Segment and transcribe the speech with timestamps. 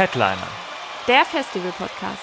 [0.00, 0.48] Headliner.
[1.08, 2.22] Der Festival-Podcast.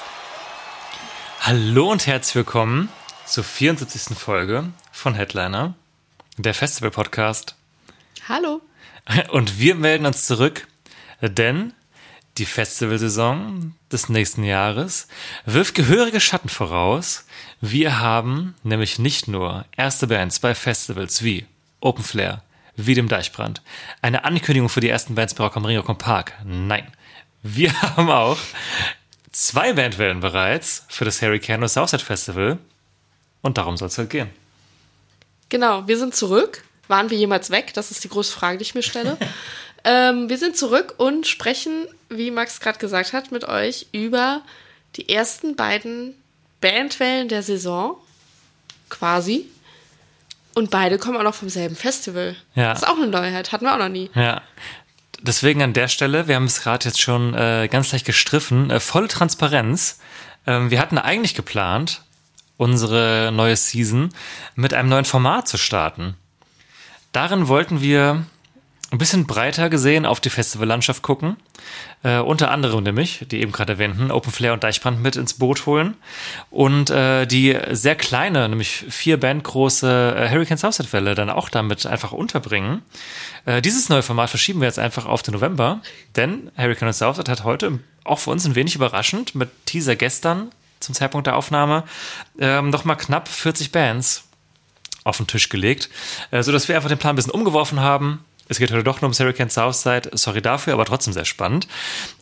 [1.42, 2.90] Hallo und herzlich willkommen
[3.24, 4.18] zur 74.
[4.18, 5.76] Folge von Headliner,
[6.38, 7.54] der Festival-Podcast.
[8.28, 8.62] Hallo.
[9.30, 10.68] Und wir melden uns zurück,
[11.22, 11.72] denn
[12.40, 15.08] die Festivalsaison des nächsten Jahres
[15.46, 17.28] wirft gehörige Schatten voraus.
[17.62, 21.46] Wir haben nämlich nicht nur erste Bands bei Festivals wie
[21.80, 22.42] Open Flair,
[22.76, 23.62] wie dem Deichbrand,
[24.02, 26.34] eine Ankündigung für die ersten Bands bei Rock am Ring, Rock am Park.
[26.44, 26.92] Nein,
[27.56, 28.38] wir haben auch
[29.32, 32.58] zwei Bandwellen bereits für das Harry Cano Southside Festival.
[33.42, 34.30] Und darum soll es halt gehen.
[35.50, 36.64] Genau, wir sind zurück.
[36.88, 37.74] Waren wir jemals weg?
[37.74, 39.18] Das ist die große Frage, die ich mir stelle.
[39.84, 44.42] ähm, wir sind zurück und sprechen, wie Max gerade gesagt hat, mit euch über
[44.96, 46.16] die ersten beiden
[46.62, 47.98] Bandwellen der Saison.
[48.90, 49.48] Quasi.
[50.56, 52.36] Und beide kommen auch noch vom selben Festival.
[52.56, 52.70] Ja.
[52.74, 54.10] Das ist auch eine Neuheit, hatten wir auch noch nie.
[54.16, 54.42] Ja.
[55.22, 58.80] Deswegen an der Stelle, wir haben es gerade jetzt schon äh, ganz leicht gestriffen, äh,
[58.80, 60.00] volle Transparenz.
[60.46, 62.04] Ähm, wir hatten eigentlich geplant,
[62.58, 64.10] unsere neue Season
[64.56, 66.16] mit einem neuen Format zu starten.
[67.12, 68.26] Darin wollten wir
[68.90, 71.36] ein bisschen breiter gesehen auf die Festivallandschaft gucken.
[72.04, 75.66] Äh, unter anderem nämlich, die eben gerade erwähnten, Open Flair und Deichbrand mit ins Boot
[75.66, 75.96] holen.
[76.50, 81.50] Und äh, die sehr kleine, nämlich vier Band große äh, Hurricane Southside Welle dann auch
[81.50, 82.82] damit einfach unterbringen.
[83.46, 85.82] Äh, dieses neue Format verschieben wir jetzt einfach auf den November,
[86.16, 90.96] denn Hurricane Southside hat heute auch für uns ein wenig überraschend mit Teaser gestern zum
[90.96, 91.84] Zeitpunkt der Aufnahme
[92.40, 94.24] ähm, nochmal knapp 40 Bands
[95.04, 95.90] auf den Tisch gelegt,
[96.32, 98.24] äh, sodass wir einfach den Plan ein bisschen umgeworfen haben.
[98.50, 100.12] Es geht heute doch nur ums Hurricane Southside.
[100.14, 101.68] Sorry dafür, aber trotzdem sehr spannend.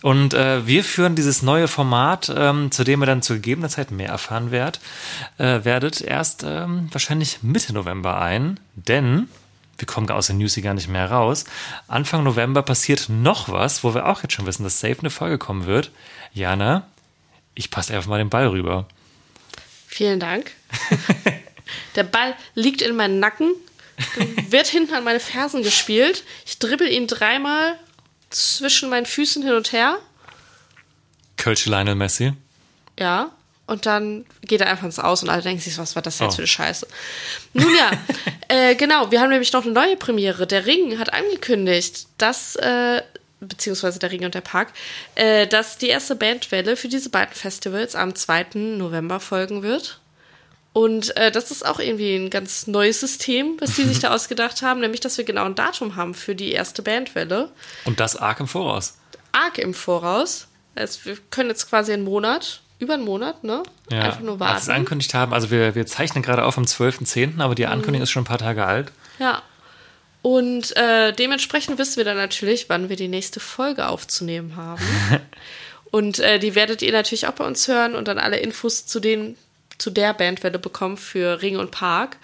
[0.01, 3.91] Und äh, wir führen dieses neue Format, ähm, zu dem ihr dann zu gegebener Zeit
[3.91, 4.79] mehr erfahren werdet,
[5.37, 9.27] äh, werdet erst ähm, wahrscheinlich Mitte November ein, denn
[9.77, 11.45] wir kommen aus den News hier gar nicht mehr raus.
[11.87, 15.37] Anfang November passiert noch was, wo wir auch jetzt schon wissen, dass safe eine Folge
[15.37, 15.91] kommen wird.
[16.33, 16.87] Jana,
[17.55, 18.87] ich passe einfach mal den Ball rüber.
[19.87, 20.51] Vielen Dank.
[21.95, 23.53] Der Ball liegt in meinem Nacken,
[24.49, 26.23] wird hinten an meine Fersen gespielt.
[26.45, 27.77] Ich dribbel ihn dreimal
[28.29, 29.97] zwischen meinen Füßen hin und her.
[31.37, 32.33] Kölsche Lionel Messi.
[32.99, 33.31] Ja.
[33.67, 36.33] Und dann geht er einfach ins Aus und alle denken sich, was war das jetzt
[36.33, 36.35] Oh.
[36.35, 36.87] für eine Scheiße?
[37.53, 37.91] Nun ja,
[38.47, 40.45] äh, genau, wir haben nämlich noch eine neue Premiere.
[40.45, 43.01] Der Ring hat angekündigt, dass, äh,
[43.39, 44.71] beziehungsweise der Ring und der Park,
[45.15, 48.45] äh, dass die erste Bandwelle für diese beiden Festivals am 2.
[48.77, 49.99] November folgen wird.
[50.75, 54.61] Und äh, das ist auch irgendwie ein ganz neues System, was die sich da ausgedacht
[54.61, 57.49] haben, nämlich, dass wir genau ein Datum haben für die erste Bandwelle.
[57.85, 58.97] Und das arg im Voraus.
[59.31, 60.49] Arg im Voraus.
[60.75, 63.63] Also wir können jetzt quasi einen Monat, über einen Monat, ne?
[63.89, 64.79] Ja, Einfach nur als sie warten.
[64.79, 68.23] angekündigt haben, also wir, wir zeichnen gerade auf am 12.10., aber die Ankündigung ist schon
[68.23, 68.91] ein paar Tage alt.
[69.17, 69.43] Ja.
[70.23, 74.83] Und äh, dementsprechend wissen wir dann natürlich, wann wir die nächste Folge aufzunehmen haben.
[75.91, 78.99] und äh, die werdet ihr natürlich auch bei uns hören und dann alle Infos zu
[78.99, 79.37] den
[79.77, 82.17] zu der Bandwelle bekommen für Ring und Park.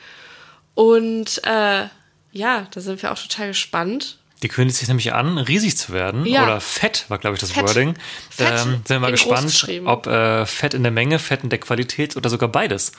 [0.74, 1.88] Und äh,
[2.32, 4.18] ja, da sind wir auch total gespannt.
[4.42, 6.26] Die kündigt sich nämlich an, riesig zu werden.
[6.26, 6.44] Ja.
[6.44, 7.64] Oder fett war, glaube ich, das Fett.
[7.64, 7.96] Wording.
[8.30, 11.60] Fett Ähm, sind wir mal gespannt, ob äh, Fett in der Menge, Fett in der
[11.60, 12.92] Qualität oder sogar beides.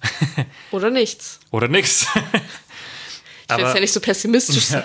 [0.72, 1.40] Oder nichts.
[1.50, 2.06] Oder nix.
[3.48, 4.82] Ich will jetzt ja nicht so pessimistisch sein.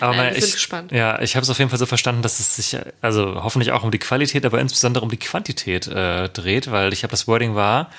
[0.00, 0.92] Aber Nein, ich, gespannt.
[0.92, 3.82] Ja, ich habe es auf jeden Fall so verstanden, dass es sich also hoffentlich auch
[3.82, 7.54] um die Qualität, aber insbesondere um die Quantität äh, dreht, weil ich habe das Wording
[7.54, 7.90] war,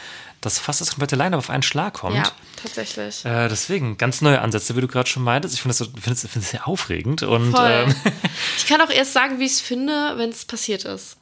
[0.41, 2.16] dass fast das komplette Line auf einen Schlag kommt.
[2.16, 3.25] Ja, tatsächlich.
[3.25, 5.53] Äh, deswegen, ganz neue Ansätze, wie du gerade schon meintest.
[5.53, 7.23] Ich finde das, so, finde es finde es sehr aufregend.
[7.23, 7.85] Und Voll.
[7.88, 7.95] ähm,
[8.57, 11.17] Ich kann auch erst sagen, wie ich es finde, wenn es passiert ist.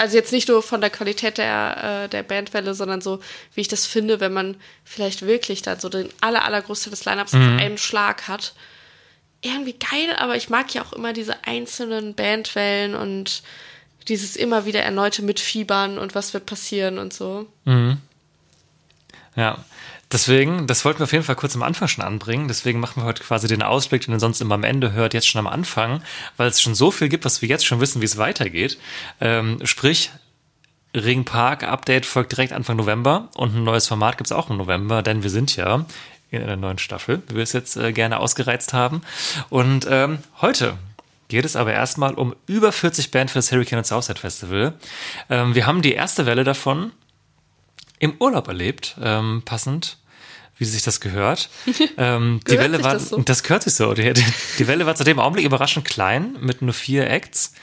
[0.00, 3.20] Also jetzt nicht nur von der Qualität der, äh, der Bandwelle, sondern so,
[3.54, 7.04] wie ich das finde, wenn man vielleicht wirklich dann so den aller, aller Großteil des
[7.04, 8.54] Lineups auf einen Schlag hat.
[9.42, 13.42] Irgendwie geil, aber ich mag ja auch immer diese einzelnen Bandwellen und
[14.08, 17.46] dieses immer wieder erneute Mitfiebern und was wird passieren und so.
[19.36, 19.64] Ja,
[20.10, 22.48] deswegen, das wollten wir auf jeden Fall kurz am Anfang schon anbringen.
[22.48, 25.28] Deswegen machen wir heute quasi den Ausblick, den ihr sonst immer am Ende hört, jetzt
[25.28, 26.02] schon am Anfang,
[26.36, 28.78] weil es schon so viel gibt, was wir jetzt schon wissen, wie es weitergeht.
[29.20, 30.10] Ähm, sprich,
[30.94, 34.56] Ring Park Update folgt direkt Anfang November und ein neues Format gibt es auch im
[34.56, 35.86] November, denn wir sind ja
[36.30, 39.02] in einer neuen Staffel, wie wir es jetzt äh, gerne ausgereizt haben.
[39.48, 40.76] Und ähm, heute
[41.30, 44.74] geht es aber erstmal um über 40 Bands für das Hurricane und Southside Festival.
[45.30, 46.92] Ähm, wir haben die erste Welle davon
[47.98, 49.96] im Urlaub erlebt, ähm, passend,
[50.58, 51.48] wie sich das gehört.
[51.96, 53.18] ähm, die Welle war, das so?
[53.18, 53.94] das gehört sich so.
[53.94, 54.24] Die, die,
[54.58, 57.54] die Welle war zu dem Augenblick überraschend klein, mit nur vier Acts,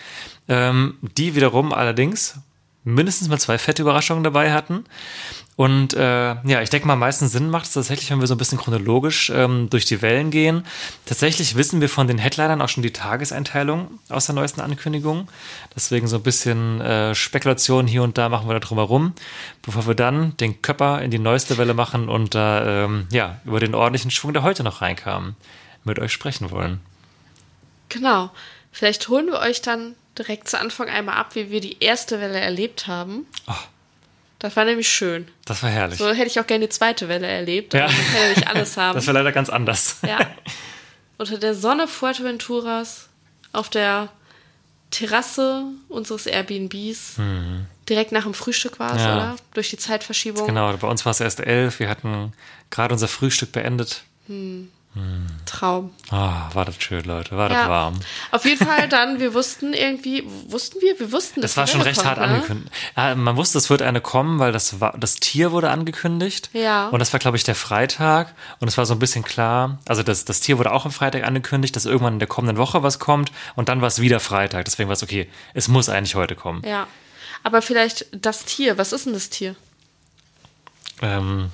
[0.48, 2.40] ähm, die wiederum allerdings
[2.88, 4.86] mindestens mal zwei fette Überraschungen dabei hatten.
[5.58, 8.36] Und äh, ja, ich denke mal, am meisten Sinn macht es tatsächlich, wenn wir so
[8.36, 10.64] ein bisschen chronologisch ähm, durch die Wellen gehen.
[11.06, 15.28] Tatsächlich wissen wir von den Headlinern auch schon die Tageseinteilung aus der neuesten Ankündigung.
[15.76, 19.14] Deswegen so ein bisschen äh, Spekulation hier und da machen wir da drum herum,
[19.64, 23.60] bevor wir dann den Köpper in die neueste Welle machen und da ähm, ja über
[23.60, 25.36] den ordentlichen Schwung, der heute noch reinkam,
[25.84, 26.80] mit euch sprechen wollen.
[27.90, 28.30] Genau.
[28.72, 32.40] Vielleicht holen wir euch dann direkt zu Anfang einmal ab, wie wir die erste Welle
[32.40, 33.26] erlebt haben.
[33.48, 33.54] Oh.
[34.40, 35.28] Das war nämlich schön.
[35.46, 35.98] Das war herrlich.
[35.98, 37.74] So hätte ich auch gerne die zweite Welle erlebt.
[37.74, 37.86] Ja.
[37.86, 38.96] Aber man kann ja nicht alles haben.
[38.96, 39.98] Das war leider ganz anders.
[40.08, 40.20] Ja.
[41.18, 43.10] Unter der Sonne Fuerteventuras
[43.54, 44.10] auf der
[44.92, 47.16] Terrasse unseres Airbnbs.
[47.90, 49.08] Direkt nach dem Frühstück war es, Mhm.
[49.08, 49.16] Ja.
[49.16, 49.36] oder?
[49.54, 50.46] Durch die Zeitverschiebung.
[50.46, 51.80] Genau, bei uns war es erst elf.
[51.80, 52.34] Wir hatten
[52.70, 54.04] gerade unser Frühstück beendet.
[55.46, 55.92] Traum.
[56.10, 57.36] Ah, war das schön, Leute.
[57.38, 57.70] War das Ja.
[57.70, 58.00] warm.
[58.32, 61.00] Auf jeden Fall dann, wir wussten irgendwie, wussten wir?
[61.00, 62.26] Wir wussten, dass Das war schon recht kommt, hart ne?
[62.26, 62.72] angekündigt.
[62.96, 66.50] Ja, man wusste, es wird eine kommen, weil das, war, das Tier wurde angekündigt.
[66.54, 66.88] Ja.
[66.90, 68.34] Und das war, glaube ich, der Freitag.
[68.60, 71.24] Und es war so ein bisschen klar, also das, das Tier wurde auch am Freitag
[71.26, 73.32] angekündigt, dass irgendwann in der kommenden Woche was kommt.
[73.56, 74.66] Und dann war es wieder Freitag.
[74.66, 76.62] Deswegen war es okay, es muss eigentlich heute kommen.
[76.66, 76.88] Ja.
[77.44, 79.56] Aber vielleicht das Tier, was ist denn das Tier?
[81.02, 81.52] Ähm,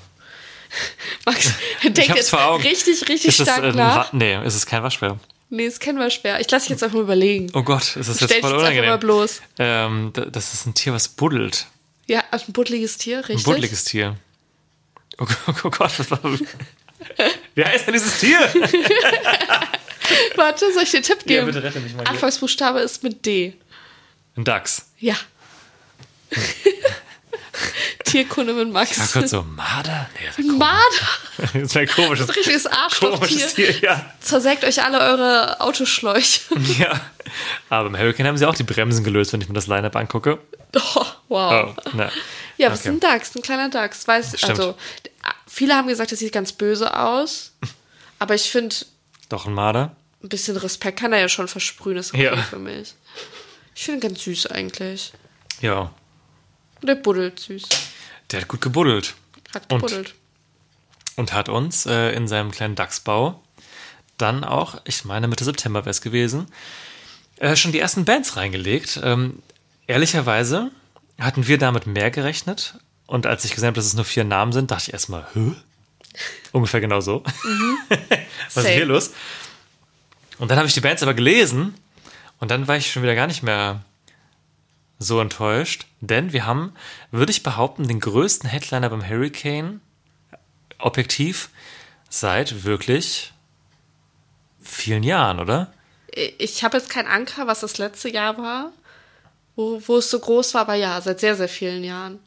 [1.25, 1.52] Max
[1.84, 2.64] denkt jetzt Augen.
[2.64, 4.14] richtig, richtig ist es, stark äh, ein nach.
[4.14, 5.20] Nee, ist es kein Waschbär?
[5.50, 6.40] Nee, das kennen wir schwer.
[6.40, 7.52] Ich lasse dich jetzt einfach mal überlegen.
[7.54, 9.00] Oh Gott, ist es jetzt Stell voll jetzt einfach mal unangenehm.
[9.00, 9.42] bloß.
[9.60, 11.68] Ähm, das ist ein Tier, was buddelt.
[12.08, 13.38] Ja, ein buddeliges Tier, richtig?
[13.38, 14.18] Ein buddeliges Tier.
[15.20, 16.20] Oh, Gott, oh Gott, was war
[17.56, 18.40] Wie heißt denn dieses Tier?
[20.36, 21.46] Warte, soll ich dir einen Tipp Ja, geben?
[21.48, 22.06] bitte rette mich mal.
[22.08, 23.54] Anfangsbuchstabe ist mit D.
[24.36, 24.88] Ein Dachs.
[25.00, 25.16] Ja.
[28.06, 28.98] Tierkunde mit Max.
[28.98, 30.10] Ja, kurz so, Marder?
[30.19, 30.83] Nee, das ist Ein Marder.
[31.38, 33.19] ein, das ist ein komisches, richtiges Arschlochtier.
[33.27, 34.13] komisches Tier, ja.
[34.19, 36.42] Zersägt euch alle eure Autoschläuche.
[36.80, 37.00] ja.
[37.69, 40.39] Aber im Hurricane haben sie auch die Bremsen gelöst, wenn ich mir das Line-Up angucke.
[40.75, 41.75] Oh, wow.
[41.77, 42.12] Oh, na.
[42.57, 42.89] Ja, was Okay.
[42.89, 43.36] ist ein Dachs?
[43.36, 44.07] Ein kleiner Dachs.
[44.07, 44.50] Weiß, Stimmt.
[44.51, 44.77] also,
[45.48, 47.54] viele haben gesagt, das sieht ganz böse aus.
[48.19, 48.75] Aber ich finde,
[49.30, 49.95] Doch ein Marder.
[50.24, 51.98] ein bisschen Respekt kann er ja schon versprühen.
[51.98, 52.38] Ist okay Ja.
[52.38, 52.94] für mich.
[53.75, 55.13] Ich finde ihn ganz süß eigentlich.
[55.62, 55.92] Ja.
[56.84, 57.64] Und der buddelt süß.
[58.32, 59.16] Der hat gut gebuddelt.
[59.54, 60.16] Hat Und- gebuddelt.
[61.16, 63.42] Und hat uns äh, in seinem kleinen Dachsbau
[64.18, 66.48] dann auch, ich meine Mitte September wäre es gewesen,
[67.38, 69.00] äh, schon die ersten Bands reingelegt.
[69.02, 69.42] Ähm,
[69.88, 70.72] ehrlicherweise
[71.18, 72.76] hatten wir damit mehr gerechnet.
[73.06, 75.54] Und als ich gesehen habe, dass es nur vier Namen sind, dachte ich erstmal, hä?
[76.52, 77.24] Ungefähr genau so.
[78.50, 78.70] Was ist Same.
[78.70, 79.12] hier los?
[80.38, 81.76] Und dann habe ich die Bands aber gelesen
[82.42, 83.86] und dann war ich schon wieder gar nicht mehr
[85.04, 86.74] so enttäuscht, denn wir haben,
[87.12, 89.82] würde ich behaupten, den größten Headliner beim Hurricane
[90.80, 91.50] objektiv
[92.10, 93.34] seit wirklich
[94.62, 95.74] vielen Jahren, oder?
[96.38, 98.72] Ich habe jetzt keinen Anker, was das letzte Jahr war,
[99.56, 102.20] wo, wo es so groß war, aber ja, seit sehr, sehr vielen Jahren.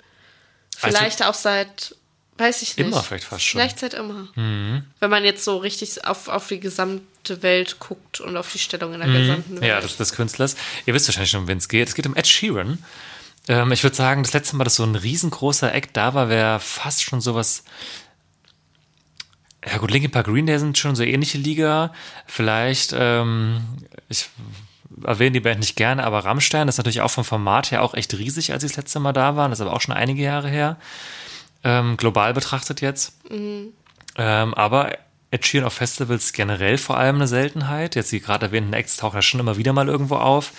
[0.77, 1.95] Vielleicht auch seit,
[2.37, 2.87] weiß ich nicht.
[2.87, 3.61] Immer vielleicht fast schon.
[3.61, 4.29] Vielleicht seit immer.
[4.35, 6.61] Wenn man jetzt so richtig auf, auf die
[7.27, 9.63] gesamte Welt guckt und auf die Stellung in der gesamten Welt.
[9.63, 9.67] Mhm.
[9.67, 10.57] Ja, des, des Künstlers.
[10.87, 11.89] Ihr wisst wahrscheinlich schon, um wen es geht.
[11.89, 12.79] Es geht um Ed Sheeran.
[13.49, 16.61] Ähm, ich würde sagen, das letzte Mal, dass so ein riesengroßer Act da war, wäre
[16.61, 17.65] fast schon sowas.
[19.65, 21.93] Ja gut, Linkin Park Green Day sind schon so ähnliche Liga.
[22.27, 23.61] Vielleicht, ähm,
[24.09, 24.29] ich
[25.05, 28.15] erwähne die Band nicht gerne, aber Rammstein ist natürlich auch vom Format her auch echt
[28.15, 29.51] riesig, als sie das letzte Mal da waren.
[29.51, 30.77] Das ist aber auch schon einige Jahre her.
[31.65, 33.15] Ähm, global betrachtet jetzt.
[34.17, 34.97] Ähm, aber
[35.31, 37.97] Ed Sheeran auf Festivals generell vor allem eine Seltenheit.
[37.97, 40.53] Jetzt die gerade erwähnten Acts tauchen ja schon immer wieder mal irgendwo auf.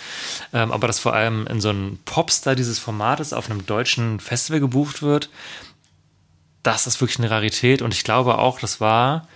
[0.53, 4.59] Ähm, aber dass vor allem in so einem Popstar dieses Formates auf einem deutschen Festival
[4.59, 5.29] gebucht wird,
[6.63, 7.81] das ist wirklich eine Rarität.
[7.81, 9.27] Und ich glaube auch, das war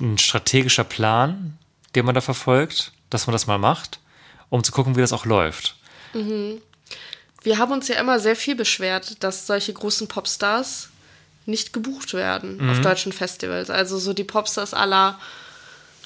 [0.00, 1.58] ein strategischer Plan,
[1.96, 3.98] den man da verfolgt, dass man das mal macht,
[4.48, 5.76] um zu gucken, wie das auch läuft.
[7.42, 10.90] Wir haben uns ja immer sehr viel beschwert, dass solche großen Popstars
[11.46, 12.70] nicht gebucht werden Mhm.
[12.70, 13.70] auf deutschen Festivals.
[13.70, 15.18] Also so die Popstars aller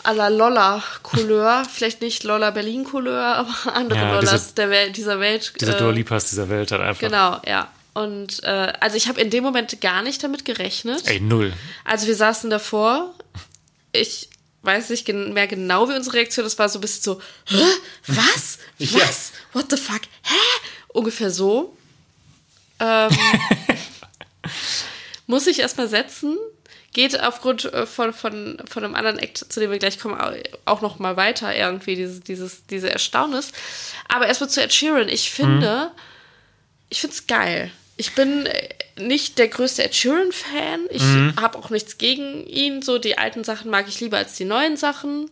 [0.03, 4.97] aller Lolla Couleur, vielleicht nicht Lolla Berlin Couleur, aber andere Ja, Lollas diese- der Welt,
[4.97, 5.53] dieser Welt.
[5.61, 7.01] Diese äh, Dua Lipas dieser Welt halt einfach.
[7.01, 7.71] Genau, ja.
[7.93, 11.07] Und äh, also ich habe in dem Moment gar nicht damit gerechnet.
[11.07, 11.53] Ey, null.
[11.85, 13.13] Also wir saßen davor.
[13.93, 14.31] Ich
[14.63, 16.45] weiß nicht mehr genau, wie unsere Reaktion.
[16.45, 17.63] Das war so ein bisschen so, Hä?
[18.07, 18.59] was?
[18.79, 19.01] Ja.
[19.01, 19.33] Was?
[19.53, 20.01] What the fuck?
[20.23, 20.35] Hä?
[20.89, 21.77] Ungefähr so.
[22.79, 23.11] Ähm,
[25.31, 26.37] muss ich erstmal setzen.
[26.93, 30.19] geht aufgrund äh, von, von, von einem anderen Act, zu dem wir gleich kommen,
[30.65, 33.53] auch noch mal weiter irgendwie, dieses, dieses, diese Erstaunnis.
[34.09, 35.09] Aber erstmal zu Ed Sheeran.
[35.09, 36.01] Ich finde, mhm.
[36.91, 37.71] ich finde es geil.
[37.97, 38.69] Ich bin äh,
[38.99, 40.81] nicht der größte Ed Sheeran-Fan.
[40.91, 41.35] Ich mhm.
[41.41, 42.83] habe auch nichts gegen ihn.
[42.83, 45.31] So, die alten Sachen mag ich lieber als die neuen Sachen.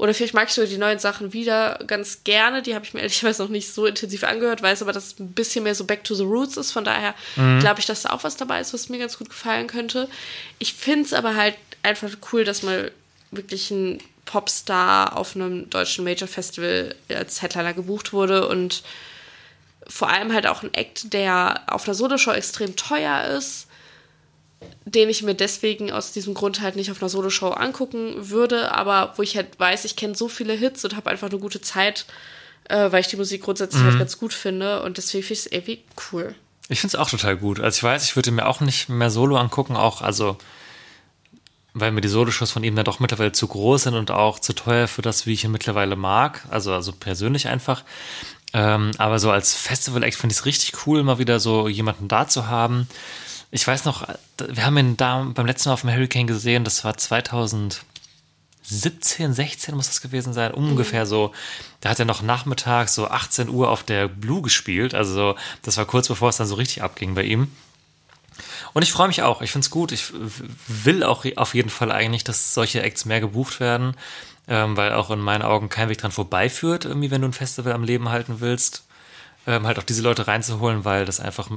[0.00, 2.62] Oder vielleicht mag ich sogar die neuen Sachen wieder ganz gerne.
[2.62, 5.32] Die habe ich mir ehrlicherweise noch nicht so intensiv angehört, weiß aber, dass es ein
[5.32, 6.72] bisschen mehr so Back to the Roots ist.
[6.72, 7.60] Von daher mhm.
[7.60, 10.08] glaube ich, dass da auch was dabei ist, was mir ganz gut gefallen könnte.
[10.58, 12.90] Ich finde es aber halt einfach cool, dass mal
[13.30, 18.82] wirklich ein Popstar auf einem deutschen Major Festival als Headliner gebucht wurde und
[19.86, 23.66] vor allem halt auch ein Act, der auf einer Soloshow extrem teuer ist
[24.84, 29.14] den ich mir deswegen aus diesem Grund halt nicht auf einer Soloshow angucken würde, aber
[29.16, 32.06] wo ich halt weiß, ich kenne so viele Hits und habe einfach eine gute Zeit,
[32.68, 33.88] äh, weil ich die Musik grundsätzlich mhm.
[33.88, 36.34] halt ganz gut finde und deswegen finde ich es irgendwie cool.
[36.68, 37.60] Ich finde es auch total gut.
[37.60, 40.36] Also ich weiß, ich würde mir auch nicht mehr Solo angucken, auch also
[41.72, 44.52] weil mir die Soloshows von ihm dann doch mittlerweile zu groß sind und auch zu
[44.54, 46.44] teuer für das, wie ich ihn mittlerweile mag.
[46.50, 47.84] Also, also persönlich einfach.
[48.52, 52.26] Ähm, aber so als Festival-Act finde ich es richtig cool, mal wieder so jemanden da
[52.26, 52.88] zu haben,
[53.50, 54.06] ich weiß noch,
[54.38, 57.82] wir haben ihn da beim letzten Mal auf dem Hurricane gesehen, das war 2017,
[59.34, 61.32] 16 muss das gewesen sein, ungefähr so.
[61.80, 65.76] Da hat er noch nachmittags so 18 Uhr auf der Blue gespielt, also so, das
[65.76, 67.50] war kurz bevor es dann so richtig abging bei ihm.
[68.72, 70.12] Und ich freue mich auch, ich finde es gut, ich
[70.68, 73.96] will auch auf jeden Fall eigentlich, dass solche Acts mehr gebucht werden,
[74.46, 77.72] ähm, weil auch in meinen Augen kein Weg dran vorbeiführt, irgendwie, wenn du ein Festival
[77.72, 78.84] am Leben halten willst,
[79.46, 81.50] ähm, halt auch diese Leute reinzuholen, weil das einfach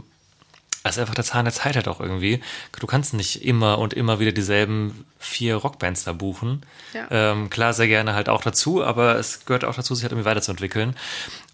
[0.89, 2.41] ist einfach der Zahn der Zeit halt auch irgendwie.
[2.77, 6.65] Du kannst nicht immer und immer wieder dieselben vier Rockbands da buchen.
[6.93, 7.07] Ja.
[7.09, 10.29] Ähm, klar, sehr gerne halt auch dazu, aber es gehört auch dazu, sich halt irgendwie
[10.29, 10.95] weiterzuentwickeln.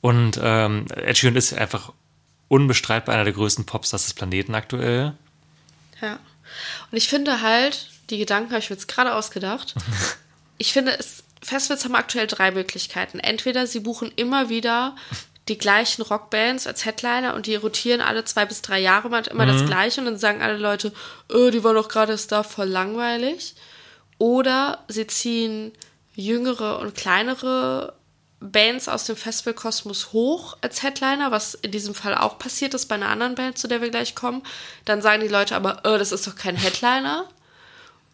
[0.02, 1.94] Und ähm, Ed Sheeran ist einfach
[2.48, 5.14] unbestreitbar einer der größten Popstars des Planeten aktuell.
[6.02, 6.14] Ja.
[6.92, 9.76] Und ich finde halt, die Gedanken habe ich mir jetzt gerade ausgedacht.
[10.58, 13.20] ich finde, es, Festivals haben aktuell drei Möglichkeiten.
[13.20, 14.96] Entweder sie buchen immer wieder
[15.50, 19.46] die gleichen Rockbands als Headliner und die rotieren alle zwei bis drei Jahre mal immer
[19.46, 19.52] mhm.
[19.52, 20.94] das Gleiche und dann sagen alle Leute,
[21.34, 23.56] oh, die waren doch gerade da voll langweilig.
[24.18, 25.72] Oder sie ziehen
[26.16, 27.94] jüngere und kleinere
[28.42, 32.96] Bands aus dem Festivalkosmos hoch als Headliner, was in diesem Fall auch passiert ist bei
[32.96, 34.44] einer anderen Band, zu der wir gleich kommen.
[34.86, 37.26] Dann sagen die Leute aber, oh, das ist doch kein Headliner.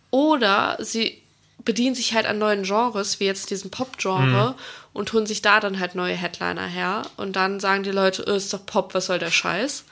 [0.10, 1.22] Oder sie
[1.66, 4.56] bedienen sich halt an neuen Genres, wie jetzt diesem Pop-Genre, mhm.
[4.94, 7.02] und holen sich da dann halt neue Headliner her.
[7.18, 9.84] Und dann sagen die Leute, oh, ist doch Pop, was soll der Scheiß?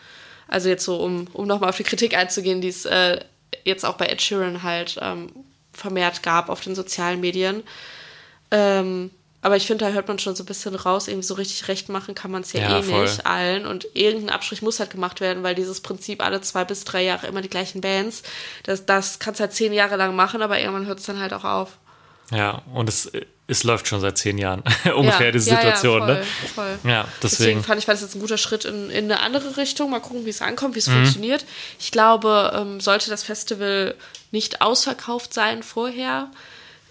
[0.47, 3.19] Also jetzt so, um, um nochmal auf die Kritik einzugehen, die es äh,
[3.63, 5.31] jetzt auch bei Ed Sheeran halt ähm,
[5.73, 7.63] vermehrt gab auf den sozialen Medien.
[8.51, 9.09] Ähm,
[9.43, 11.89] aber ich finde, da hört man schon so ein bisschen raus, irgendwie so richtig recht
[11.89, 13.03] machen kann man es ja, ja, eh voll.
[13.03, 13.67] nicht allen.
[13.67, 17.27] Und irgendein Abstrich muss halt gemacht werden, weil dieses Prinzip alle zwei bis drei Jahre
[17.27, 18.23] immer die gleichen Bands,
[18.63, 21.33] das, das kannst du halt zehn Jahre lang machen, aber irgendwann hört es dann halt
[21.33, 21.77] auch auf.
[22.31, 23.11] Ja, und es,
[23.47, 24.63] es läuft schon seit zehn Jahren
[24.95, 26.07] ungefähr, ja, diese Situation.
[26.07, 26.25] Ja, voll, ne?
[26.55, 26.79] voll.
[26.89, 27.19] ja deswegen.
[27.21, 27.63] deswegen.
[27.63, 29.89] fand ich, war das jetzt ein guter Schritt in, in eine andere Richtung.
[29.89, 30.93] Mal gucken, wie es ankommt, wie es mhm.
[30.93, 31.43] funktioniert.
[31.81, 33.95] Ich glaube, ähm, sollte das Festival
[34.31, 36.29] nicht ausverkauft sein vorher,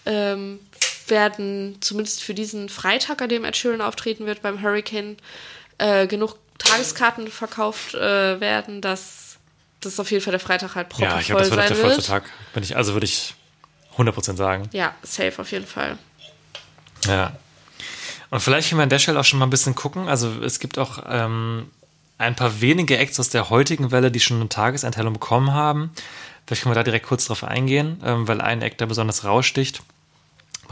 [0.04, 0.60] ähm,
[1.08, 5.16] werden zumindest für diesen Freitag, an dem Ed Sheeran auftreten wird beim Hurricane,
[5.78, 9.36] äh, genug Tageskarten verkauft äh, werden, dass
[9.80, 12.02] das auf jeden Fall der Freitag halt proper Ja, ich glaube, das wird der vollste
[12.02, 12.24] Tag.
[12.54, 13.34] Bin ich, also würde ich
[13.96, 14.68] 100% sagen.
[14.72, 15.98] Ja, safe auf jeden Fall.
[17.06, 17.36] Ja.
[18.30, 20.08] Und vielleicht können wir an der Stelle auch schon mal ein bisschen gucken.
[20.08, 21.70] Also es gibt auch ähm,
[22.18, 25.90] ein paar wenige Acts aus der heutigen Welle, die schon eine Tageseinteilung bekommen haben.
[26.46, 29.82] Vielleicht können wir da direkt kurz drauf eingehen, ähm, weil ein Act da besonders raussticht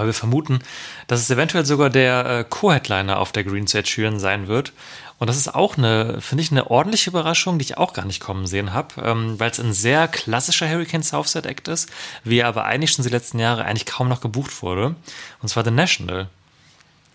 [0.00, 0.61] weil wir vermuten,
[1.09, 4.73] dass es eventuell sogar der äh, Co-Headliner auf der Green Stage Sheeran sein wird.
[5.19, 8.21] Und das ist auch eine, finde ich, eine ordentliche Überraschung, die ich auch gar nicht
[8.21, 11.90] kommen sehen habe, ähm, weil es ein sehr klassischer Hurricane Southside Act ist,
[12.25, 14.95] wie er aber eigentlich schon die letzten Jahre eigentlich kaum noch gebucht wurde.
[15.42, 16.28] Und zwar The National.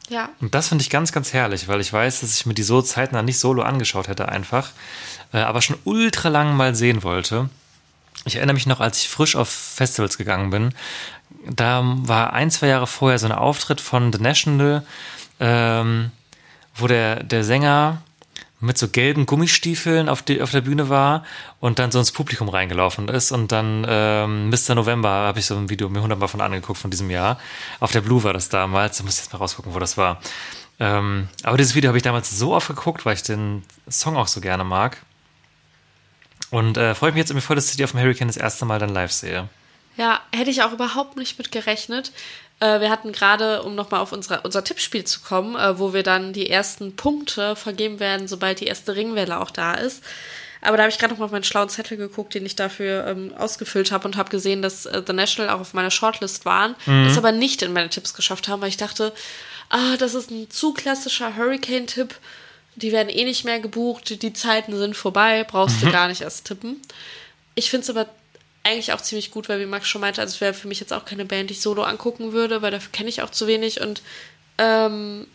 [0.07, 0.29] Ja.
[0.39, 2.83] Und das finde ich ganz, ganz herrlich, weil ich weiß, dass ich mir die so
[2.83, 4.69] zeitnah nicht solo angeschaut hätte einfach,
[5.33, 7.49] äh, aber schon ultra lang mal sehen wollte.
[8.25, 10.75] Ich erinnere mich noch, als ich frisch auf Festivals gegangen bin,
[11.49, 14.83] da war ein, zwei Jahre vorher so ein Auftritt von The National,
[15.39, 16.11] ähm,
[16.75, 18.01] wo der, der Sänger
[18.59, 21.23] mit so gelben Gummistiefeln auf, die, auf der Bühne war
[21.59, 24.75] und dann so ins Publikum reingelaufen ist und dann ähm, Mr.
[24.75, 27.37] November habe ich so ein Video mir hundertmal von angeguckt von diesem Jahr.
[27.79, 30.19] Auf der Blue war das damals, da muss ich jetzt mal rausgucken, wo das war.
[30.79, 34.27] Ähm, aber dieses Video habe ich damals so oft geguckt, weil ich den Song auch
[34.27, 34.97] so gerne mag.
[36.49, 38.65] Und äh, freue mich jetzt irgendwie voll, dass ich die auf dem Hurricane das erste
[38.65, 39.49] Mal dann live sehe.
[39.97, 42.11] Ja, hätte ich auch überhaupt nicht mit gerechnet.
[42.59, 46.03] Äh, wir hatten gerade, um nochmal auf unsere, unser Tippspiel zu kommen, äh, wo wir
[46.03, 50.03] dann die ersten Punkte vergeben werden, sobald die erste Ringwelle auch da ist.
[50.61, 53.05] Aber da habe ich gerade noch mal auf meinen schlauen Zettel geguckt, den ich dafür
[53.07, 56.75] ähm, ausgefüllt habe und habe gesehen, dass äh, The National auch auf meiner Shortlist waren,
[56.85, 57.05] Mhm.
[57.05, 59.13] es aber nicht in meine Tipps geschafft haben, weil ich dachte,
[59.69, 62.15] ah, das ist ein zu klassischer Hurricane-Tipp.
[62.77, 65.85] Die werden eh nicht mehr gebucht, die Zeiten sind vorbei, brauchst Mhm.
[65.87, 66.81] du gar nicht erst tippen.
[67.53, 68.07] Ich finde es aber
[68.65, 70.91] eigentlich auch ziemlich gut, weil wie Max schon meinte, also es wäre für mich jetzt
[70.93, 73.81] auch keine Band, die ich solo angucken würde, weil dafür kenne ich auch zu wenig
[73.81, 74.01] und
[74.57, 75.27] ähm,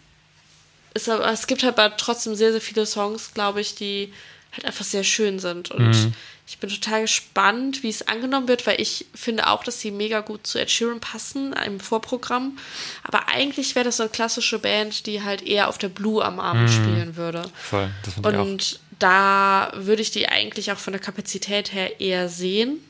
[0.94, 4.12] es, es gibt halt aber trotzdem sehr, sehr viele Songs, glaube ich, die
[4.52, 5.70] halt einfach sehr schön sind.
[5.70, 6.12] Und Mhm.
[6.49, 10.20] ich bin total gespannt, wie es angenommen wird, weil ich finde auch, dass sie mega
[10.20, 12.58] gut zu Ed Sheeran passen im Vorprogramm.
[13.04, 16.40] Aber eigentlich wäre das so eine klassische Band, die halt eher auf der Blue am
[16.40, 17.44] Abend spielen würde.
[17.62, 18.40] Voll, das finde ich auch.
[18.40, 22.84] Und da würde ich die eigentlich auch von der Kapazität her eher sehen,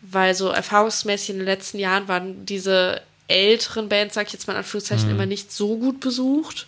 [0.00, 4.54] weil so erfahrungsmäßig in den letzten Jahren waren diese älteren Bands, sag ich jetzt mal
[4.54, 6.66] in Anführungszeichen, immer nicht so gut besucht.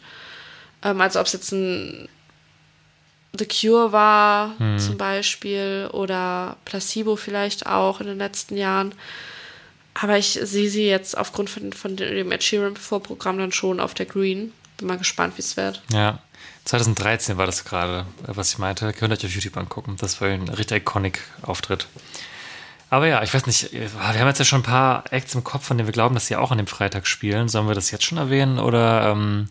[0.82, 2.08] Ähm, also ob es jetzt ein
[3.38, 8.92] The Cure war zum Beispiel oder Placebo vielleicht auch in den letzten Jahren.
[9.94, 13.94] Aber ich sehe sie jetzt aufgrund von, von dem Ed Sheeran Vorprogramm dann schon auf
[13.94, 14.52] der Green.
[14.78, 15.82] Bin mal gespannt, wie es wird.
[15.92, 16.18] Ja.
[16.64, 18.92] 2013 war das gerade, was ich meinte.
[18.92, 19.96] Könnt ihr euch auf YouTube angucken.
[19.98, 21.86] Das war ein richtig iconic Auftritt.
[22.90, 25.44] Aber ja, ich weiß nicht, äh, wir haben jetzt ja schon ein paar Acts im
[25.44, 27.48] Kopf, von denen wir glauben, dass sie auch an dem Freitag spielen.
[27.48, 29.48] Sollen wir das jetzt schon erwähnen oder ähm,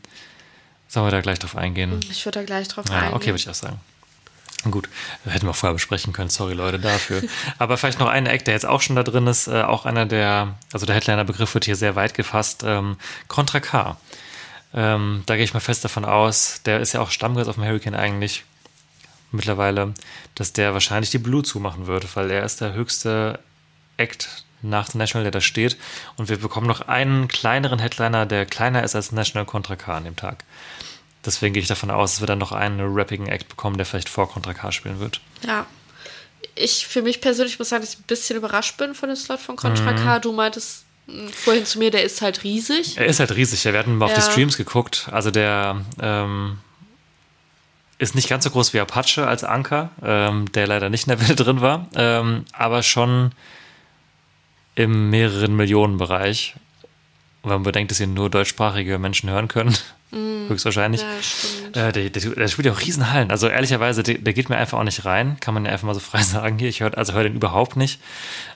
[0.88, 2.00] sollen wir da gleich drauf eingehen?
[2.10, 3.14] Ich würde da gleich drauf Ja, eingehen.
[3.14, 3.80] okay, würde ich auch sagen.
[4.70, 4.90] Gut,
[5.26, 7.24] hätten wir vorher besprechen können, sorry Leute dafür.
[7.60, 10.06] Aber vielleicht noch ein Act, der jetzt auch schon da drin ist, äh, auch einer
[10.06, 12.98] der, also der Headliner-Begriff wird hier sehr weit gefasst, ähm,
[13.30, 13.96] Contra K.
[14.74, 17.64] Ähm, da gehe ich mal fest davon aus, der ist ja auch Stammgast auf dem
[17.64, 18.44] Hurricane eigentlich
[19.32, 19.94] mittlerweile,
[20.36, 23.40] dass der wahrscheinlich die Blue zumachen wird, weil er ist der höchste
[23.98, 25.78] Act nach National, der da steht.
[26.18, 30.04] Und wir bekommen noch einen kleineren Headliner, der kleiner ist als National Contra K an
[30.06, 30.44] dem Tag.
[31.26, 34.10] Deswegen gehe ich davon aus, dass wir dann noch einen rappigen Act bekommen, der vielleicht
[34.10, 35.22] vor Contra K spielen wird.
[35.46, 35.66] Ja.
[36.56, 39.40] Ich für mich persönlich muss sagen, dass ich ein bisschen überrascht bin von dem Slot
[39.40, 39.96] von Contra Mhm.
[39.98, 40.20] K.
[40.20, 42.98] Du meintest mh, vorhin zu mir, der ist halt riesig.
[42.98, 43.64] Er ist halt riesig.
[43.66, 44.30] Wir hatten mal auf die Ja.
[44.32, 45.10] Streams geguckt.
[45.12, 46.58] Also der ähm,
[48.00, 51.22] ist nicht ganz so groß wie Apache als Anker, ähm, der leider nicht in der
[51.22, 53.32] Welle drin war, ähm, aber schon
[54.76, 56.56] im mehreren Millionen Bereich.
[57.44, 59.78] Wenn man bedenkt, dass hier nur deutschsprachige Menschen hören können,
[60.12, 61.02] höchstwahrscheinlich.
[61.02, 61.74] Mhm.
[61.76, 61.88] Ja.
[61.90, 63.32] Äh, der, der, der spielt ja auch Riesenhallen.
[63.32, 65.38] Also ehrlicherweise, der, der geht mir einfach auch nicht rein.
[65.40, 66.70] Kann man ja einfach mal so frei sagen hier.
[66.70, 68.02] Ich höre also hör den überhaupt nicht.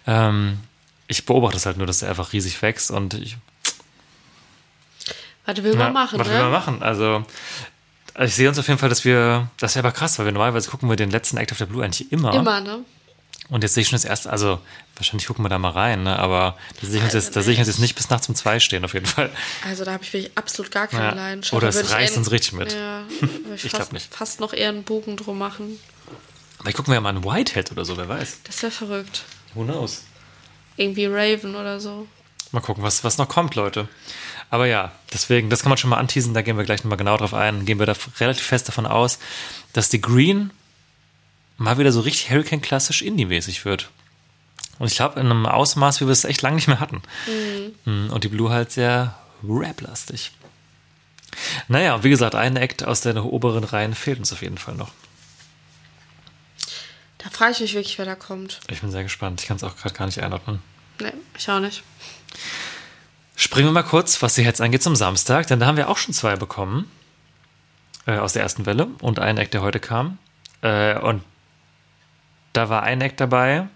[0.07, 0.59] Ähm,
[1.07, 3.37] ich beobachte es halt nur, dass der einfach riesig wächst und ich
[5.45, 6.33] Warte, will ja, man machen, was ne?
[6.33, 6.83] will man machen?
[6.83, 7.25] Also,
[8.19, 10.69] ich sehe uns auf jeden Fall, dass wir, das wäre aber krass, weil wir normalerweise
[10.69, 12.33] gucken wir den letzten Act of the Blue eigentlich immer.
[12.33, 12.79] Immer, ne?
[13.49, 14.59] Und jetzt sehe ich schon das erste, also
[14.95, 16.17] wahrscheinlich gucken wir da mal rein, ne?
[16.17, 17.75] aber da sehe ich, uns Also jetzt, da sehe ich uns nicht.
[17.75, 19.29] jetzt nicht bis nachts um zwei stehen, auf jeden Fall.
[19.67, 21.13] Also da habe ich wirklich absolut gar keine Ja.
[21.13, 21.53] Leidenschaft.
[21.53, 22.71] Oder es reißt uns richtig mit.
[22.73, 23.03] Ja,
[23.53, 24.13] ich, Ich fast, glaub nicht.
[24.15, 25.77] fast noch eher einen Bogen drum machen.
[26.61, 28.39] Vielleicht gucken wir ja mal einen Whitehead oder so, wer weiß.
[28.45, 29.23] Das wäre verrückt.
[29.55, 30.03] Who knows?
[30.77, 32.07] Irgendwie Raven oder so.
[32.53, 33.89] Mal gucken, was, was noch kommt, Leute.
[34.53, 37.17] Aber ja, deswegen, das kann man schon mal anteasen, da gehen wir gleich nochmal genau
[37.17, 37.65] drauf ein.
[37.65, 39.17] Gehen wir da relativ fest davon aus,
[39.73, 40.51] dass die Green
[41.57, 43.89] mal wieder so richtig Hurricane-klassisch Indie-mäßig wird.
[44.77, 47.01] Und ich glaube, in einem Ausmaß, wie wir es echt lange nicht mehr hatten.
[47.85, 48.11] Mhm.
[48.11, 50.29] Und die Blue halt sehr rap-lastig.
[51.67, 54.75] Naja, und wie gesagt, ein Act aus den oberen Reihen fehlt uns auf jeden Fall
[54.75, 54.91] noch.
[57.17, 58.59] Da frage ich mich wirklich, wer da kommt.
[58.69, 59.41] Ich bin sehr gespannt.
[59.41, 60.61] Ich kann es auch gerade gar nicht einordnen.
[60.99, 61.81] Nee, ich auch nicht.
[63.43, 65.97] Springen wir mal kurz, was die Heads angeht, zum Samstag, denn da haben wir auch
[65.97, 66.89] schon zwei bekommen
[68.05, 70.17] äh, aus der ersten Welle und ein Act, der heute kam.
[70.61, 71.23] Äh, und
[72.53, 73.67] da war ein Act dabei.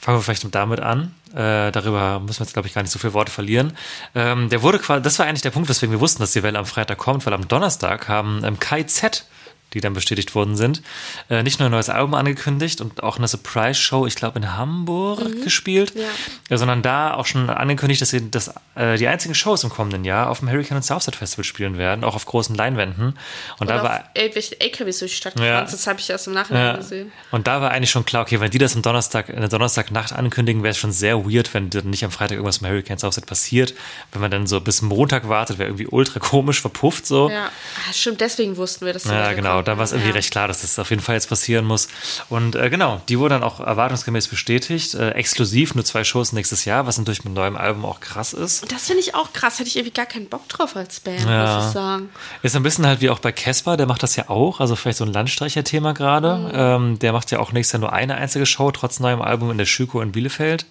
[0.00, 1.14] Fangen wir vielleicht damit an.
[1.34, 3.76] Äh, darüber müssen wir jetzt, glaube ich, gar nicht so viele Worte verlieren.
[4.14, 6.58] Ähm, der wurde quasi, das war eigentlich der Punkt, weswegen wir wussten, dass die Welle
[6.58, 9.26] am Freitag kommt, weil am Donnerstag haben ähm, Kai Z
[9.74, 10.82] die dann bestätigt worden sind,
[11.30, 15.42] äh, nicht nur ein neues Album angekündigt und auch eine Surprise-Show, ich glaube in Hamburg
[15.42, 16.02] gespielt, Ja.
[16.50, 20.04] äh, sondern da auch schon angekündigt, dass sie das, äh, die einzigen Shows im kommenden
[20.04, 23.18] Jahr auf dem Hurricane und Southside Festival spielen werden, auch auf großen Leinwänden.
[23.58, 25.44] Und da Oder war auf irgendwelchen LKWs durch die Stadt Ja.
[25.60, 25.68] gefahren.
[25.70, 26.76] Das habe ich erst im Nachhinein ja.
[26.76, 27.12] gesehen.
[27.30, 30.12] Und da war eigentlich schon klar, okay, wenn die das am Donnerstag, in der Donnerstagnacht
[30.12, 33.74] ankündigen, wäre es schon sehr weird, wenn nicht am Freitag irgendwas im Hurricane Southside passiert.
[34.12, 37.30] Wenn man dann so bis Montag wartet, wäre irgendwie ultra komisch, verpufft so.
[37.30, 39.72] Ja, ah, stimmt, deswegen wussten wir, dass Ja, Welle genau.
[39.74, 40.14] Da war es irgendwie ja.
[40.14, 41.88] recht klar, dass das auf jeden Fall jetzt passieren muss.
[42.28, 44.94] Und äh, genau, die wurde dann auch erwartungsgemäß bestätigt.
[44.94, 48.62] Äh, exklusiv, nur zwei Shows nächstes Jahr, was natürlich mit neuem Album auch krass ist.
[48.62, 49.58] Und das finde ich auch krass.
[49.58, 51.56] Hätte ich irgendwie gar keinen Bock drauf als Band, Ja.
[51.56, 52.08] muss ich sagen.
[52.42, 54.60] Ist ein bisschen halt wie auch bei Casper, der macht das ja auch.
[54.60, 56.50] Also vielleicht so ein Landstreicher-Thema gerade.
[56.54, 59.58] Ähm, der macht ja auch nächstes Jahr nur eine einzige Show, trotz neuem Album in
[59.58, 60.66] der Schüko in Bielefeld.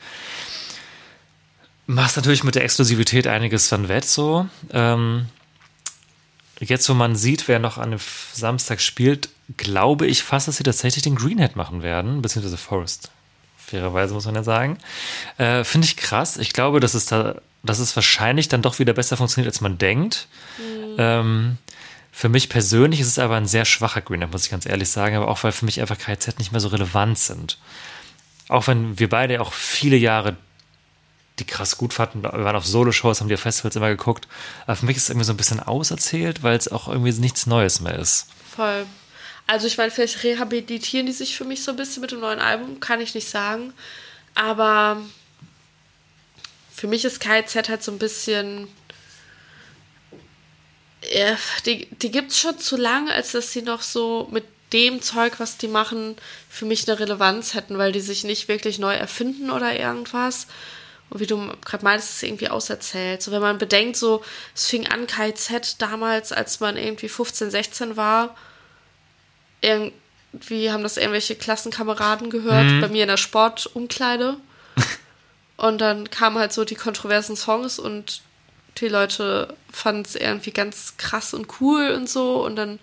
[1.88, 4.48] Machst natürlich mit der Exklusivität einiges dann wett so.
[4.72, 5.26] Ähm,
[6.70, 8.00] jetzt, wo man sieht, wer noch an dem
[8.34, 13.12] Samstag spielt, glaube ich fast, dass sie tatsächlich den Greenhead machen werden, beziehungsweise Forest.
[13.58, 14.78] Fairerweise muss man ja sagen.
[15.38, 16.38] Äh, Finde ich krass.
[16.38, 19.78] Ich glaube, dass es da, dass es wahrscheinlich dann doch wieder besser funktioniert, als man
[19.78, 20.28] denkt.
[20.98, 21.58] Ähm,
[22.12, 25.16] für mich persönlich ist es aber ein sehr schwacher Greenhead, muss ich ganz ehrlich sagen,
[25.16, 27.58] aber auch weil für mich einfach KZ nicht mehr so relevant sind.
[28.50, 30.36] Auch wenn wir beide auch viele Jahre
[31.42, 32.24] die krass gut fanden.
[32.24, 34.28] Wir waren auf Solo-Shows, haben die auf Festivals immer geguckt.
[34.66, 37.46] Aber für mich ist es irgendwie so ein bisschen auserzählt, weil es auch irgendwie nichts
[37.48, 38.28] Neues mehr ist.
[38.56, 38.86] Voll.
[39.48, 42.40] Also ich meine, vielleicht rehabilitieren die sich für mich so ein bisschen mit dem neuen
[42.40, 43.74] Album, kann ich nicht sagen.
[44.36, 45.02] Aber
[46.74, 48.68] für mich ist KZ halt so ein bisschen.
[51.66, 55.40] Die die gibt es schon zu lange, als dass sie noch so mit dem Zeug,
[55.40, 56.16] was die machen,
[56.50, 60.48] für mich eine Relevanz hätten, weil die sich nicht wirklich neu erfinden oder irgendwas.
[61.12, 63.22] Und wie du gerade meinst, ist es irgendwie auserzählt.
[63.22, 64.24] So, wenn man bedenkt, so,
[64.56, 68.36] es fing an KZ damals, als man irgendwie 15, 16 war.
[69.60, 74.38] Irgendwie haben das irgendwelche Klassenkameraden gehört, bei mir in der Sportumkleide.
[75.58, 78.22] und dann kamen halt so die kontroversen Songs und
[78.78, 82.44] die Leute fanden es irgendwie ganz krass und cool und so.
[82.46, 82.80] Und dann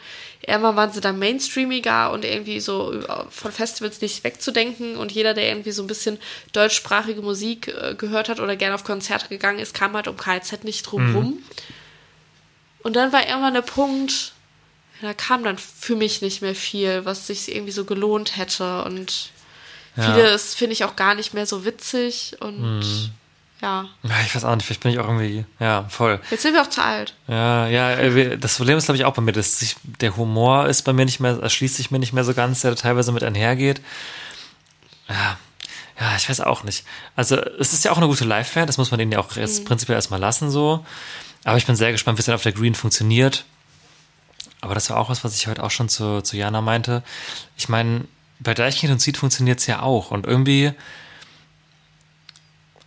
[0.47, 4.97] irgendwann waren sie dann mainstreamiger und irgendwie so von Festivals nicht wegzudenken.
[4.97, 6.19] Und jeder, der irgendwie so ein bisschen
[6.53, 10.65] deutschsprachige Musik äh, gehört hat oder gerne auf Konzerte gegangen ist, kam halt um KZ
[10.65, 11.43] nicht drum rum.
[12.83, 14.33] Und dann war irgendwann der Punkt,
[15.03, 18.85] da kam dann für mich nicht mehr viel, was sich irgendwie so gelohnt hätte.
[18.85, 19.31] Und
[19.97, 20.15] Ja.
[20.15, 22.37] vieles finde ich auch gar nicht mehr so witzig.
[22.41, 23.11] Und
[23.61, 26.21] ja, Ja, ich weiß auch nicht, vielleicht bin ich auch irgendwie, ja, voll.
[26.31, 27.15] jetzt sind wir auch zu alt.
[27.27, 30.67] Ja, ja, äh, das Problem ist, glaube ich, auch bei mir, dass sich, der Humor
[30.67, 33.23] ist bei mir nicht mehr, erschließt sich mir nicht mehr so ganz, der teilweise mit
[33.25, 33.81] einhergeht.
[35.09, 35.39] Ja,
[36.01, 36.85] ja, ich weiß auch nicht.
[37.17, 39.65] Also, es ist ja auch eine gute Live-Band, das muss man denen ja auch jetzt
[39.65, 40.85] prinzipiell erstmal lassen, so.
[41.45, 43.45] Aber ich bin sehr gespannt, wie es dann auf der Green funktioniert.
[44.61, 47.03] Aber das war auch was, was ich heute auch schon zu, zu Jana meinte.
[47.57, 48.05] Ich meine,
[48.41, 50.11] bei Deichkind und Seed funktioniert es ja auch.
[50.11, 50.73] Und irgendwie,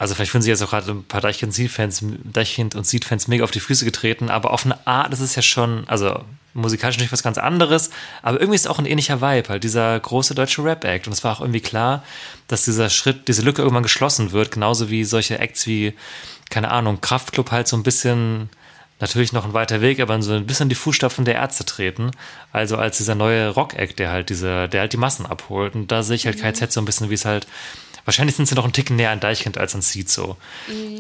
[0.02, 3.28] also vielleicht fühlen sich jetzt auch gerade ein paar Deichkind und Seed-Fans, Deichkind und Seed-Fans
[3.28, 6.96] mega auf die Füße getreten, aber auf eine Art ist es ja schon, also musikalisch
[6.98, 7.92] natürlich was ganz anderes,
[8.24, 11.06] aber irgendwie ist es auch ein ähnlicher Vibe, halt dieser große deutsche Rap-Act.
[11.06, 12.04] Und es war auch irgendwie klar,
[12.48, 15.94] dass dieser Schritt, diese Lücke irgendwann geschlossen wird, genauso wie solche Acts wie,
[16.50, 18.50] keine Ahnung, Kraftklub halt so ein bisschen
[19.00, 22.10] natürlich noch ein weiter Weg, aber so ein bisschen die Fußstapfen der Ärzte treten.
[22.52, 25.76] Also als dieser neue Rock-Act, der halt diese, der halt die Massen abholt.
[25.76, 27.46] Und da sehe ich halt KZ so ein bisschen, wie es halt,
[28.06, 30.38] wahrscheinlich sind sie noch ein Ticken näher an Deichkind als an Seed so.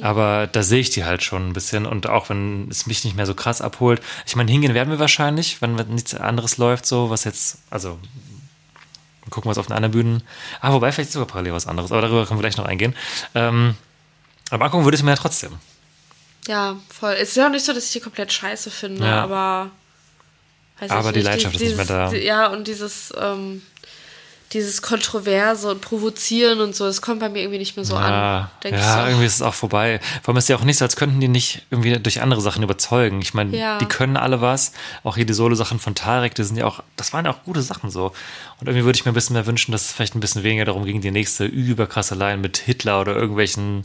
[0.02, 1.86] Aber da sehe ich die halt schon ein bisschen.
[1.86, 4.02] Und auch wenn es mich nicht mehr so krass abholt.
[4.26, 7.98] Ich meine, hingehen werden wir wahrscheinlich, wenn nichts anderes läuft, so, was jetzt, also
[9.30, 10.24] gucken, was auf den anderen Bühnen.
[10.60, 12.96] Ah, wobei vielleicht ist sogar parallel was anderes, aber darüber können wir gleich noch eingehen.
[13.34, 13.76] Ähm,
[14.50, 15.54] aber angucken würde ich mir ja trotzdem.
[16.48, 17.14] Ja, voll.
[17.14, 19.24] Es ist ja auch nicht so, dass ich die komplett scheiße finde, Ja.
[19.24, 19.72] aber.
[20.90, 22.12] Aber die Leidenschaft ist nicht mehr da.
[22.14, 23.62] Ja, und dieses, ähm,
[24.54, 28.50] dieses Kontroverse und Provozieren und so, das kommt bei mir irgendwie nicht mehr so an.
[28.64, 29.08] Denk ich ja so.
[29.08, 30.00] irgendwie ist es auch vorbei.
[30.22, 32.42] Vor allem ist es ja auch nicht so, als könnten die nicht irgendwie durch andere
[32.42, 33.22] Sachen überzeugen.
[33.22, 33.78] Ich meine, Ja.
[33.78, 34.74] die können alle was.
[35.04, 37.62] Auch hier die Solo-Sachen von Tarek, die sind ja auch, das waren ja auch gute
[37.62, 38.08] Sachen so.
[38.60, 40.66] Und irgendwie würde ich mir ein bisschen mehr wünschen, dass es vielleicht ein bisschen weniger
[40.66, 43.84] darum ging, die nächste überkrasse Line mit Hitler oder irgendwelchen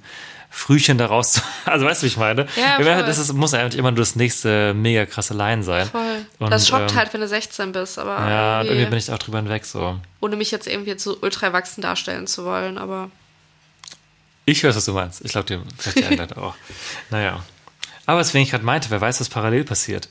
[0.51, 1.41] Frühchen daraus zu.
[1.65, 2.47] Also weißt du, wie ich meine?
[2.57, 2.85] Ja, voll.
[2.85, 5.87] das ist, muss eigentlich immer nur das nächste mega krasse Line sein.
[5.87, 6.25] Voll.
[6.39, 8.99] Und, das schockt ähm, halt, wenn du 16 bist, aber Ja, und irgendwie, irgendwie bin
[8.99, 9.99] ich auch drüber hinweg so.
[10.21, 13.11] ohne mich jetzt irgendwie so ultra erwachsen darstellen zu wollen, aber
[14.45, 15.25] Ich weiß, was du meinst.
[15.25, 16.55] Ich glaube, dir vielleicht die Einleitung auch.
[17.11, 17.43] Naja.
[18.07, 20.09] Aber deswegen ich gerade meinte, wer weiß, was parallel passiert.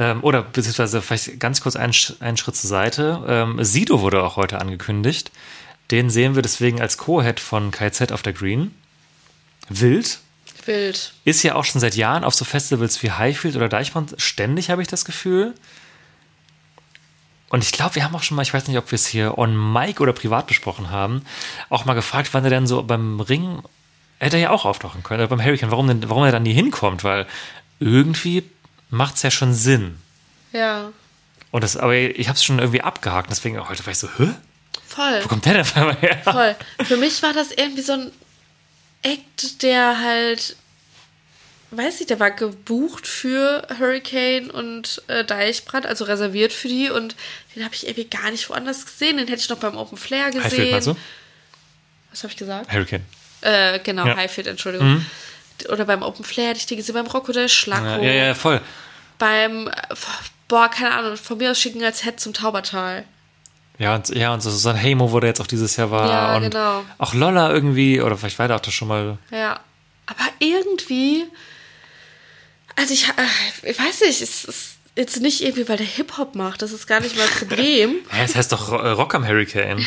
[0.00, 3.24] Ähm, oder beziehungsweise vielleicht ganz kurz einen, einen Schritt zur Seite.
[3.28, 5.30] Ähm, Sido wurde auch heute angekündigt.
[5.92, 8.74] Den sehen wir deswegen als Co-Head von KZ auf der Green.
[9.68, 10.18] Wild.
[10.64, 11.12] wild.
[11.24, 14.82] Ist ja auch schon seit Jahren auf so Festivals wie Highfield oder Deichmann ständig, habe
[14.82, 15.54] ich das Gefühl.
[17.48, 19.38] Und ich glaube, wir haben auch schon mal, ich weiß nicht, ob wir es hier
[19.38, 21.24] on Mic oder privat besprochen haben,
[21.70, 23.62] auch mal gefragt, wann er denn so beim Ring,
[24.18, 26.52] hätte er ja auch auftauchen können, oder beim Hurricane, warum, denn, warum er dann nie
[26.52, 27.26] hinkommt, weil
[27.78, 28.42] irgendwie
[28.90, 29.98] macht es ja schon Sinn.
[30.52, 30.90] Ja,
[31.52, 34.08] Und das, aber ich habe es schon irgendwie abgehakt, deswegen auch heute war ich so,
[34.18, 34.30] hä?
[34.86, 35.20] voll.
[35.22, 36.18] Wo kommt der denn her?
[36.24, 36.56] Voll.
[36.84, 38.12] Für mich war das irgendwie so ein
[39.06, 40.56] Act, der halt,
[41.70, 47.14] weiß ich, der war gebucht für Hurricane und äh, Deichbrand, also reserviert für die und
[47.54, 49.16] den habe ich irgendwie gar nicht woanders gesehen.
[49.16, 50.70] Den hätte ich noch beim Open Flair Highfield, gesehen.
[50.70, 50.96] meinst du?
[52.10, 52.72] Was habe ich gesagt?
[52.72, 53.04] Hurricane.
[53.42, 54.14] Äh, genau, Ja.
[54.14, 54.18] Mhm.
[54.18, 55.04] Highfield, Entschuldigung.
[55.68, 58.02] Oder beim Open Flair hätte ich die gesehen, beim Rocco Ja, Schlacko.
[58.04, 58.60] ja, ja, voll.
[59.18, 59.72] Beim, äh,
[60.48, 63.04] boah, keine Ahnung, von mir aus schicken als Head zum Taubertal.
[63.78, 66.08] Ja, und, ja, und so Susanne Heymo, wo der jetzt auch dieses Jahr war.
[66.08, 66.84] Ja, und genau.
[66.98, 69.18] Auch Lolla irgendwie, oder vielleicht war der auch das schon mal.
[69.30, 69.60] Ja.
[70.06, 71.24] Aber irgendwie,
[72.76, 76.62] also ich, äh, ich weiß nicht, es, es, jetzt nicht irgendwie, weil der Hip-Hop macht,
[76.62, 77.96] das ist gar nicht mein Problem.
[78.10, 79.78] Hä, es heißt doch äh, Rock am Hurricane.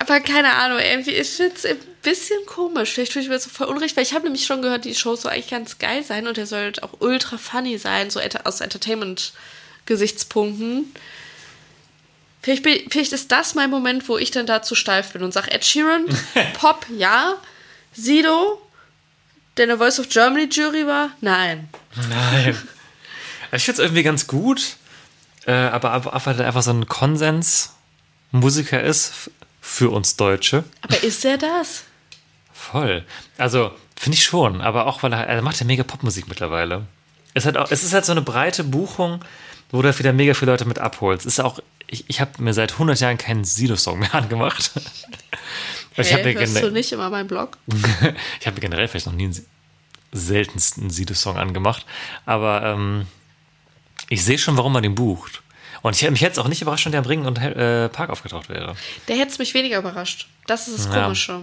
[0.00, 2.92] Aber keine Ahnung, irgendwie ist jetzt ein bisschen komisch.
[2.92, 4.96] Vielleicht tue ich mir jetzt so voll unrecht, weil ich habe nämlich schon gehört, die
[4.96, 8.20] Show soll eigentlich ganz geil sein und der soll halt auch ultra funny sein, so
[8.44, 10.92] aus Entertainment-Gesichtspunkten.
[12.42, 15.50] Vielleicht, bin- vielleicht ist das mein Moment, wo ich dann dazu steif bin und sage,
[15.52, 16.06] Ed Sheeran,
[16.54, 17.34] Pop, ja.
[17.94, 18.60] Sido,
[19.56, 21.68] der in der Voice of Germany Jury war, nein.
[22.08, 22.56] Nein.
[23.52, 24.76] Ich finde es irgendwie ganz gut,
[25.46, 29.12] äh, aber weil er einfach so ein Konsens-Musiker ist
[29.60, 30.64] für uns Deutsche.
[30.80, 31.84] Aber ist er das?
[32.52, 33.04] Voll.
[33.38, 36.86] Also, finde ich schon, aber auch, weil er, er macht ja mega Popmusik mittlerweile.
[37.34, 39.22] Es, hat auch, es ist halt so eine breite Buchung,
[39.70, 41.26] wo du halt wieder mega viele Leute mit abholst.
[41.26, 41.60] Es ist auch,
[41.92, 44.72] ich, ich habe mir seit 100 Jahren keinen Sido-Song mehr angemacht.
[44.74, 44.82] Und
[45.98, 47.58] ich habe Hey, mir, hörst du nicht immer meinen Blog?
[48.40, 49.46] ich hab mir generell vielleicht noch nie einen
[50.12, 51.84] seltensten Sido-Song angemacht,
[52.26, 53.06] aber ähm,
[54.08, 55.42] ich sehe schon, warum man den bucht.
[55.82, 58.10] Und ich hätte mich jetzt auch nicht überrascht, wenn der am Ring und äh, Park
[58.10, 58.74] aufgetaucht wäre.
[59.08, 60.28] Der hätte es mich weniger überrascht.
[60.46, 61.02] Das ist das Ja.
[61.04, 61.40] Komische.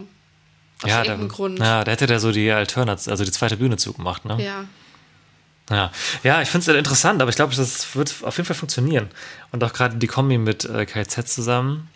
[0.82, 1.60] Aus ja, irgendeinem da, Grund.
[1.60, 4.42] Ja, da hätte der so die Alternat, also die zweite Bühne zugemacht, ne?
[4.42, 4.64] Ja.
[5.70, 5.92] Ja,
[6.24, 9.10] ja ich finde es interessant, aber ich glaube, das wird auf jeden Fall funktionieren.
[9.52, 11.90] Und auch gerade die Kombi mit äh, KZ zusammen,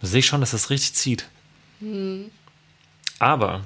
[0.00, 1.26] da sehe ich schon, dass das richtig zieht.
[1.80, 2.30] Hm.
[3.18, 3.62] Aber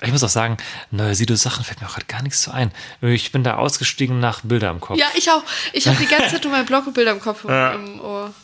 [0.00, 0.56] ich muss auch sagen,
[0.90, 2.72] neue Sido-Sachen fällt mir auch gerade gar nichts zu ein.
[3.00, 4.98] Ich bin da ausgestiegen nach Bilder im Kopf.
[4.98, 5.44] Ja, ich auch.
[5.72, 7.74] Ich habe die ganze Zeit nur mein Blog und Bilder im Kopf Ja.
[7.74, 8.34] im Ohr.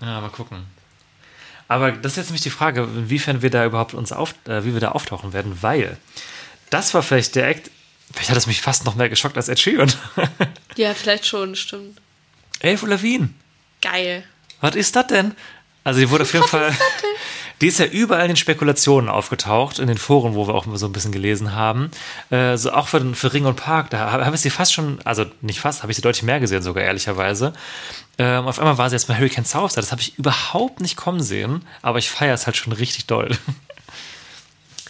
[0.00, 0.64] Ja, mal gucken.
[1.66, 4.74] Aber das ist jetzt nämlich die Frage, inwiefern wir da überhaupt uns auf, äh, wie
[4.74, 5.96] wir da auftauchen werden, weil
[6.70, 7.70] das war vielleicht der Act,
[8.12, 9.92] vielleicht hat es mich fast noch mehr geschockt als Ed Sheeran.
[10.76, 12.00] Ja, vielleicht schon, stimmt.
[12.64, 13.28] Avril Lavigne.
[13.82, 14.24] Geil.
[14.62, 15.34] Was ist das denn?
[15.84, 16.74] Also die wurde auf jeden Fall,
[17.60, 20.86] die ist ja überall in den Spekulationen aufgetaucht, in den Foren, wo wir auch so
[20.86, 21.90] ein bisschen gelesen haben.
[22.30, 25.00] Äh, so auch für, für Ring und Park, da habe hab ich sie fast schon,
[25.04, 27.52] also nicht fast, habe ich sie deutlich mehr gesehen sogar, ehrlicherweise.
[28.18, 31.22] Ähm, auf einmal war sie jetzt bei Hurricane South, das habe ich überhaupt nicht kommen
[31.22, 33.36] sehen, aber ich feiere es halt schon richtig doll.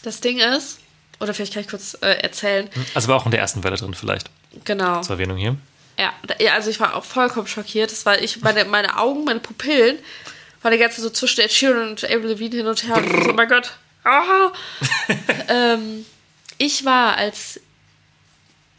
[0.04, 0.80] Das Ding ist,
[1.22, 2.68] oder vielleicht kann ich kurz äh, erzählen.
[2.94, 4.28] Also war auch in der ersten Welle drin vielleicht,
[4.64, 5.00] Genau.
[5.00, 5.56] zur Erwähnung hier.
[5.98, 7.90] Ja, da- ja, also ich war auch vollkommen schockiert.
[7.92, 9.98] Das war ich, meine, meine Augen, meine Pupillen
[10.62, 12.96] waren die ganze Zeit so zwischen Ed Sheeran und Avril Lavigne hin und her.
[12.96, 13.72] Und ich so, oh mein Gott.
[14.04, 14.50] Ah.
[15.48, 16.04] ähm,
[16.58, 17.60] ich war als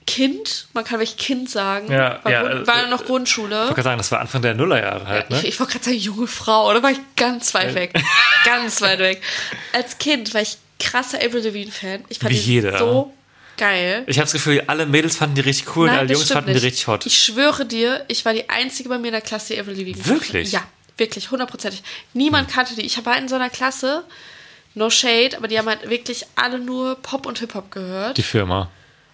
[0.05, 3.47] Kind, man kann wirklich Kind sagen, Ja, war, ja, Grund, äh, war noch Grundschule.
[3.55, 5.47] Ich wollte gerade sagen, das war Anfang der Nullerjahre halt, Ich, ne?
[5.47, 7.93] ich wollte gerade sagen, junge Frau, oder war ich ganz weit weg.
[8.43, 9.21] ganz weit weg.
[9.71, 12.05] Als Kind war ich krasser Avril Lavigne-Fan.
[12.09, 12.77] Ich fand Wie die jeder.
[12.77, 13.13] so
[13.57, 14.03] geil.
[14.07, 16.53] Ich habe das Gefühl, alle Mädels fanden die richtig cool und alle Jungs fanden die
[16.53, 16.63] nicht.
[16.63, 17.05] richtig hot.
[17.05, 20.05] Ich schwöre dir, ich war die einzige bei mir in der Klasse, die Avril Lavigne
[20.05, 20.51] Wirklich?
[20.51, 20.63] Ja,
[20.97, 21.83] wirklich, hundertprozentig.
[22.13, 22.81] Niemand kannte die.
[22.81, 24.03] Ich war in so einer Klasse,
[24.73, 28.17] no shade, aber die haben halt wirklich alle nur Pop und Hip-Hop gehört.
[28.17, 28.69] Die Firma.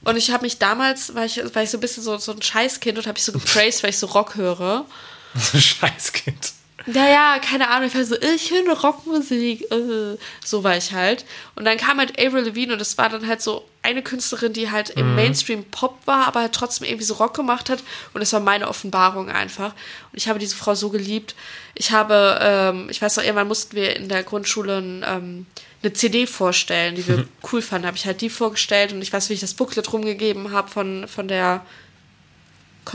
[0.05, 2.41] Und ich habe mich damals, war ich, war ich so ein bisschen so, so ein
[2.41, 4.85] Scheißkind und habe ich so gepraised, weil ich so Rock höre.
[5.53, 6.53] Scheißkind.
[6.85, 9.71] Naja, keine Ahnung, ich war so, ich höre Rockmusik.
[9.71, 10.17] Äh.
[10.43, 11.25] So war ich halt.
[11.55, 14.71] Und dann kam halt Avril Lavigne und es war dann halt so eine Künstlerin, die
[14.71, 17.83] halt im Mainstream Pop war, aber halt trotzdem irgendwie so Rock gemacht hat.
[18.13, 19.73] Und es war meine Offenbarung einfach.
[20.11, 21.35] Und ich habe diese Frau so geliebt.
[21.75, 25.45] Ich habe, ähm, ich weiß noch, irgendwann mussten wir in der Grundschule ein, ähm,
[25.81, 27.87] eine CD vorstellen, die wir cool fanden.
[27.87, 31.07] Habe ich halt die vorgestellt und ich weiß, wie ich das Booklet rumgegeben habe von,
[31.07, 31.65] von der.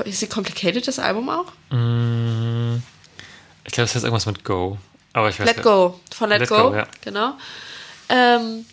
[0.04, 1.52] Ist sie Complicated, das Album auch?
[3.64, 4.78] Ich glaube, das heißt irgendwas mit Go.
[5.12, 6.86] Aber ich weiß Let gar- Go, von Let, Let Go, Go, ja.
[7.02, 7.34] genau.
[8.08, 8.66] Ähm,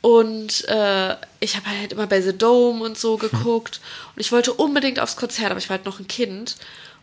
[0.00, 3.80] und äh, ich habe halt immer bei The Dome und so geguckt.
[4.14, 6.56] und ich wollte unbedingt aufs Konzert, aber ich war halt noch ein Kind.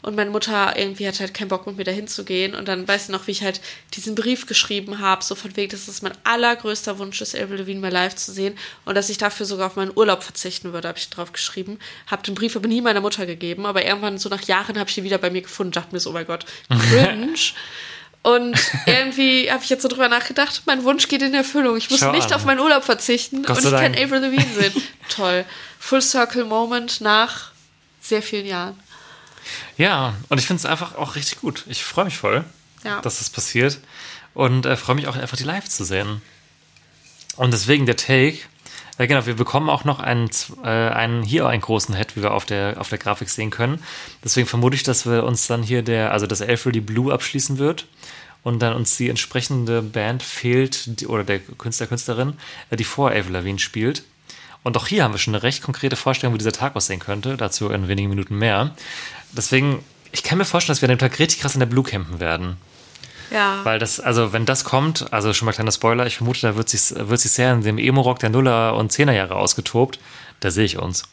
[0.06, 2.54] Und meine Mutter irgendwie hat halt keinen Bock mit mir dahin zu gehen.
[2.54, 3.60] Und dann weißt du noch, wie ich halt
[3.96, 7.82] diesen Brief geschrieben habe, so von wegen, dass es mein allergrößter Wunsch ist, Avril Lavigne
[7.82, 8.56] mal live zu sehen.
[8.86, 11.80] Und dass ich dafür sogar auf meinen Urlaub verzichten würde, habe ich drauf geschrieben.
[12.06, 13.66] Habe den Brief aber nie meiner Mutter gegeben.
[13.66, 16.00] Aber irgendwann, so nach Jahren, habe ich ihn wieder bei mir gefunden und dachte mir
[16.00, 17.34] so, oh mein Gott, cringe.
[18.22, 21.78] Und irgendwie habe ich jetzt so drüber nachgedacht, mein Wunsch geht in Erfüllung.
[21.78, 22.34] Ich muss Schau nicht an.
[22.34, 23.94] auf meinen Urlaub verzichten Gott und ich kann.
[23.94, 24.74] Avril Lavigne sehen.
[25.10, 25.46] Toll.
[25.78, 27.52] Full Circle Moment nach
[28.02, 28.80] sehr vielen Jahren.
[29.78, 31.64] Ja, und ich finde es einfach auch richtig gut.
[31.68, 32.44] Ich freue mich voll,
[32.84, 33.02] Ja.
[33.02, 33.80] dass das passiert.
[34.34, 36.22] Und äh, freue mich auch einfach, die live zu sehen.
[37.38, 38.40] Und deswegen der Take.
[38.98, 40.30] Äh, genau, wir bekommen auch noch einen,
[40.64, 43.84] äh, einen hier einen großen Head, wie wir auf der, auf der Grafik sehen können.
[44.24, 47.58] Deswegen vermute ich, dass wir uns dann hier der, also das Elf die Blue abschließen
[47.58, 47.88] wird.
[48.44, 52.34] Und dann uns die entsprechende Band fehlt, die, oder der Künstler, Künstlerin,
[52.70, 54.04] äh, die vor Avril Lavigne spielt.
[54.64, 57.38] Und auch hier haben wir schon eine recht konkrete Vorstellung, wie dieser Tag aussehen könnte.
[57.38, 58.76] Dazu in wenigen Minuten mehr.
[59.32, 61.84] Deswegen, ich kann mir vorstellen, dass wir an dem Tag richtig krass in der Blue
[61.84, 62.58] campen werden.
[63.32, 63.62] Ja.
[63.64, 66.70] Weil das, also wenn das kommt, also schon mal kleiner Spoiler, ich vermute, da wird
[66.70, 70.00] sich, wird sich sehr in dem Emo-Rock der Nuller- und Zehnerjahre ausgetobt.
[70.42, 71.04] Da sehe ich uns.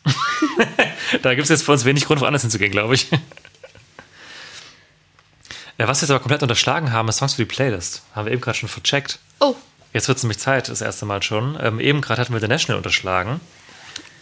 [1.23, 3.09] da gibt es jetzt für uns wenig Grund, woanders hinzugehen, glaube ich.
[5.79, 8.03] Ja, was wir jetzt aber komplett unterschlagen haben, ist Songs für die Playlist.
[8.15, 9.19] Haben wir eben gerade schon vercheckt.
[9.41, 9.57] Oh,
[9.93, 11.59] Jetzt wird es nämlich Zeit, das erste Mal schon.
[11.61, 13.41] Ähm, eben gerade hatten wir The National unterschlagen.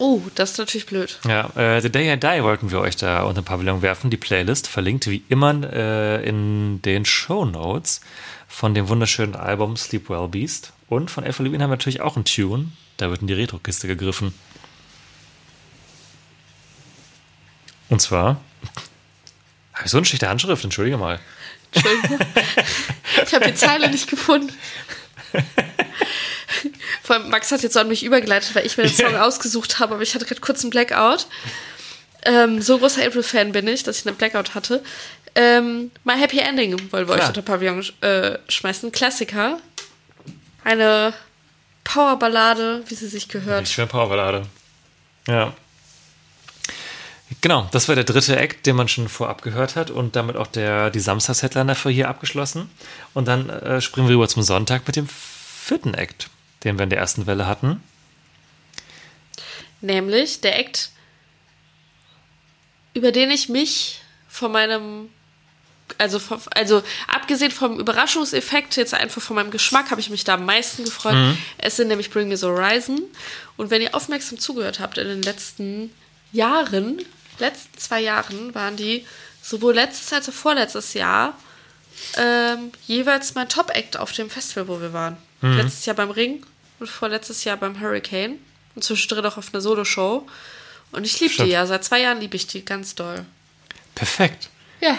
[0.01, 1.19] Oh, das ist natürlich blöd.
[1.27, 4.09] Ja, äh, The Day I Die wollten wir euch da unter den Pavillon werfen.
[4.09, 8.01] Die Playlist verlinkt wie immer äh, in den Show Notes
[8.47, 10.73] von dem wunderschönen Album Sleep Well Beast.
[10.89, 12.71] Und von Avril Lavigne haben wir natürlich auch einen Tune.
[12.97, 14.33] Da wird in die Retro-Kiste gegriffen.
[17.89, 18.41] Und zwar.
[19.73, 20.63] Habe ich so eine schlechte Handschrift?
[20.63, 21.19] Entschuldige mal.
[21.73, 22.19] Entschuldigung.
[23.25, 24.51] ich habe die Zeile nicht gefunden.
[27.03, 29.79] Vor allem, Max hat jetzt so an mich übergeleitet, weil ich mir den Song ausgesucht
[29.79, 31.27] habe, aber ich hatte gerade kurz einen Blackout.
[32.23, 34.83] Ähm, so großer April-Fan bin ich, dass ich einen Blackout hatte.
[35.33, 37.29] Ähm, My Happy Ending wollen wir euch Klar.
[37.29, 38.91] unter Pavillon äh, schmeißen.
[38.91, 39.59] Klassiker.
[40.63, 41.13] Eine
[41.83, 43.67] Powerballade, wie sie sich gehört.
[43.67, 44.45] schöne Powerballade.
[45.27, 45.53] Ja.
[47.39, 50.47] Genau, das war der dritte Act, den man schon vorab gehört hat und damit auch
[50.47, 52.69] der, die Samstags-Headliner für hier abgeschlossen.
[53.13, 56.29] Und dann äh, springen wir rüber zum Sonntag mit dem vierten Act,
[56.63, 57.81] den wir in der ersten Welle hatten.
[59.81, 60.91] Nämlich der Act,
[62.93, 65.09] über den ich mich von meinem,
[65.97, 70.35] also, von, also abgesehen vom Überraschungseffekt, jetzt einfach von meinem Geschmack, habe ich mich da
[70.35, 71.15] am meisten gefreut.
[71.57, 73.01] Es sind nämlich Bring Me the Horizon.
[73.57, 75.91] Und wenn ihr aufmerksam zugehört habt in den letzten
[76.31, 77.03] Jahren,
[77.39, 79.05] letzten zwei Jahren, waren die
[79.41, 81.35] sowohl letztes als auch vorletztes Jahr
[82.17, 85.17] ähm, jeweils mein Top-Act auf dem Festival, wo wir waren.
[85.41, 86.45] Letztes Jahr beim Ring
[86.81, 88.37] und vorletztes Jahr beim Hurricane.
[88.75, 90.27] Und zwischendrin auch auf einer Solo-Show.
[90.91, 91.65] Und ich liebe die ja.
[91.65, 93.25] Seit zwei Jahren liebe ich die ganz doll.
[93.95, 94.49] Perfekt.
[94.81, 94.97] Ja.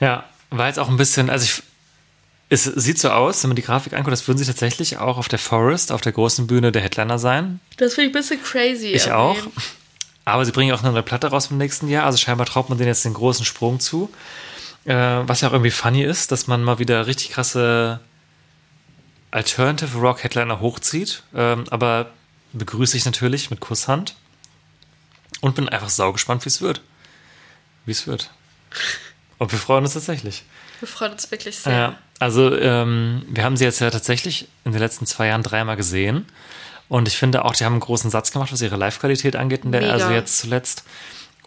[0.00, 1.62] Ja, war jetzt auch ein bisschen, also ich,
[2.48, 5.28] es sieht so aus, wenn man die Grafik anguckt, das würden sie tatsächlich auch auf
[5.28, 7.60] der Forest, auf der großen Bühne der Headliner sein.
[7.76, 8.88] Das finde ich ein bisschen crazy.
[8.88, 9.12] Ich irgendwie.
[9.12, 9.36] auch.
[10.24, 12.88] Aber sie bringen auch eine Platte raus im nächsten Jahr, also scheinbar traut man denen
[12.88, 14.10] jetzt den großen Sprung zu.
[14.84, 18.00] Äh, was ja auch irgendwie funny ist, dass man mal wieder richtig krasse
[19.34, 21.24] Alternative Rock Headliner hochzieht.
[21.34, 22.10] Ähm, aber
[22.52, 24.14] begrüße ich natürlich mit Kusshand.
[25.40, 26.80] Und bin einfach saugespannt, wie es wird.
[27.84, 28.30] Wie es wird.
[29.38, 30.44] Und wir freuen uns tatsächlich.
[30.78, 31.72] Wir freuen uns wirklich sehr.
[31.72, 35.76] Ja, also ähm, wir haben sie jetzt ja tatsächlich in den letzten zwei Jahren dreimal
[35.76, 36.26] gesehen.
[36.88, 39.72] Und ich finde auch, die haben einen großen Satz gemacht, was ihre Live-Qualität angeht, in
[39.72, 39.92] der, Mega.
[39.92, 40.84] also jetzt zuletzt.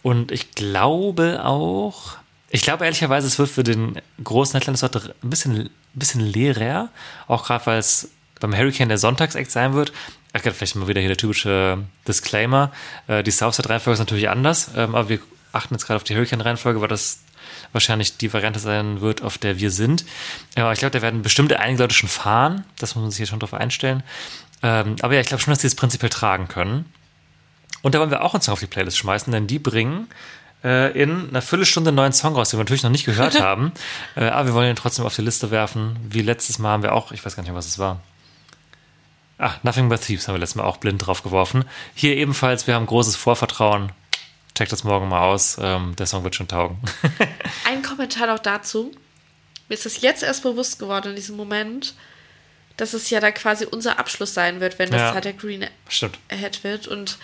[0.04, 2.18] Und ich glaube auch,
[2.50, 6.90] ich glaube ehrlicherweise, es wird für den großen dort ein bisschen, ein bisschen leerer.
[7.28, 9.92] Auch gerade, weil es beim Hurricane der Sonntagsakt sein wird.
[10.34, 12.72] Ach, vielleicht mal wieder hier der typische Disclaimer.
[13.08, 15.20] Äh, die Southside-Reihenfolge ist natürlich anders, ähm, aber wir
[15.52, 17.22] achten jetzt gerade auf die Hurricane-Reihenfolge, weil das
[17.72, 20.06] wahrscheinlich die Variante sein wird, auf der wir sind.
[20.56, 22.66] Ja, aber ich glaube, da werden bestimmte einige Leute schon fahren.
[22.80, 24.04] Das muss man sich hier schon drauf einstellen.
[24.64, 26.86] Ähm, aber ja, ich glaube schon, dass die es prinzipiell tragen können.
[27.82, 30.08] Und da wollen wir auch uns noch auf die Playlist schmeißen, denn die bringen
[30.64, 33.72] äh, in einer Viertelstunde einen neuen Song raus, den wir natürlich noch nicht gehört haben.
[34.16, 35.98] Äh, aber wir wollen ihn trotzdem auf die Liste werfen.
[36.10, 38.02] Wie letztes Mal haben wir auch, ich weiß gar nicht mehr, was es war.
[39.40, 41.64] Ah, Nothing But Thieves haben wir letztes Mal auch blind drauf geworfen.
[41.94, 43.92] Hier ebenfalls, wir haben großes Vorvertrauen.
[44.56, 45.58] Checkt das morgen mal aus.
[45.62, 46.80] Ähm, der Song wird schon taugen.
[47.68, 48.92] Ein Kommentar noch dazu.
[49.70, 51.94] Mir ist es jetzt erst bewusst geworden in diesem Moment,
[52.78, 55.14] dass es ja da quasi unser Abschluss sein wird, wenn das Ja.
[55.14, 56.18] halt der Green Stimmt.
[56.32, 56.88] Ahead wird.
[56.88, 57.20] Und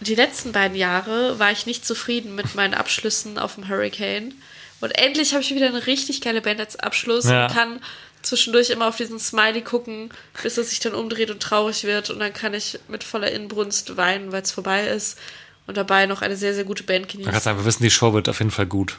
[0.00, 4.34] die letzten beiden Jahre war ich nicht zufrieden mit meinen Abschlüssen auf dem Hurricane.
[4.80, 7.46] Und endlich habe ich wieder eine richtig geile Band als Abschluss Ja.
[7.46, 7.80] und kann
[8.22, 10.10] zwischendurch immer auf diesen Smiley gucken,
[10.42, 12.08] bis er sich dann umdreht und traurig wird.
[12.10, 15.18] Und dann kann ich mit voller Inbrunst weinen, weil es vorbei ist.
[15.66, 17.32] Und dabei noch eine sehr, sehr gute Band genießen.
[17.40, 18.98] sagen, wir wissen, die Show wird auf jeden Fall gut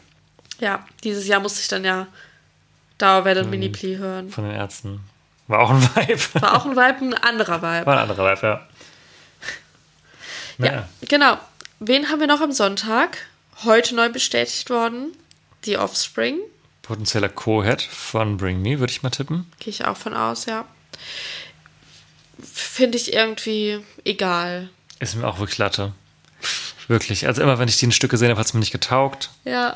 [0.60, 2.08] Ja, dieses Jahr musste ich dann ja
[2.98, 4.30] Dauerwelle und Mini-Plee hören.
[4.30, 5.00] von den Ärzten.
[5.48, 6.22] War auch ein Vibe.
[6.42, 7.86] War auch ein Vibe, ein anderer Vibe.
[7.88, 8.68] War ein anderer Vibe, ja.
[10.68, 11.38] Ja, genau.
[11.80, 13.18] Wen haben wir noch am Sonntag?
[13.64, 15.16] Heute neu bestätigt worden.
[15.66, 16.40] Die Offspring.
[16.82, 19.52] Potenzieller Co-Head von Bring Me, würde ich mal tippen.
[19.60, 20.66] Gehe ich auch von aus, ja.
[22.44, 24.70] Finde ich irgendwie egal.
[25.00, 25.94] Ist mir auch wirklich Latte.
[26.88, 27.28] Wirklich.
[27.28, 29.30] Also immer, wenn ich die in Stück gesehen habe, hat es mir nicht getaugt.
[29.46, 29.76] Ja,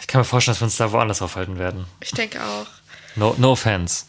[0.00, 1.86] Ich kann mir vorstellen, dass wir uns da woanders aufhalten werden.
[2.00, 2.66] ich denke auch.
[3.16, 4.04] No, no offense.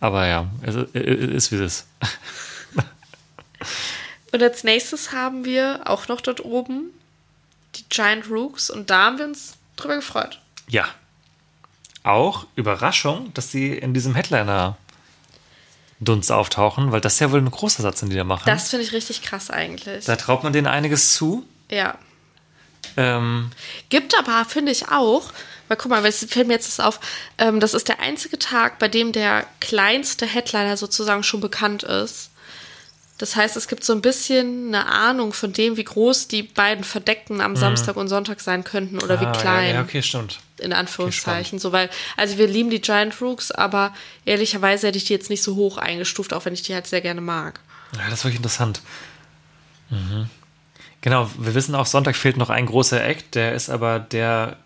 [0.00, 1.86] Aber ja, es ist, ist wie es ist.
[4.32, 6.90] Und als nächstes haben wir auch noch dort oben
[7.76, 10.40] die Giant Rooks und da haben wir uns drüber gefreut.
[10.68, 10.86] Ja.
[12.02, 14.76] Auch Überraschung, dass sie in diesem Headliner
[16.00, 18.44] Dunst auftauchen, weil das ist ja wohl ein großer Satz, den die da machen.
[18.46, 20.04] Das finde ich richtig krass eigentlich.
[20.04, 21.44] da traut man denen einiges zu.
[21.70, 21.96] ja.
[22.96, 23.50] Ähm,
[23.90, 25.32] Gibt aber, finde ich auch,
[25.68, 27.00] weil guck mal, es fällt mir jetzt das auf,
[27.36, 32.30] ähm, das ist der einzige Tag, bei dem der kleinste Headliner sozusagen schon bekannt ist.
[33.18, 36.84] Das heißt, es gibt so ein bisschen eine Ahnung von dem, wie groß die beiden
[36.84, 39.68] Verdeckten am Samstag und Sonntag sein könnten oder Ah, wie klein.
[39.70, 40.38] Ja, ja, okay, stimmt.
[40.58, 41.58] in Anführungszeichen.
[41.58, 43.92] So, weil, also wir lieben die Giant Rooks, aber
[44.24, 47.00] ehrlicherweise hätte ich die jetzt nicht so hoch eingestuft, auch wenn ich die halt sehr
[47.00, 47.58] gerne mag.
[47.96, 48.82] Ja, das ist wirklich interessant.
[49.90, 50.28] Mhm.
[51.00, 54.56] Genau, wir wissen auch, Sonntag fehlt noch ein großer Act, der ist aber der,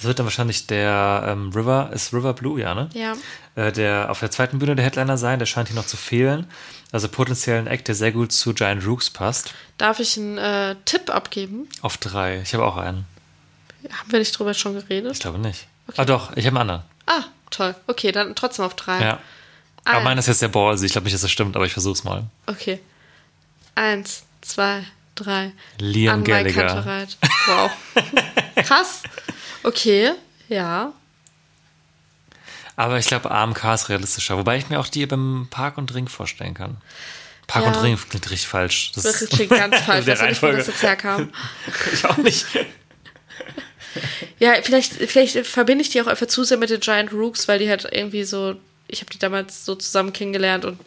[0.00, 2.88] das wird dann wahrscheinlich der ähm, River, ist River Blue, ja, ne?
[2.94, 3.12] Ja.
[3.54, 6.46] Äh, der auf der zweiten Bühne der Headliner sein, der scheint hier noch zu fehlen.
[6.90, 9.52] Also potenziell ein Act, der sehr gut zu Giant Rooks passt.
[9.76, 11.68] Darf ich einen äh, Tipp abgeben?
[11.82, 12.40] Auf drei.
[12.40, 13.04] Ich habe auch einen.
[13.92, 15.12] Haben wir nicht drüber schon geredet?
[15.12, 15.66] Ich glaube nicht.
[15.98, 16.82] Ah doch, ich habe einen anderen.
[17.04, 17.74] Ah, toll.
[17.86, 19.02] Okay, dann trotzdem auf drei.
[19.02, 19.18] Ja.
[19.84, 20.04] Aber Eins.
[20.04, 20.86] meiner ist jetzt sehr ballsy.
[20.86, 22.24] Ich glaube nicht, dass das stimmt, aber ich versuch's mal.
[22.46, 22.80] Okay.
[23.74, 24.82] Eins, zwei,
[25.14, 25.52] drei.
[25.78, 27.06] Liam An Gallagher.
[27.46, 27.70] Wow.
[28.64, 29.02] Krass.
[29.62, 30.12] Okay,
[30.48, 30.92] ja.
[32.76, 34.38] Aber ich glaube, AMK ist realistischer.
[34.38, 36.78] Wobei ich mir auch die beim Park und Ring vorstellen kann.
[37.46, 37.72] Park Ja.
[37.72, 38.92] und Ring klingt richtig falsch.
[38.94, 40.06] Das, Das klingt ganz falsch.
[40.06, 40.56] der Ich weiß nicht, wo Reihenfolge.
[40.58, 41.30] das jetzt herkam.
[41.92, 42.46] Ich auch nicht.
[44.38, 47.58] Ja, vielleicht, vielleicht verbinde ich die auch einfach zu sehr mit den Giant Rooks, weil
[47.58, 48.54] die halt irgendwie so,
[48.86, 50.78] ich habe die damals so zusammen kennengelernt und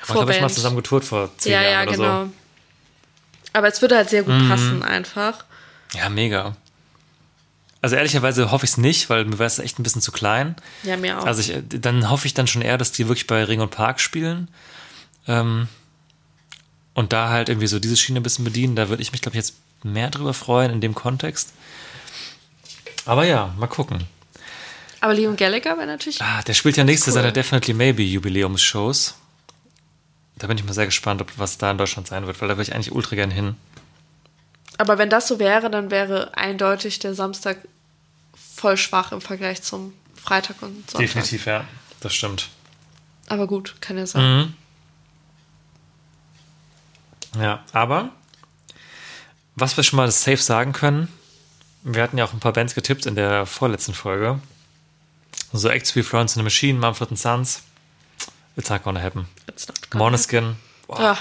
[0.00, 2.28] Ich glaube, ich mal zusammen getourt vor zehn Ja, ja, Jahren oder genau.
[3.52, 5.44] Aber es würde halt sehr gut passen einfach.
[5.92, 5.98] so.
[5.98, 6.56] Ja, mega.
[7.82, 10.54] Also ehrlicherweise hoffe ich es nicht, weil mir wäre es echt ein bisschen zu klein.
[10.84, 11.26] Ja, mir auch.
[11.26, 14.00] Also ich, dann hoffe ich dann schon eher, dass die wirklich bei Ring und Park
[14.00, 14.48] spielen.
[15.26, 15.68] Ähm,
[16.94, 18.76] und da halt irgendwie so diese Schiene ein bisschen bedienen.
[18.76, 21.52] Da würde ich mich, glaube ich, jetzt mehr drüber freuen in dem Kontext.
[23.04, 24.04] Aber ja, mal gucken.
[25.00, 26.22] Aber Liam Gallagher wäre natürlich.
[26.22, 27.14] Ah, der spielt ja nächste Cool.
[27.14, 29.16] seiner Definitely Maybe Jubiläumsshows.
[30.36, 32.54] Da bin ich mal sehr gespannt, ob was da in Deutschland sein wird, weil da
[32.54, 33.56] würde ich eigentlich ultra gern hin.
[34.78, 37.58] Aber wenn das so wäre, dann wäre eindeutig der Samstag
[38.54, 41.00] voll schwach im Vergleich zum Freitag und Sonntag.
[41.00, 41.64] Definitiv, ja.
[42.00, 42.48] Das stimmt.
[43.28, 44.54] Aber gut, kann ja sein.
[47.36, 47.42] Mhm.
[47.42, 48.10] Ja, aber
[49.54, 51.08] was wir schon mal safe sagen können,
[51.82, 54.38] wir hatten ja auch ein paar Bands getippt in der vorletzten Folge.
[55.52, 57.62] So Acts wie Florence and the Machine, Mumford Sons.
[58.56, 59.26] It's not gonna happen.
[59.46, 60.56] It's not gonna Måneskin.
[60.86, 61.18] Boah, Ja,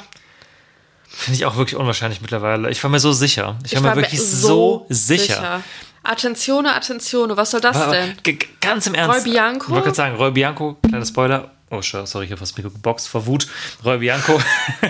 [1.07, 2.69] Finde ich auch wirklich unwahrscheinlich mittlerweile.
[2.71, 3.59] Ich war mir so sicher.
[3.65, 5.61] Ich, war war mir wirklich so sicher.
[6.03, 8.15] Attenzione, Attenzione, was soll das Aber denn?
[8.59, 9.17] ganz im Ernst.
[9.25, 9.65] Roy Bianco?
[9.65, 11.51] Ich wollte gerade sagen, Roy Bianco, kleiner Spoiler.
[11.69, 13.47] Oh, sorry, ich habe das Mikro geboxt vor Wut.
[13.85, 14.39] Roy Bianco,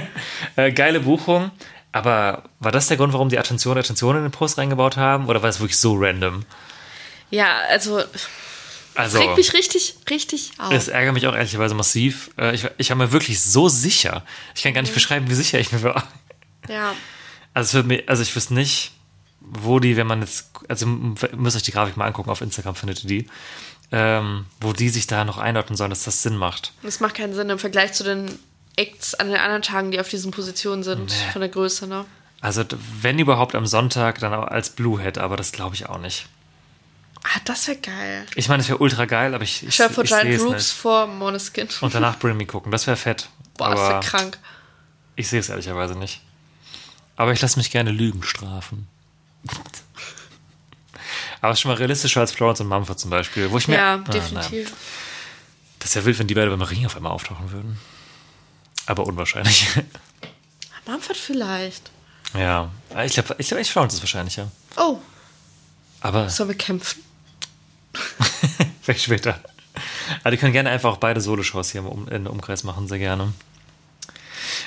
[0.56, 1.52] äh, geile Buchung.
[1.92, 5.28] Aber war das der Grund, warum die Attention, Attention in den Post reingebaut haben?
[5.28, 6.46] Oder war es wirklich so random?
[7.30, 8.02] Ja, also,
[8.96, 10.72] Also, regt mich richtig, richtig auf.
[10.74, 12.32] es ärgert mich auch ehrlicherweise massiv.
[12.38, 14.24] Äh, ich, ich war mir wirklich so sicher.
[14.56, 14.86] Ich kann gar Mhm.
[14.86, 16.08] nicht beschreiben, wie sicher ich mir war.
[16.70, 16.96] ja.
[17.54, 18.92] Also, wird mir, also ich wüsste nicht,
[19.42, 23.04] wo die, wenn man jetzt, also müsst euch die Grafik mal angucken, auf Instagram findet
[23.04, 23.28] ihr die,
[23.92, 26.74] ähm, wo die sich da noch einordnen sollen, dass das Sinn macht.
[26.84, 28.40] Das macht keinen Sinn im Vergleich zu den
[28.78, 31.32] Acts an den anderen Tagen, die auf diesen Positionen sind, Nee.
[31.34, 32.06] von der Größe, ne?
[32.40, 32.64] Also,
[33.02, 36.28] wenn überhaupt am Sonntag, dann auch als Bluehead, aber das glaube ich auch nicht.
[37.24, 38.26] Ah, das wäre geil.
[38.36, 40.68] Ich meine, es wäre ultra geil, aber ich, ich, ich sehe Giant nicht.
[40.72, 41.68] vor Moneskin.
[41.82, 43.30] Und danach Bring Me gucken, das wäre fett.
[43.58, 44.40] Boah, das aber wäre krank.
[45.16, 46.22] ich sehe es ehrlicherweise nicht.
[47.16, 48.88] Aber ich lasse mich gerne Lügen strafen.
[51.42, 53.76] Aber es ist schon mal realistischer als Florence und Mumford zum Beispiel, wo ich mir.
[53.76, 54.70] Ja, Ah, definitiv.
[54.70, 54.78] nein.
[55.80, 57.80] Das ist ja wild, wenn die beide beim Ring auf einmal auftauchen würden.
[58.86, 59.68] Aber unwahrscheinlich.
[60.86, 61.90] Mumford vielleicht.
[62.36, 62.70] ja.
[63.06, 64.52] Ich glaube, ich glaub, echt Florence ist wahrscheinlicher.
[64.78, 65.00] Oh,
[66.02, 67.04] Aber sollen wir kämpfen?
[68.82, 69.40] Vielleicht später.
[70.22, 73.00] Aber die können gerne einfach auch beide Soloshows hier im, um im Umkreis machen, sehr
[73.00, 73.34] gerne.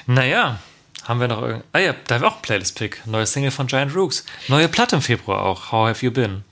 [0.07, 0.59] Naja,
[1.05, 1.65] haben wir noch irgend...
[1.73, 3.07] Ah ja, da haben wir auch einen Playlist-Pick.
[3.07, 4.25] Neue Single von Giant Rooks.
[4.49, 5.71] Neue Platte im Februar auch.
[5.71, 6.45] How Have You Been?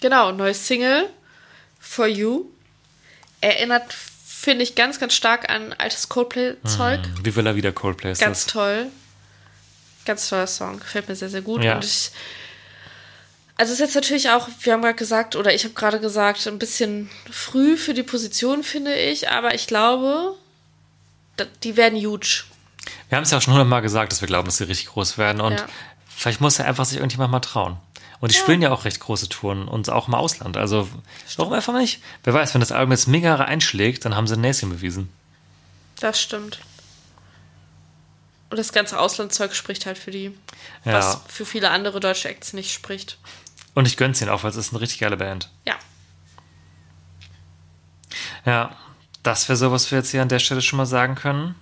[0.00, 1.10] Genau, neues Single,
[1.80, 2.46] For You.
[3.40, 7.00] Erinnert, finde ich, ganz, ganz stark an altes Coldplay-Zeug.
[7.22, 8.52] Wie will er wieder Coldplay ist Ganz das?
[8.52, 8.86] toll.
[10.04, 10.78] Ganz toller Song.
[10.80, 11.64] Gefällt mir sehr, sehr gut.
[11.64, 11.74] Ja.
[11.74, 12.10] Und ich.
[13.56, 16.60] Also ist jetzt natürlich auch, wir haben gerade gesagt, oder ich habe gerade gesagt, ein
[16.60, 20.36] bisschen früh für die Position, finde ich, aber ich glaube,
[21.64, 22.44] die werden huge.
[23.08, 25.18] Wir haben es ja auch schon hundertmal gesagt, dass wir glauben, dass sie richtig groß
[25.18, 25.40] werden.
[25.40, 25.66] Und Ja.
[26.08, 27.76] vielleicht muss ja einfach sich irgendjemand mal trauen.
[28.20, 30.56] Und die spielen ja auch recht große Touren und auch im Ausland.
[30.56, 30.88] Also
[31.36, 32.02] warum einfach nicht?
[32.24, 35.08] Wer weiß, wenn das Album jetzt mega einschlägt, dann haben sie ein Näschen bewiesen.
[36.00, 36.58] Das stimmt.
[38.50, 40.32] Und das ganze Auslandszeug spricht halt für die,
[40.84, 40.94] Ja.
[40.94, 43.18] was für viele andere deutsche Acts nicht spricht.
[43.74, 45.50] Und ich gönn's ihnen auch, weil es ist eine richtig geile Band.
[45.64, 45.74] Ja.
[48.44, 48.74] Ja,
[49.22, 51.54] das wäre so, was wir jetzt hier an der Stelle schon mal sagen können.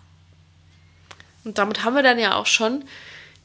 [1.47, 2.84] Und damit haben wir dann ja auch schon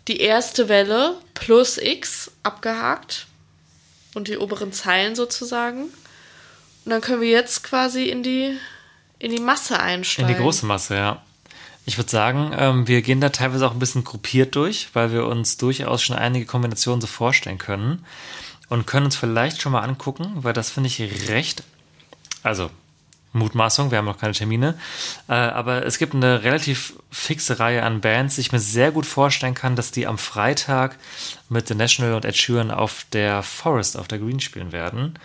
[0.08, 3.28] die erste Welle plus X abgehakt.
[4.14, 5.84] Und die oberen Zeilen sozusagen.
[5.84, 8.58] Und dann können wir jetzt quasi in die,
[9.20, 10.34] in die Masse In einsteigen.
[10.34, 11.22] die große Masse, ja.
[11.86, 15.26] Ich würde sagen, ähm, wir gehen da teilweise auch ein bisschen gruppiert durch, weil wir
[15.28, 18.06] uns durchaus schon einige Kombinationen so vorstellen können
[18.68, 21.64] und können uns vielleicht schon mal angucken, weil das finde ich recht,
[22.44, 22.70] also
[23.34, 24.78] Mutmaßung, wir haben noch keine Termine,
[25.30, 29.06] äh, aber es gibt eine relativ fixe Reihe an Bands, die ich mir sehr gut
[29.06, 30.98] vorstellen kann, dass die am Freitag
[31.48, 35.18] mit The National und Ed Sheeran auf der Forest, auf der Green spielen werden.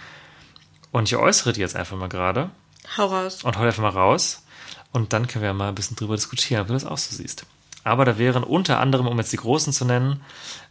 [0.92, 2.50] Und ich äußere die jetzt einfach mal gerade
[2.96, 3.42] Hau raus.
[3.42, 4.44] und hau einfach mal raus.
[4.92, 7.44] Und dann können wir mal ein bisschen drüber diskutieren, ob du das auch so siehst.
[7.84, 10.22] Aber da wären unter anderem, um jetzt die Großen zu nennen,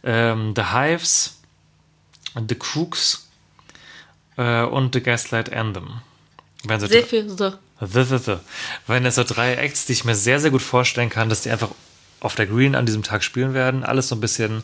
[0.02, 1.40] ähm, The Hives,
[2.34, 3.28] The Cooks
[4.36, 6.00] äh, und The Gaslight Anthem.
[6.68, 7.52] Wären so Sehr viel so.
[8.86, 11.50] Wären das so drei Acts, die ich mir sehr, sehr gut vorstellen kann, dass die
[11.50, 11.70] einfach
[12.20, 13.84] auf der Green an diesem Tag spielen werden.
[13.84, 14.62] Alles so ein bisschen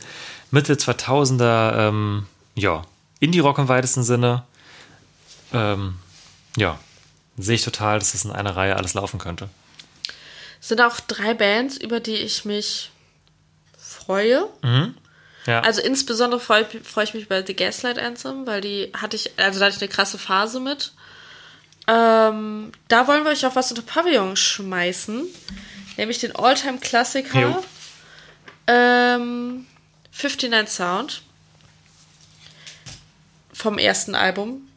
[0.51, 2.83] Mitte 2000er, ähm, ja,
[3.21, 4.45] Indie-Rock im weitesten Sinne.
[5.53, 5.97] Ähm,
[6.57, 6.79] ja,
[7.37, 9.49] sehe ich total, dass das in einer Reihe alles laufen könnte.
[10.61, 12.91] Es sind auch drei Bands, über die ich mich
[13.77, 14.49] freue.
[15.47, 19.33] Ja, Also insbesondere freue freu ich mich bei The Gaslight Anthem, weil die hatte ich,
[19.39, 20.93] also da hatte ich eine krasse Phase mit.
[21.89, 25.25] Ähm, da wollen wir euch auch was unter Pavillon schmeißen.
[25.97, 27.63] Nämlich den Alltime-Klassiker
[28.67, 29.67] ähm,
[30.13, 31.23] 59 Sound.
[33.53, 34.69] Vom ersten Album.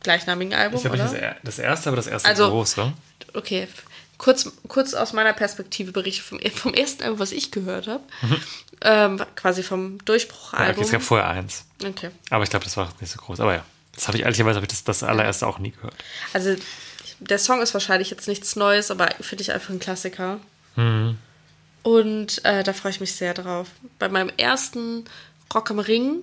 [0.00, 1.04] Gleichnamigen Album, ich glaube oder?
[1.12, 2.92] das, das erste, aber das erste Also- große.
[3.34, 3.68] okay,
[4.18, 8.02] kurz, kurz aus meiner Perspektive berichte vom, vom ersten Album, was ich gehört habe.
[8.80, 10.82] Ähm, quasi vom Ja, okay, Durchbruchalbum.
[10.84, 11.64] es gab vorher eins.
[11.86, 12.10] okay.
[12.30, 13.38] Aber ich glaube, das war nicht so groß.
[13.40, 13.64] Aber ja,
[13.94, 15.94] das habe ich ehrlicherweise habe ich das, das allererste auch nie gehört.
[16.32, 16.56] Also,
[17.20, 20.40] der Song ist wahrscheinlich jetzt nichts Neues, aber finde ich einfach ein Klassiker.
[21.82, 23.68] Und äh, da freue ich mich sehr drauf.
[23.98, 25.04] Bei meinem ersten
[25.54, 26.20] Rock am Ring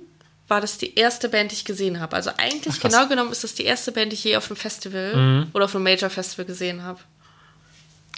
[0.48, 2.16] war das die erste Band, die ich gesehen habe.
[2.16, 2.92] Also eigentlich, krass.
[2.92, 5.76] genau genommen, ist das die erste Band, die ich je auf einem Festival oder auf
[5.76, 7.00] einem Major-Festival gesehen habe.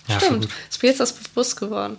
[0.08, 0.48] Ja, Stimmt.
[0.70, 1.98] Ist mir jetzt das bewusst geworden.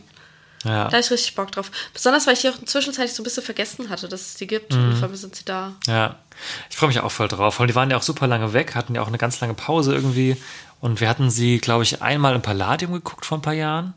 [0.64, 0.84] Ja.
[0.84, 1.70] Da habe ich richtig Bock drauf.
[1.92, 4.74] Besonders, weil ich die auch zwischenzeitlich so ein bisschen vergessen hatte, dass es die gibt.
[4.74, 5.72] Und vor allem sind sie da.
[5.86, 6.16] Ja,
[6.70, 7.58] ich freue mich auch voll drauf.
[7.58, 9.94] Und die waren ja auch super lange weg, hatten ja auch eine ganz lange Pause
[9.94, 10.36] irgendwie.
[10.80, 13.94] Und wir hatten sie, glaube ich, einmal im Palladium geguckt vor ein paar Jahren.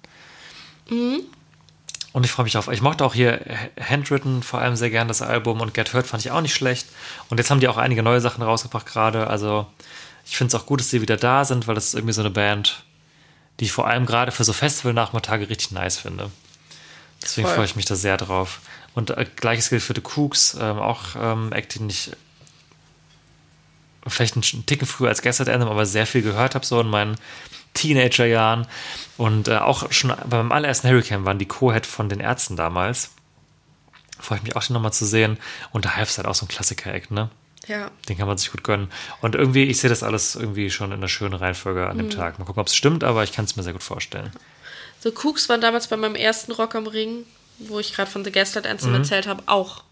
[0.88, 2.68] Und ich freue mich auf.
[2.70, 3.42] Ich mochte auch hier
[3.80, 6.88] Handwritten vor allem sehr gern das Album und Get Hurt fand ich auch nicht schlecht.
[7.30, 9.28] Und jetzt haben die auch einige neue Sachen rausgebracht gerade.
[9.28, 9.68] Also
[10.26, 12.22] ich finde es auch gut, dass sie wieder da sind, weil das ist irgendwie so
[12.22, 12.84] eine Band,
[13.60, 16.32] die ich vor allem gerade für so Festival-Nachmittage richtig nice finde.
[17.26, 17.56] Deswegen Voll.
[17.56, 18.62] freue ich mich da sehr drauf.
[18.94, 22.12] Und äh, gleiches gilt für The Cooks, ähm, auch ähm, Act, den ich
[24.08, 27.18] vielleicht einen Ticken früher als Gaslight Anthem, aber sehr viel gehört habe, so in meinen
[27.74, 28.68] Teenagerjahren.
[29.18, 33.12] Und äh, auch schon beim allerersten Hurricane waren die Co-Head von den Ärzten damals.
[34.20, 35.38] Freue ich mich auch, den nochmal zu sehen.
[35.72, 37.30] Und der Hive ist halt auch so ein Klassiker-Act, ne?
[37.68, 37.90] Ja.
[38.08, 38.90] Den kann man sich gut gönnen.
[39.22, 42.38] Und irgendwie, ich sehe das alles irgendwie schon in einer schönen Reihenfolge an dem Tag.
[42.38, 44.32] Mal gucken, ob es stimmt, aber ich kann es mir sehr gut vorstellen.
[45.06, 47.26] The Cooks waren damals bei meinem ersten Rock am Ring,
[47.60, 49.84] wo ich gerade von The Gaslight Anthem erzählt habe, auch.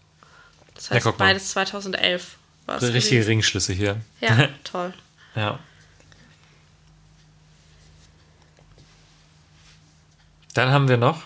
[0.74, 1.12] Das heißt, Mhm.
[1.12, 1.16] mal.
[1.18, 2.36] beides 2011
[2.66, 2.82] war es.
[2.82, 3.28] Richtige gewesen.
[3.28, 4.00] Ringschlüsse hier.
[4.20, 4.92] Ja, toll.
[5.36, 5.60] Ja.
[10.54, 11.22] Dann haben wir noch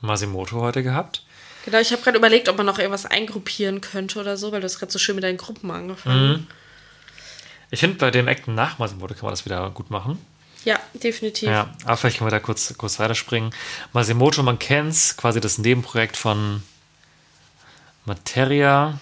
[0.00, 1.22] Masimoto heute gehabt.
[1.64, 4.64] Genau, ich habe gerade überlegt, ob man noch irgendwas eingruppieren könnte oder so, weil du
[4.66, 6.46] hast gerade so schön mit deinen Gruppen angefangen.
[7.70, 10.24] Ich finde, bei dem Acten nach Masimoto kann man das wieder gut machen.
[10.66, 11.48] Ja, definitiv.
[11.48, 13.52] Ja, aber vielleicht können wir da kurz, kurz weiterspringen.
[13.92, 16.60] Masimoto, man kennt's, quasi das Nebenprojekt von
[18.04, 18.98] Materia.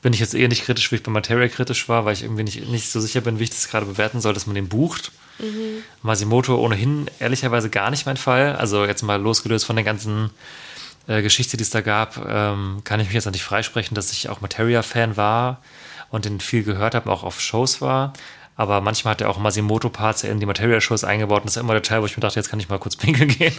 [0.00, 2.44] Bin ich jetzt eher nicht kritisch, wie ich bei Materia kritisch war, weil ich irgendwie
[2.44, 5.12] nicht, nicht so sicher bin, wie ich das gerade bewerten soll, dass man den bucht.
[6.00, 8.56] Masimoto ohnehin ehrlicherweise gar nicht mein Fall.
[8.56, 10.30] Also jetzt mal losgelöst von der ganzen
[11.08, 14.12] äh, Geschichte, die es da gab, ähm, kann ich mich jetzt noch nicht freisprechen, dass
[14.12, 15.60] ich auch Materia-Fan war
[16.08, 18.14] und den viel gehört habe, auch auf Shows war.
[18.56, 21.82] Aber manchmal hat er auch Masimoto-Parts in die Materia-Shows eingebaut und das ist immer der
[21.82, 23.52] Teil, wo ich mir dachte, jetzt kann ich mal kurz pinkeln gehen.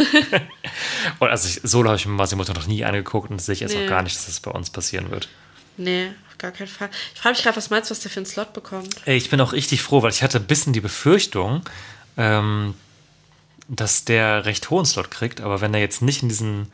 [1.19, 3.75] und also ich, solo habe ich mir Masimoto noch nie angeguckt und sehe ich jetzt
[3.75, 3.85] Nee.
[3.85, 5.27] auch gar nicht, dass das bei uns passieren wird.
[5.77, 6.89] Nee, auf gar keinen Fall.
[7.13, 8.95] Ich frage mich gerade, was meinst du, was der für einen Slot bekommt?
[9.05, 11.63] Ey, ich bin auch richtig froh, weil ich hatte ein bisschen die Befürchtung,
[12.15, 12.73] ähm,
[13.67, 16.71] dass der recht hohen Slot kriegt, aber wenn er jetzt nicht in diesen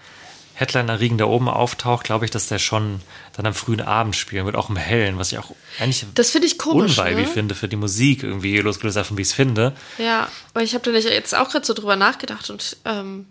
[0.61, 3.01] Headliner-Riegen da oben auftaucht, glaube ich, dass der schon
[3.33, 6.47] dann am frühen Abend spielen wird, auch im Hellen, was ich auch eigentlich Das finde
[6.47, 6.97] ich komisch.
[6.97, 7.33] unweilig ne?
[7.33, 9.73] finde für die Musik, irgendwie losgelöst davon, wie ich es finde.
[9.97, 13.25] Ja, weil ich habe da nicht jetzt auch gerade so drüber nachgedacht und ähm,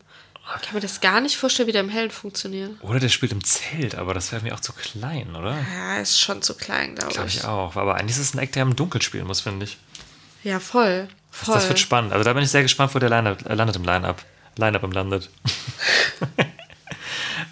[0.62, 2.72] kann mir das gar nicht vorstellen, wie der im Hellen funktioniert.
[2.82, 5.56] Oder der spielt im Zelt, aber das wäre mir auch zu klein, oder?
[5.76, 7.36] Ja, ist schon zu klein, glaube Glaube ich.
[7.36, 7.76] ich auch.
[7.76, 9.78] Aber eigentlich ist es ein Act, der im Dunkeln spielen muss, finde ich.
[10.42, 11.06] Ja, voll.
[11.30, 11.54] Das, voll.
[11.54, 12.12] das wird spannend.
[12.12, 14.24] Also da bin ich sehr gespannt, wo der Line äh, landet im Line-Up.
[14.56, 15.30] Line-Up im landet.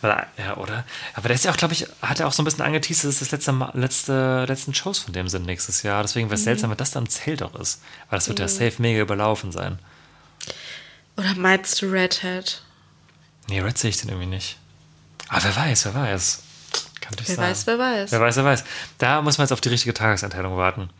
[0.02, 0.84] Ja, oder?
[1.14, 3.14] Aber der ist ja auch, glaube ich, hat er auch so ein bisschen angeteased, dass
[3.14, 6.02] es das letzte, letzte, letzten Shows von dem sind nächstes Jahr.
[6.02, 7.82] Deswegen wäre es seltsam, wenn das da im Zelt auch ist.
[8.08, 9.78] Weil das wird ja safe mega überlaufen sein.
[11.16, 12.62] Oder meinst du Redhead?
[13.48, 14.56] Nee, Red sehe ich den irgendwie nicht.
[15.28, 16.42] Aber wer weiß, wer weiß.
[17.00, 17.38] Kann Wer sein.
[17.38, 18.12] weiß, wer weiß.
[18.12, 18.64] Wer weiß, wer weiß.
[18.98, 20.90] Da muss man jetzt auf die richtige Tageseinteilung warten.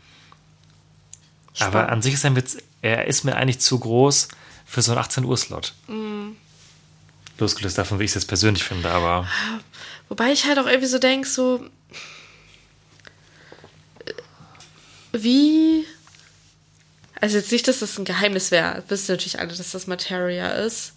[1.60, 4.28] Aber an sich ist er, mit, er ist mir eigentlich zu groß
[4.64, 5.74] für so einen 18 Uhr Slot.
[5.88, 6.30] Mm.
[7.38, 9.26] Losgelöst davon, wie ich es jetzt persönlich finde, aber
[10.08, 11.64] Wobei ich halt auch irgendwie so denke, so.
[15.12, 15.84] Wie.
[17.20, 18.82] Also jetzt nicht, dass das ein Geheimnis wäre.
[18.88, 20.94] Wissen natürlich alle, dass das Materia ist.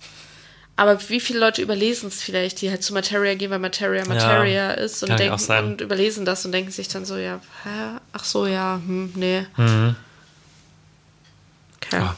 [0.75, 4.71] Aber wie viele Leute überlesen es vielleicht, die halt zu Materia gehen, weil Materia Materia
[4.71, 7.99] ist und, ja denken, und überlesen das und denken sich dann so, ja, hä?
[8.13, 9.45] Ach so, ja, hm, nee.
[9.57, 9.95] Mhm.
[11.75, 11.97] Okay.
[11.97, 12.15] Ah.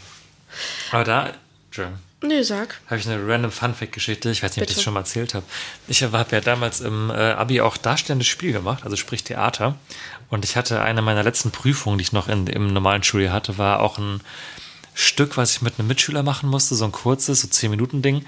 [0.91, 1.33] aber da,
[1.65, 1.99] Entschuldigung.
[2.25, 2.79] Nee, sag.
[2.87, 4.31] habe ich eine random Fun-Fact-Geschichte.
[4.31, 5.45] Ich weiß nicht, ob ich das schon mal erzählt habe.
[5.89, 9.75] Ich habe ja damals im äh, Abi auch darstellendes Spiel gemacht, also sprich Theater.
[10.29, 13.57] Und ich hatte eine meiner letzten Prüfungen, die ich noch in, im normalen Schuljahr hatte,
[13.57, 14.21] war auch ein
[14.93, 18.25] Stück, was ich mit einem Mitschüler machen musste, so ein kurzes, so 10 Minuten Ding.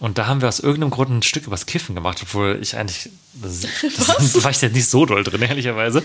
[0.00, 3.10] Und da haben wir aus irgendeinem Grund ein Stück übers Kiffen gemacht, obwohl ich eigentlich,
[3.34, 6.02] das, das war ich da nicht so doll drin, ehrlicherweise.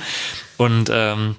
[0.58, 1.38] Und ähm,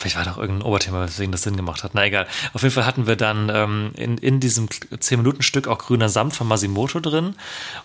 [0.00, 1.90] Vielleicht war doch irgendein Oberthema, weswegen das Sinn gemacht hat.
[1.94, 2.26] Na egal.
[2.54, 6.48] Auf jeden Fall hatten wir dann ähm, in, in diesem 10-Minuten-Stück auch grüner Samt von
[6.48, 7.34] Masimoto drin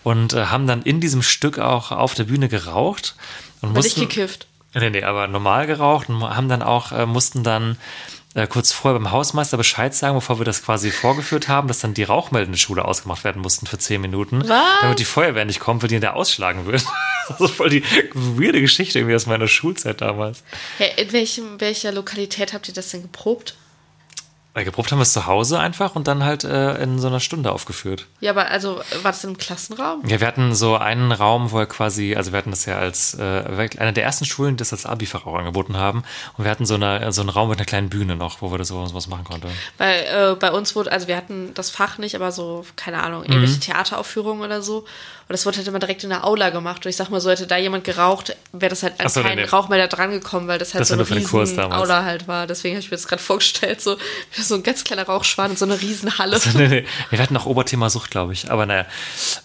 [0.04, 3.16] und äh, haben dann in diesem Stück auch auf der Bühne geraucht.
[3.60, 4.48] Und nicht mussten, gekifft.
[4.74, 7.78] Nee, nee, aber normal geraucht und haben dann auch, äh, mussten dann
[8.36, 11.94] äh, kurz vorher beim Hausmeister Bescheid sagen, bevor wir das quasi vorgeführt haben, dass dann
[11.94, 14.48] die rauchmeldende Schule ausgemacht werden mussten für 10 Minuten.
[14.48, 14.82] Was?
[14.82, 16.86] Damit die Feuerwehr nicht kommt, weil die da ausschlagen wird.
[17.28, 17.84] Das ist voll die
[18.14, 20.44] weirde Geschichte irgendwie aus meiner Schulzeit damals.
[20.78, 23.56] Hey, in welchem, welcher Lokalität habt ihr das denn geprobt?
[24.56, 27.20] Weil geprobt haben wir es zu Hause einfach und dann halt äh, in so einer
[27.20, 28.06] Stunde aufgeführt.
[28.22, 30.02] Ja, aber also war das im Klassenraum?
[30.08, 33.16] Ja, wir hatten so einen Raum, wo er quasi, also wir hatten das ja als,
[33.16, 36.04] äh, einer der ersten Schulen, die das als Abi-Fach auch angeboten haben.
[36.38, 38.58] Und wir hatten so, eine, so einen Raum mit einer kleinen Bühne noch, wo wir
[38.58, 39.50] das so was machen konnten.
[39.78, 43.24] Weil äh, bei uns wurde, also wir hatten das Fach nicht, aber so, keine Ahnung,
[43.24, 43.34] Mhm.
[43.34, 44.86] irgendwelche Theateraufführungen oder so.
[45.28, 46.86] Und das wurde halt immer direkt in der Aula gemacht.
[46.86, 49.28] Und ich sag mal so, hätte da jemand geraucht, wäre das halt an so, nee,
[49.30, 49.46] keinen nee.
[49.46, 51.60] Rauchmelder drangekommen, weil das halt Das so eine riesen.
[51.60, 52.46] Aula halt war.
[52.46, 53.98] Deswegen habe ich mir das gerade vorgestellt, so,
[54.32, 56.40] so ein ganz kleiner Rauchschwan in so einer riesen Halle.
[56.54, 56.86] nee, nee.
[57.10, 58.52] Wir hatten auch Oberthema Sucht, glaube ich.
[58.52, 58.86] Aber naja,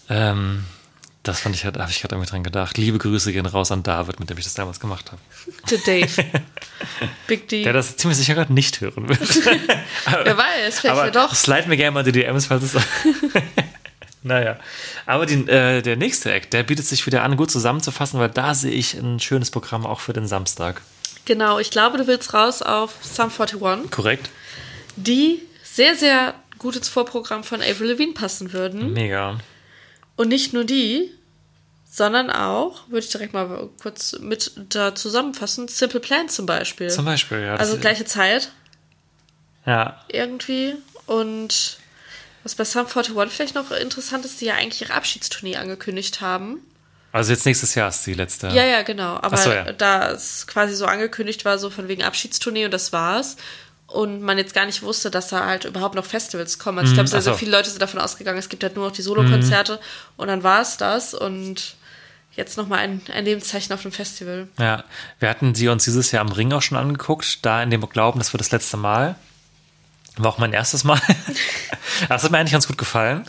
[0.09, 0.65] ähm,
[1.23, 2.77] das fand ich, halt- habe ich gerade irgendwie dran gedacht.
[2.77, 5.21] Liebe Grüße gehen raus an David, mit dem ich das damals gemacht habe.
[5.67, 6.09] To Dave.
[7.27, 7.63] Big D.
[7.63, 9.19] Der das ziemlich sicher gerade nicht hören wird.
[10.23, 11.33] Wer weiß, vielleicht Aber ja doch.
[11.33, 12.73] slide mir gerne mal die DMs, falls es.
[14.23, 14.57] naja.
[15.05, 18.53] Aber die, äh, der nächste Act, der bietet sich wieder an, gut zusammenzufassen, weil da
[18.53, 20.81] sehe ich ein schönes Programm auch für den Samstag.
[21.25, 24.29] Genau, ich glaube, du willst raus auf Sum 41, Korrekt?
[24.95, 28.93] die sehr, sehr gut ins Vorprogramm von Avril Lavigne passen würden.
[28.93, 29.39] Mega.
[30.15, 31.09] Und nicht nur die,
[31.89, 36.89] sondern auch, würde ich direkt mal kurz mit da zusammenfassen, Simple Plan zum Beispiel.
[36.89, 37.55] Zum Beispiel, ja.
[37.55, 38.51] also gleiche Zeit
[39.65, 40.75] Ja, irgendwie.
[41.05, 41.77] Und
[42.43, 46.59] was bei Sum 41 vielleicht noch interessant ist, die ja eigentlich ihre Abschiedstournee angekündigt haben.
[47.11, 48.47] also jetzt nächstes Jahr ist die letzte.
[48.47, 49.15] Ja, ja, genau.
[49.21, 49.71] Aber so, ja.
[49.73, 53.37] da es quasi so angekündigt war, so von wegen Abschiedstournee und das war's.
[53.87, 56.79] Und man jetzt gar nicht wusste, dass da halt überhaupt noch Festivals kommen.
[56.79, 58.95] Also ich glaube, sehr, sehr viele Leute sind davon ausgegangen, es gibt halt nur noch
[58.95, 59.79] die Solokonzerte
[60.15, 61.13] und dann war es das.
[61.13, 61.75] Und
[62.33, 64.47] jetzt nochmal ein, ein Lebenszeichen auf dem Festival.
[64.57, 64.85] Ja,
[65.19, 68.19] wir hatten sie uns dieses Jahr am Ring auch schon angeguckt, da in dem Glauben,
[68.19, 69.15] das wird das letzte Mal.
[70.23, 70.99] War auch mein erstes Mal.
[72.09, 73.25] das hat mir eigentlich ganz gut gefallen.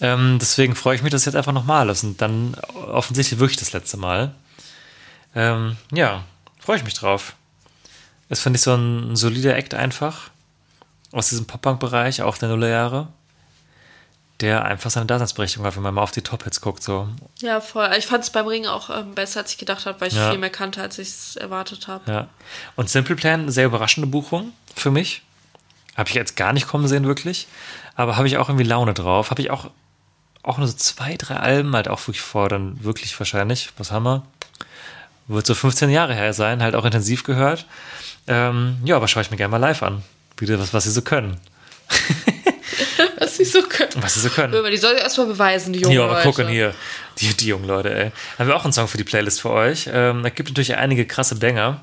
[0.00, 2.54] Ähm, deswegen freue ich mich, dass es jetzt einfach nochmal ist und dann
[2.90, 4.34] offensichtlich wirklich das letzte Mal.
[5.34, 6.24] Ähm, ja,
[6.58, 7.34] freue ich mich drauf.
[8.28, 10.30] Das finde ich so ein solider Act einfach
[11.12, 13.08] aus diesem Pop-Punk-Bereich, auch der Nullerjahre,
[14.40, 16.82] der einfach seine Daseinsberechtigung hat, wenn man mal auf die Top-Hits guckt.
[16.82, 17.08] So.
[17.40, 17.90] Ja, voll.
[17.98, 20.30] Ich fand es beim Ring auch ähm, besser, als ich gedacht habe, weil ich Ja.
[20.30, 22.10] viel mehr kannte, als ich es erwartet habe.
[22.10, 22.28] Ja.
[22.74, 25.22] Und Simple Plan, sehr überraschende Buchung für mich.
[25.96, 27.46] Habe ich jetzt gar nicht kommen sehen, wirklich.
[27.94, 29.30] Aber habe ich auch irgendwie Laune drauf.
[29.30, 29.70] Habe ich auch,
[30.42, 33.70] auch nur so zwei, drei Alben halt auch wirklich vor, dann wirklich wahrscheinlich.
[33.76, 34.22] Was haben wir?
[35.28, 37.66] Wird so 15 Jahre her sein, halt auch intensiv gehört.
[38.26, 40.02] Ähm, ja, aber schaue ich mir gerne mal live an.
[40.38, 41.38] Wieder was, was sie so können.
[43.18, 43.92] Was sie so können.
[43.96, 44.52] Was sie so können.
[44.70, 45.94] Die soll erstmal beweisen, die Jungen.
[45.94, 46.28] Ja, aber Leute.
[46.28, 46.74] gucken hier.
[47.18, 48.12] Die, die jungen Leute, ey.
[48.38, 49.88] Haben wir auch einen Song für die Playlist für euch.
[49.92, 51.80] Ähm, da gibt natürlich einige krasse Banger.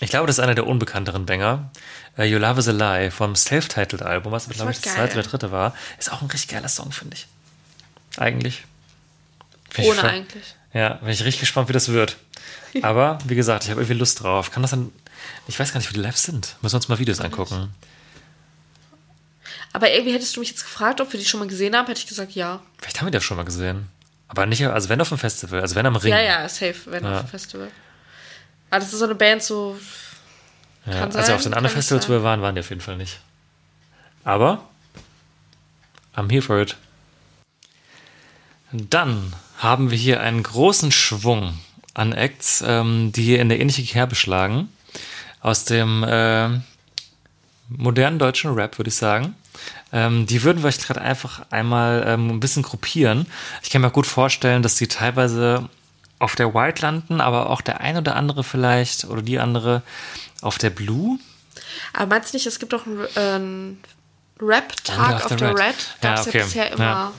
[0.00, 1.70] Ich glaube, das ist einer der unbekannteren Banger.
[2.16, 5.50] Äh, you Love is a Lie vom Self-Titled-Album, was glaube ich das zweite oder dritte
[5.50, 5.74] war.
[5.98, 7.26] Ist auch ein richtig geiler Song, finde ich.
[8.16, 8.64] Eigentlich.
[9.70, 10.54] Find ich Ohne voll- eigentlich.
[10.72, 12.16] Ja, bin ich richtig gespannt, wie das wird.
[12.82, 14.50] Aber, wie gesagt, ich habe irgendwie Lust drauf.
[14.50, 14.92] Kann das dann.
[15.48, 16.56] Ich weiß gar nicht, wie die live sind.
[16.62, 17.70] Müssen wir uns mal Videos angucken.
[19.72, 22.00] Aber irgendwie hättest du mich jetzt gefragt, ob wir die schon mal gesehen haben, hätte
[22.00, 22.60] ich gesagt, ja.
[22.78, 23.88] Vielleicht haben wir das schon mal gesehen.
[24.28, 26.12] Aber nicht, also wenn auf dem Festival, also wenn am Ring.
[26.12, 27.16] Ja, ja, safe, wenn Ja.
[27.16, 27.68] auf dem Festival.
[28.70, 29.78] Aber das ist so eine Band, so.
[30.86, 32.80] Ja, als wir sein, auf den anderen Festivals, wo wir waren, waren die auf jeden
[32.80, 33.20] Fall nicht.
[34.24, 34.64] Aber
[36.14, 36.76] I'm here for it.
[38.72, 41.58] Dann haben wir hier einen großen Schwung
[41.94, 44.68] an Acts, ähm, die hier in der ähnliche Kerbe schlagen.
[45.40, 46.48] Aus dem äh,
[47.68, 49.34] modernen deutschen Rap, würde ich sagen.
[49.92, 53.26] Ähm, die würden wir euch gerade einfach einmal ähm, ein bisschen gruppieren.
[53.62, 55.68] Ich kann mir gut vorstellen, dass die teilweise
[56.18, 59.82] auf der White landen, aber auch der ein oder andere vielleicht oder die andere
[60.42, 61.18] auf der Blue.
[61.92, 65.58] Aber meinst du nicht, es gibt doch einen, äh, Rap-Tag auf, der Red.
[65.58, 65.74] Red?
[66.02, 66.38] Ja, Gab es okay.
[66.38, 66.84] ja bisher immer.
[66.84, 67.12] Ja.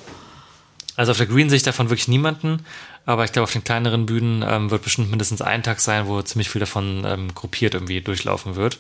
[0.95, 2.66] Also auf der Green sehe ich davon wirklich niemanden,
[3.06, 6.22] aber ich glaube, auf den kleineren Bühnen ähm, wird bestimmt mindestens ein Tag sein, wo
[6.22, 8.80] ziemlich viel davon ähm, gruppiert irgendwie durchlaufen wird.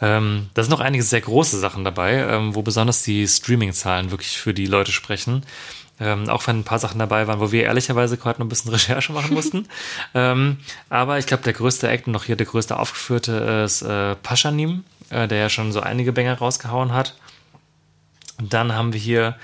[0.00, 4.36] Ähm, da sind noch einige sehr große Sachen dabei, ähm, wo besonders die Streaming-Zahlen wirklich
[4.36, 5.44] für die Leute sprechen.
[6.00, 8.70] Ähm, auch wenn ein paar Sachen dabei waren, wo wir ehrlicherweise gerade noch ein bisschen
[8.72, 9.68] Recherche machen mussten.
[10.14, 14.16] ähm, aber ich glaube, der größte Act und noch hier der größte aufgeführte ist äh,
[14.16, 17.14] Paschanim, äh, der ja schon so einige Banger rausgehauen hat.
[18.38, 19.36] Und dann haben wir hier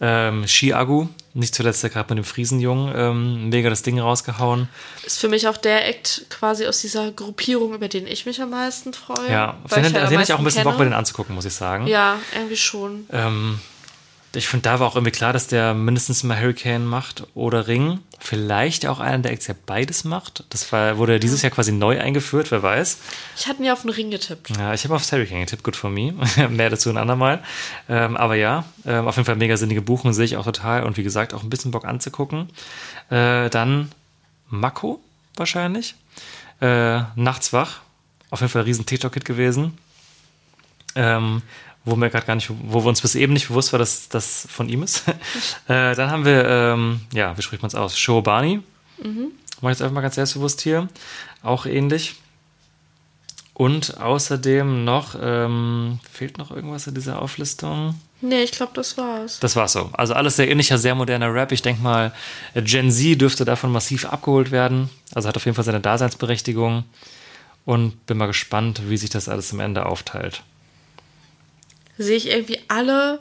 [0.00, 4.68] ähm, Shiagu, nicht zuletzt der gerade mit dem Friesenjungen, ähm, mega das Ding rausgehauen.
[5.06, 8.50] Ist für mich auch der Act quasi aus dieser Gruppierung, über den ich mich am
[8.50, 9.30] meisten freue.
[9.30, 10.86] Ja, auf den, ich halt den ich auch ein bisschen Bock, kenne.
[10.86, 11.86] mir den anzugucken, muss ich sagen.
[11.86, 13.06] Ja, irgendwie schon.
[13.12, 13.60] Ähm,
[14.34, 17.98] ich finde, da war auch irgendwie klar, dass der mindestens mal Hurricane macht oder Ring.
[18.18, 20.44] Vielleicht auch einer der Acts, der beides macht.
[20.50, 22.98] Das war, wurde dieses Jahr quasi neu eingeführt, wer weiß.
[23.36, 24.56] Ich hatte mir auf den Ring getippt.
[24.56, 26.14] Ja, ich habe auf Hurricane getippt, good for me.
[26.48, 27.42] Mehr dazu ein andermal.
[27.88, 30.84] Ähm, aber ja, ähm, auf jeden Fall mega sinnige Buchung, sehe ich auch total.
[30.84, 32.48] Und wie gesagt, auch ein bisschen Bock anzugucken.
[33.10, 33.92] Äh, dann
[34.48, 35.00] Mako
[35.36, 35.94] wahrscheinlich.
[36.60, 37.80] Äh, Nachts wach.
[38.30, 39.76] Auf jeden Fall ein riesen TikTok-Hit gewesen.
[40.94, 41.42] Ähm,
[41.84, 44.46] wo wir gerade gar nicht, wo wir uns bis eben nicht bewusst war, dass das
[44.50, 45.08] von ihm ist.
[45.68, 47.98] äh, dann haben wir, ähm, ja, wie spricht man es aus?
[47.98, 48.60] Shobani.
[49.02, 49.32] Mhm.
[49.60, 50.88] Mach ich jetzt einfach mal ganz selbstbewusst hier.
[51.42, 52.16] Auch ähnlich.
[53.54, 57.94] Und außerdem noch, ähm, fehlt noch irgendwas in dieser Auflistung?
[58.20, 59.40] Nee, ich glaube, das war's.
[59.40, 59.90] Das war's so.
[59.92, 61.52] Also alles sehr ähnlicher, sehr moderner Rap.
[61.52, 62.12] Ich denke mal,
[62.54, 64.90] Gen Z dürfte davon massiv abgeholt werden.
[65.14, 66.84] Also hat auf jeden Fall seine Daseinsberechtigung.
[67.64, 70.42] Und bin mal gespannt, wie sich das alles am Ende aufteilt.
[71.98, 73.20] Sehe ich irgendwie alle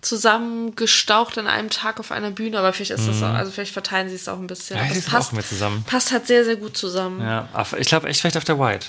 [0.00, 3.72] zusammen gestaucht an einem Tag auf einer Bühne, aber vielleicht ist das auch, also vielleicht
[3.72, 4.76] verteilen sie es auch ein bisschen.
[4.76, 4.80] Mhm.
[4.80, 5.84] Ja, Aber die es sind auch passt, mit zusammen.
[5.84, 7.20] passt halt sehr, sehr gut zusammen.
[7.20, 7.48] Ja,
[7.78, 8.86] ich glaube echt vielleicht auf der White.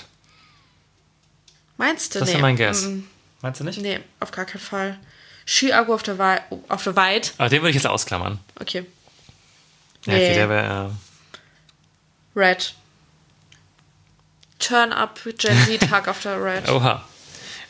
[1.76, 2.18] Meinst du?
[2.18, 2.34] Das nee.
[2.34, 2.82] ist mein Guess.
[2.86, 3.00] mm,
[3.42, 3.80] Meinst du nicht?
[3.80, 4.98] Nee, auf gar keinen Fall.
[5.46, 7.32] Chiago auf der Wei auf der Weit.
[7.38, 8.38] Aber den würde ich jetzt ausklammern.
[8.60, 8.86] Okay.
[10.06, 10.34] Ja, okay, Nee.
[10.34, 10.90] der wäre.
[12.36, 12.74] Red.
[14.58, 16.66] Turn up Gen Z Tag auf der Red.
[16.68, 17.04] Äh, oha.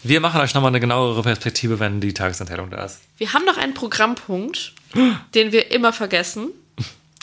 [0.04, 3.00] Wir machen euch nochmal eine genauere Perspektive, wenn die Tagesanteilung da ist.
[3.16, 4.72] Wir haben noch einen Programmpunkt,
[5.34, 6.50] den wir immer vergessen.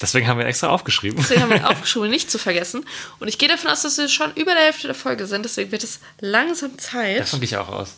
[0.01, 1.17] Deswegen haben wir extra aufgeschrieben.
[1.19, 2.83] Deswegen haben wir ihn aufgeschrieben, nicht zu vergessen.
[3.19, 5.45] Und ich gehe davon aus, dass wir schon über der Hälfte der Folge sind.
[5.45, 7.97] Deswegen wird es langsam Zeit, Davon gehe ich auch aus.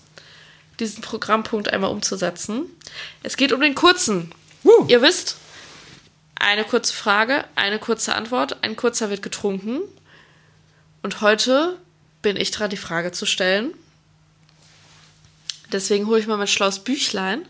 [0.82, 2.66] diesen Programmpunkt einmal umzusetzen.
[3.24, 4.34] Es geht um den kurzen.
[4.64, 4.86] Woo.
[4.90, 5.38] Ihr wisst,
[6.36, 9.80] eine kurze Frage, eine kurze Antwort, ein kurzer wird getrunken.
[11.04, 11.78] Und heute
[12.22, 13.74] bin ich dran, die Frage zu stellen.
[15.74, 17.46] Deswegen hole ich mal mein schlaues Büchlein,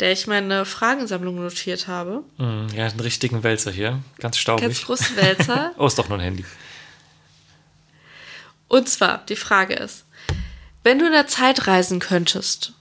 [0.00, 2.24] der ich meine Fragensammlung notiert habe.
[2.36, 4.00] Mm, Ja, einen richtigen Wälzer hier.
[4.18, 4.64] Ganz staubig.
[4.64, 5.72] Ganz großen Wälzer.
[5.78, 6.44] Oh, ist doch nur ein Handy.
[8.68, 10.04] Und zwar, die Frage ist,
[10.82, 12.72] wenn du in der Zeit reisen könntest,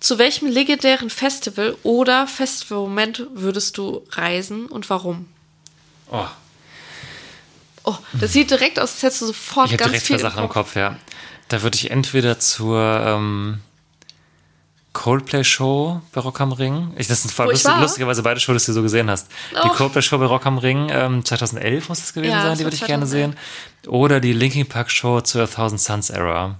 [0.00, 5.28] zu welchem legendären Festival oder Festivalmoment würdest du reisen und warum?
[6.10, 6.26] Oh,
[7.84, 10.44] Oh, das sieht direkt aus, als hättest du sofort ich ganz direkt viel zwei Sachen
[10.44, 10.96] im Kopf, ja.
[11.48, 13.60] Da würde ich entweder zur ähm,
[14.92, 16.92] Coldplay-Show bei Rock am Ring.
[16.96, 17.80] Ich, das sind ich lustig, war?
[17.80, 19.28] lustigerweise beide Shows, die du so gesehen hast.
[19.52, 19.68] Die Oh.
[19.70, 22.84] Coldplay-Show bei Rock am Ring ähm, 2011 muss das gewesen Ja, sein, die würde ich
[22.84, 23.34] gerne 2011.
[23.82, 23.90] sehen.
[23.90, 26.56] Oder die Linkin Park-Show zur Thousand Suns Era.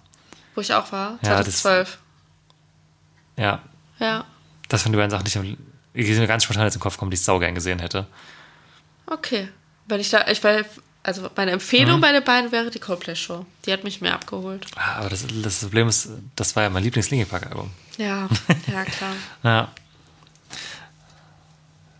[0.54, 1.98] Wo ich auch war, Ja, das- 2012.
[3.36, 3.60] Ja,
[3.98, 4.24] Ja,
[4.68, 5.56] das waren die beiden Sachen, die ich am-
[5.94, 8.06] die mir ganz spontan jetzt im Kopf kommen, die ich saugern gesehen hätte.
[9.06, 9.48] okay.
[9.86, 10.64] Wenn ich da, ich weil,
[11.02, 12.00] also meine Empfehlung Mhm.
[12.00, 13.44] bei den beiden wäre die Coldplay-Show.
[13.66, 14.66] Die hat mich mehr abgeholt.
[14.76, 17.70] Ah, Aber das, das Problem ist, das war ja mein Lieblings-Linkin Park-Album.
[17.98, 18.28] Ja,
[18.72, 19.14] ja, klar.
[19.42, 19.68] Ja.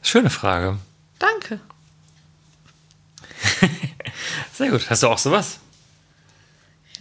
[0.03, 0.79] Schöne Frage.
[1.19, 1.61] Danke.
[4.55, 4.89] Sehr gut.
[4.91, 5.59] Hast du auch sowas?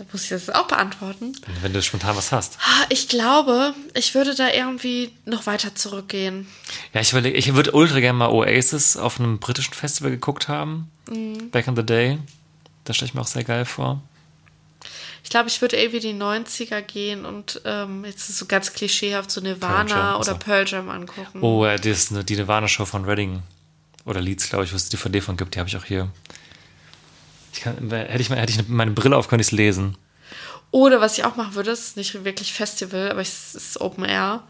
[0.01, 1.33] Da muss ich das auch beantworten.
[1.45, 2.57] Wenn, wenn du spontan was hast.
[2.59, 6.47] Ah, Ich glaube, ich würde da irgendwie noch weiter zurückgehen.
[6.93, 10.89] Ja, ich überlege, ich würde ultra gerne mal Oasis auf einem britischen Festival geguckt haben.
[11.51, 12.17] Back in the Day.
[12.83, 14.01] Das stelle ich mir auch sehr geil vor.
[15.23, 19.29] Ich glaube, ich würde irgendwie die 90er gehen und ähm, jetzt ist so ganz klischeehaft
[19.29, 20.33] so Nirvana oder.
[20.33, 21.41] Pearl Jam angucken.
[21.41, 21.93] Oh, äh, die,
[22.25, 23.43] die Nirvana-Show von Reading.
[24.05, 25.53] Oder Leeds, glaube ich, wo es die DVD von gibt.
[25.53, 26.09] Die habe ich auch hier.
[27.53, 29.97] Ich kann, hätte, ich, hätte ich meine Brille auf, könnte ich es lesen.
[30.71, 34.43] Oder was ich auch machen würde, ist nicht wirklich Festival, aber es ist Open Air.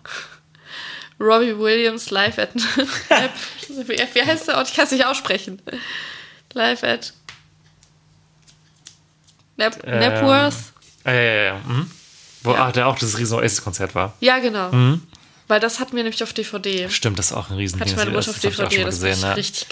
[1.20, 2.50] Robbie Williams live at.
[3.68, 4.70] wie heißt der Ort?
[4.70, 5.62] Ich kann es nicht aussprechen.
[6.54, 7.14] Live at.
[9.58, 10.56] Nap Ähm, Napworth?
[11.04, 11.62] Ah, ja, ja, ja.
[11.68, 11.92] Mhm.
[12.44, 12.66] Wo Ja.
[12.66, 14.14] ah, der auch das riesen Oasis-Konzert war.
[14.20, 14.72] Ja, genau.
[14.72, 15.04] Mhm.
[15.48, 16.90] Weil das hatten wir nämlich auf DVD.
[16.90, 19.34] Stimmt, das ist auch ein riesen Hatte meine Mutter auf DVD, das gesehen, ja.
[19.34, 19.68] richtig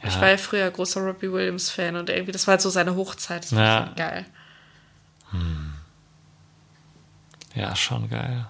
[0.00, 0.08] krank.
[0.08, 0.20] Ich Ja.
[0.20, 3.44] war ja früher großer Robbie Williams-Fan und irgendwie, das war halt so seine Hochzeit.
[3.44, 3.86] Das war Ja.
[3.86, 4.26] schon geil.
[7.54, 8.46] Ja, schon geil.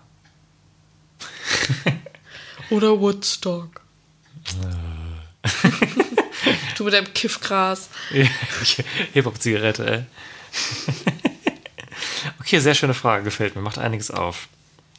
[2.70, 3.80] Oder Woodstock.
[6.76, 7.88] du mit deinem Kiffgras.
[9.12, 10.04] Hip-Hop-Zigarette, ey.
[12.40, 14.48] okay, sehr schöne Frage, gefällt mir, macht einiges auf.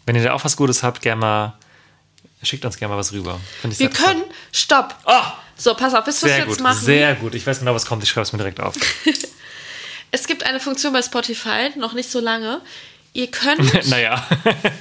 [0.06, 1.54] Wenn ihr da auch was Gutes habt, gerne mal,
[2.44, 3.40] schickt uns gerne mal was rüber.
[3.64, 4.24] Wir können.
[4.52, 4.96] Stopp!
[5.06, 5.22] Oh,
[5.62, 6.84] So, pass auf, was sehr wir jetzt gut, machen?
[6.84, 7.36] sehr gut.
[7.36, 8.76] Ich weiß genau, was kommt, ich schreibe es mir direkt auf.
[10.14, 12.62] Es gibt eine Funktion bei Spotify, noch nicht so lange.
[13.14, 13.88] Ihr könnt.
[13.90, 14.28] naja.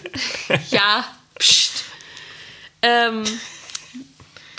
[0.70, 1.04] ja,
[1.38, 1.84] pst.
[2.82, 3.22] Ähm,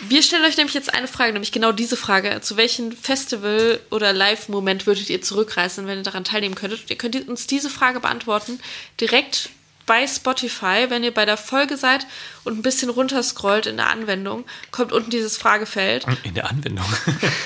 [0.07, 2.39] wir stellen euch nämlich jetzt eine Frage, nämlich genau diese Frage.
[2.39, 6.89] Zu welchem Festival oder Live-Moment würdet ihr zurückreisen, wenn ihr daran teilnehmen könntet?
[6.89, 8.61] Ihr könnt uns diese Frage beantworten
[9.01, 9.49] direkt
[9.85, 12.05] bei Spotify, wenn ihr bei der Folge seid
[12.43, 16.85] und ein bisschen runterscrollt in der Anwendung, kommt unten dieses Fragefeld In der Anwendung.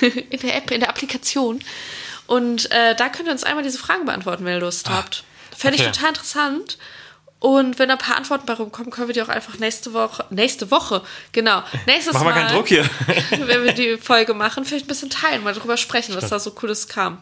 [0.00, 1.60] in der App, in der Applikation.
[2.26, 5.24] Und äh, da könnt ihr uns einmal diese Fragen beantworten, wenn ihr Lust habt.
[5.56, 5.92] Fände ich okay.
[5.92, 6.78] total interessant.
[7.38, 10.24] Und wenn da ein paar Antworten bei rumkommen, können wir die auch einfach nächste Woche,
[10.30, 12.88] nächste Woche, genau, nächstes Mach mal Mal, keinen Druck hier.
[13.30, 16.50] wenn wir die Folge machen, vielleicht ein bisschen teilen, mal drüber sprechen, was da so
[16.52, 17.18] Cooles kam.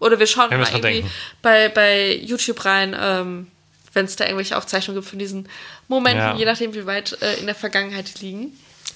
[0.00, 1.10] Oder wir schauen Wenn wir mal irgendwie denken.
[1.42, 3.48] bei, bei YouTube rein, ähm,
[3.98, 5.48] wenn es da irgendwelche Aufzeichnungen gibt von diesen
[5.88, 6.34] Momenten, Ja.
[6.36, 8.52] je nachdem, wie weit äh, in der Vergangenheit liegen.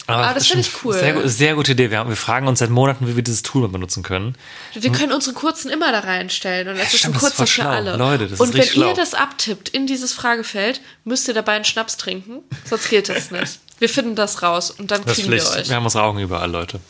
[0.06, 0.94] Aber, Aber das finde ich cool.
[0.94, 1.90] Sehr, sehr gute Idee.
[1.90, 4.34] Wir, wir fragen uns seit Monaten, wie wir dieses Tool mal benutzen können.
[4.74, 7.46] Wir können unsere kurzen immer da reinstellen und es ist stimmt, ein das ist kurzer
[7.46, 7.68] für schlau.
[7.70, 7.96] alle.
[7.96, 8.94] Leute, das ist und wenn richtig ihr schlau.
[8.94, 13.60] das abtippt in dieses Fragefeld, müsst ihr dabei einen Schnaps trinken, sonst gilt das nicht.
[13.78, 15.68] Wir finden das raus und dann Das ist kriegen wir euch.
[15.68, 16.80] Wir haben unsere Augen überall, Leute.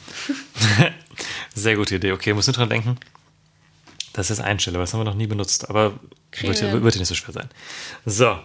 [1.54, 2.12] Sehr gute Idee.
[2.12, 2.96] Okay, muss nur dran denken.
[4.12, 5.98] Das ist Einstelle, das haben wir noch nie benutzt, aber
[6.40, 7.48] wird, wird nicht so schwer sein.
[8.04, 8.38] So,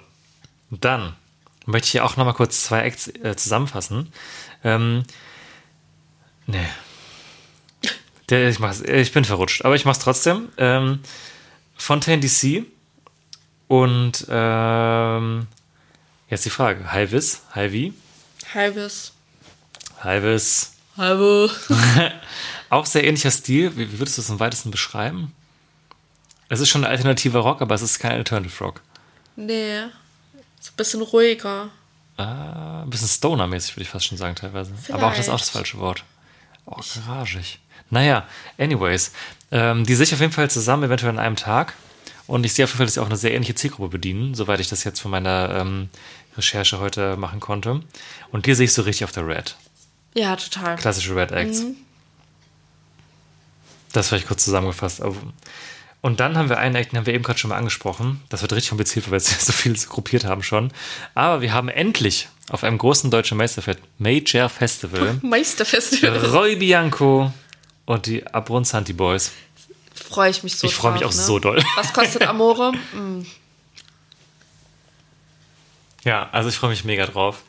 [0.72, 1.16] dann
[1.66, 4.12] möchte ich hier auch noch mal kurz zwei Acts äh, zusammenfassen.
[4.64, 5.04] Ähm,
[6.46, 6.68] nee.
[8.30, 10.50] Der, ich, mach's, ich bin verrutscht, aber ich mach's trotzdem.
[10.58, 11.00] Ähm,
[11.76, 12.66] Fontaine DC
[13.68, 15.48] und ähm,
[16.30, 16.92] jetzt die Frage.
[16.94, 17.94] Hivis, Hivi,
[18.54, 19.14] Halbes.
[20.04, 20.74] Hivis.
[20.98, 21.50] Halbe.
[22.70, 23.76] Auch sehr ähnlicher Stil.
[23.78, 25.34] Wie, wie würdest du es am weitesten beschreiben?
[26.50, 28.82] Es ist schon ein alternativer Rock, aber es ist kein Alternative Rock.
[29.36, 29.82] Nee.
[30.60, 31.70] So ein bisschen ruhiger.
[32.18, 34.72] Ah, ein bisschen Stoner-mäßig, würde ich fast schon sagen, teilweise.
[34.92, 35.68] Aber auch das ist auch das Vielleicht.
[35.72, 36.04] falsche Wort.
[36.66, 37.60] Oh, garagig.
[37.90, 38.26] Naja,
[38.58, 39.12] anyways.
[39.52, 41.74] Ähm, die sich auf jeden Fall zusammen, eventuell an einem Tag.
[42.26, 44.60] Und ich sehe auf jeden Fall, dass sie auch eine sehr ähnliche Zielgruppe bedienen, soweit
[44.60, 45.90] ich das jetzt von meiner ähm,
[46.36, 47.82] Recherche heute machen konnte.
[48.32, 49.56] Und die sehe ich so richtig auf der Red.
[50.14, 50.76] Ja, total.
[50.76, 51.62] Klassische Red Acts.
[51.62, 51.76] Mhm.
[53.94, 55.02] Das vielleicht kurz zusammengefasst.
[56.08, 58.24] Und dann haben wir einen Act, den haben wir eben gerade schon mal angesprochen.
[58.30, 60.72] Das wird richtig kompliziert, weil wir jetzt so viel gruppiert haben schon.
[61.16, 66.18] Aber wir haben endlich auf einem großen deutschen Meisterfest, Major Festival, Meisterfestival.
[66.28, 67.34] Roy Bianco
[67.86, 69.34] und die Abrunzanti Boys.
[69.94, 71.22] Freue ich mich so Ich freue mich auch ne?
[71.22, 71.62] so doll.
[71.76, 72.72] Was kostet Amore?
[72.94, 73.26] Mm.
[76.06, 77.44] Ja, also ich freue mich mega drauf.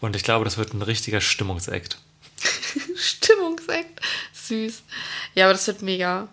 [0.00, 1.98] Und ich glaube, das wird ein richtiger Stimmungsakt.
[2.96, 4.00] Stimmungsakt.
[4.32, 4.82] Süß.
[5.36, 6.26] Ja, aber das wird mega.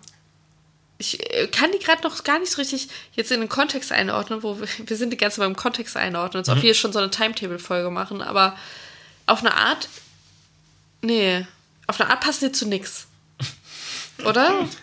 [0.98, 4.42] Ich äh, kann die gerade noch gar nicht so richtig jetzt in den Kontext einordnen,
[4.42, 6.62] wo wir, wir sind die ganze Zeit beim Kontext einordnen, als ob Mhm.
[6.62, 8.56] wir schon so eine Timetable-Folge machen, aber
[9.26, 9.88] auf eine Art,
[11.02, 11.46] nee,
[11.86, 13.06] auf eine Art passen die zu nix.
[14.24, 14.66] Oder?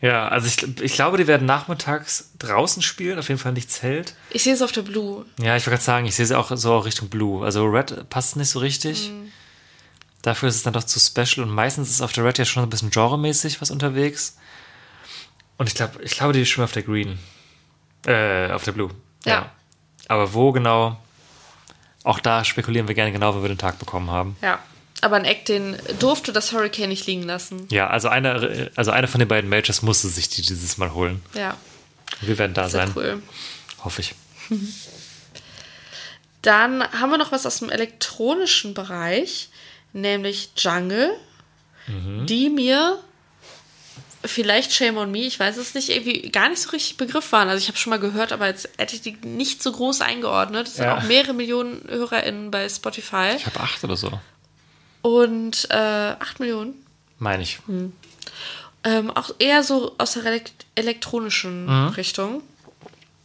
[0.00, 4.12] Ja, also ich, ich glaube, die werden nachmittags draußen spielen, auf jeden Fall nicht Zelt.
[4.28, 5.24] Ich sehe es auf der Blue.
[5.38, 7.42] Ja, ich wollte gerade sagen, ich sehe sie auch so Richtung Blue.
[7.42, 9.08] Also Red passt nicht so richtig.
[9.08, 9.32] Mhm.
[10.20, 12.62] Dafür ist es dann doch zu special und meistens ist auf der Red ja schon
[12.64, 14.36] ein bisschen genremäßig was unterwegs.
[15.56, 17.18] Und ich glaube, ich glaube, die schwimmen auf der Green.
[18.06, 18.90] Äh, auf der Blue.
[19.24, 19.50] Ja.
[20.08, 21.00] Aber wo genau?
[22.02, 24.36] Auch da spekulieren wir gerne genau, wenn wir den Tag bekommen haben.
[24.42, 24.58] Ja.
[25.00, 27.66] Aber ein Eck, den durfte das Hurricane nicht liegen lassen.
[27.70, 31.22] Ja, also einer also eine von den beiden Majors musste sich die dieses Mal holen.
[31.34, 31.56] Ja,
[32.20, 33.22] Wir werden da sehr sein, cool.
[33.84, 34.14] hoffe ich.
[36.42, 39.48] Dann haben wir noch was aus dem elektronischen Bereich,
[39.92, 41.10] nämlich Jungle,
[41.86, 42.24] Mhm.
[42.26, 42.98] die mir
[44.24, 47.48] vielleicht Shame on Me, ich weiß es nicht, irgendwie gar nicht so richtig Begriff waren.
[47.48, 50.66] Also ich habe schon mal gehört, aber jetzt hätte ich die nicht so groß eingeordnet.
[50.68, 50.98] Es sind Ja.
[50.98, 53.32] auch mehrere Millionen HörerInnen bei Spotify.
[53.36, 54.10] Ich habe acht oder so,
[55.02, 56.74] Und äh, 8 Millionen.
[57.18, 57.58] meine ich.
[58.84, 61.88] Ähm, auch eher so aus der elekt elektronischen Mhm.
[61.94, 62.42] Richtung.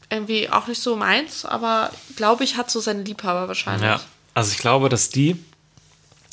[0.10, 3.84] Irgendwie auch nicht so meins, aber glaube ich, hat so seine Liebhaber wahrscheinlich.
[3.88, 4.02] Ja,
[4.34, 5.36] Also ich glaube, dass die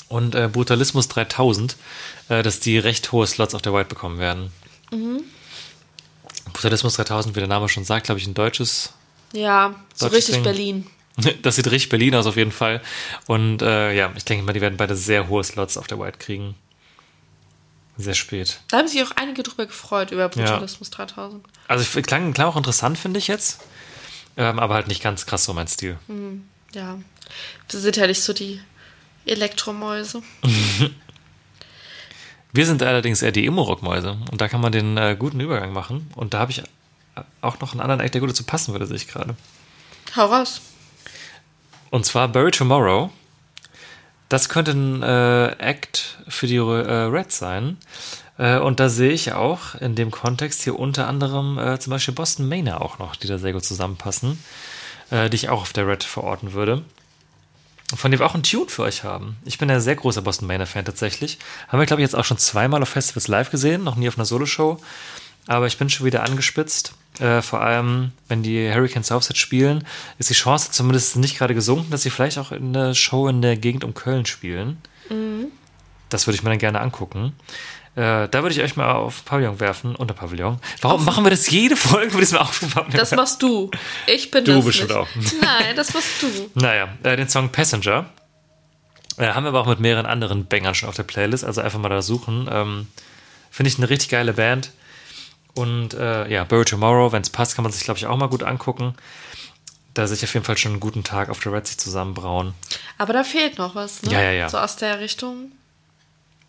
[0.09, 1.77] und äh, Brutalismus 3000,
[2.29, 4.53] äh, dass die recht hohe Slots auf der White bekommen werden.
[4.91, 5.23] Mhm.
[6.53, 8.93] Brutalismus 3000, wie der Name schon sagt, glaube ich, ein deutsches
[9.33, 10.45] Ja, so Deutsches richtig Ding.
[10.45, 10.87] Berlin.
[11.43, 12.83] Das sieht richtig Berlin aus auf jeden Fall.
[13.27, 16.19] Und äh, ja, ich denke mal, die werden beide sehr hohe Slots auf der White
[16.19, 16.55] kriegen.
[17.97, 18.61] Sehr spät.
[18.69, 21.43] Da haben sich auch einige drüber gefreut, über Brutalismus 3000.
[21.69, 23.61] Also klang, klang auch interessant, finde ich jetzt.
[24.37, 25.97] Ähm, aber halt nicht ganz krass so mein Stil.
[26.75, 26.99] Ja.
[27.71, 28.61] Wir sind ja nicht so die
[29.27, 30.23] Elektromäuse.
[32.53, 34.17] Wir sind allerdings eher die Emo-Rock-Mäuse.
[34.31, 36.11] Und da kann man den äh, guten Übergang machen.
[36.15, 36.63] Und da habe ich
[37.41, 39.37] auch noch einen anderen Act, der gut dazu passen würde, sehe ich gerade.
[40.17, 40.61] Hau raus.
[41.91, 43.11] Und zwar Bury Tomorrow.
[44.29, 47.77] Das könnte ein äh, Act für die äh, Reds sein.
[48.39, 52.15] Äh, und da sehe ich auch in dem Kontext hier unter anderem äh, zum Beispiel
[52.15, 54.43] Boston Manor auch noch, die da sehr gut zusammenpassen,
[55.11, 56.83] äh, die ich auch auf der Red verorten würde.
[57.95, 59.37] Von dem wir auch einen Tune für euch haben.
[59.45, 61.39] Ich bin ein sehr großer Boston Manor-Fan tatsächlich.
[61.69, 64.19] Haben wir, glaube ich, jetzt auch schon zweimal auf Festivals live gesehen, noch nie auf
[64.19, 64.81] einer Soloshow.
[65.47, 66.95] Aber ich bin schon wieder angespitzt.
[67.21, 69.87] Äh, vor allem, wenn die Hurricane Southside spielen,
[70.19, 73.41] ist die Chance zumindest nicht gerade gesunken, dass sie vielleicht auch in der Show in
[73.41, 74.79] der Gegend um Köln spielen.
[76.09, 77.33] Das würde ich mir dann gerne angucken.
[77.97, 80.61] Äh, da würde ich euch mal auf Pavillon werfen, unter Pavillon.
[80.83, 82.85] Warum machen wir das jede Folge mit diesem Aufbau?
[82.93, 83.71] Das machst du.
[84.07, 84.99] Ich bin Du das bestimmt nicht.
[84.99, 85.09] auch.
[85.43, 86.51] Nein, das machst du.
[86.55, 88.05] Naja, äh, den Song Passenger
[89.17, 91.79] äh, haben wir aber auch mit mehreren anderen Bangern schon auf der Playlist, also einfach
[91.79, 92.49] mal da suchen.
[92.53, 92.87] Ähm,
[93.51, 94.73] Finde ich eine richtig geile Band.
[95.55, 98.29] Und äh, ja, Bury Tomorrow, wenn es passt, kann man sich, glaube ich, auch mal
[98.29, 98.95] gut angucken.
[99.95, 102.53] Da sich auf jeden Fall schon einen guten Tag auf der Red sich zusammenbrauen.
[102.99, 104.13] Aber da fehlt noch was, ne?
[104.13, 104.49] Ja, ja, ja.
[104.51, 105.53] So aus der Richtung.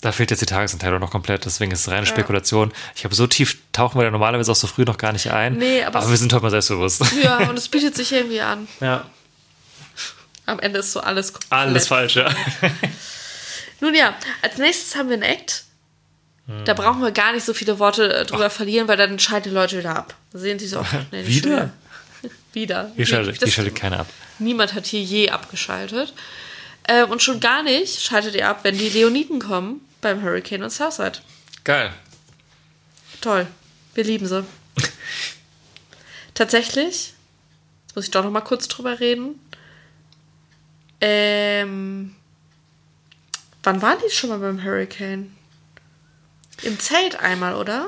[0.02, 2.72] Da fehlt jetzt die Tagesanteilung noch komplett, deswegen ist es reine Spekulation.
[2.96, 5.54] Ich habe so tief tauchen wir da normalerweise auch so früh noch gar nicht ein.
[5.58, 7.04] Nee, aber es- wir sind heute mal selbstbewusst.
[7.24, 8.68] Ja, und es bietet sich irgendwie an.
[8.80, 9.06] ja.
[10.46, 11.52] Am Ende ist so alles komplett.
[11.52, 12.30] Alles falsch, ja.
[13.82, 15.66] Nun ja, als nächstes haben wir einen Act.
[16.48, 16.64] Hm.
[16.64, 19.54] Da brauchen wir gar nicht so viele Worte äh, drüber verlieren, weil dann schalten die
[19.56, 20.16] Leute wieder ab.
[20.32, 21.72] Da sehen sie so, ach, nee, nicht Wieder?
[22.54, 22.92] wieder.
[22.96, 24.08] Hier schaltet, hier schaltet keiner ab.
[24.40, 26.14] Niemand hat hier je abgeschaltet.
[26.84, 30.70] Äh, und schon gar nicht schaltet ihr ab, wenn die Leoniden kommen beim Hurricane und
[30.72, 31.20] Southside.
[31.64, 31.92] Geil.
[33.22, 33.48] Toll.
[33.94, 34.44] Wir lieben sie.
[36.34, 37.14] Tatsächlich,
[37.88, 39.40] jetzt muss ich doch noch mal kurz drüber reden.
[41.02, 42.16] Ähm,
[43.64, 45.32] wann waren die schon mal beim Hurricane?
[46.64, 47.88] Im Zelt einmal, oder?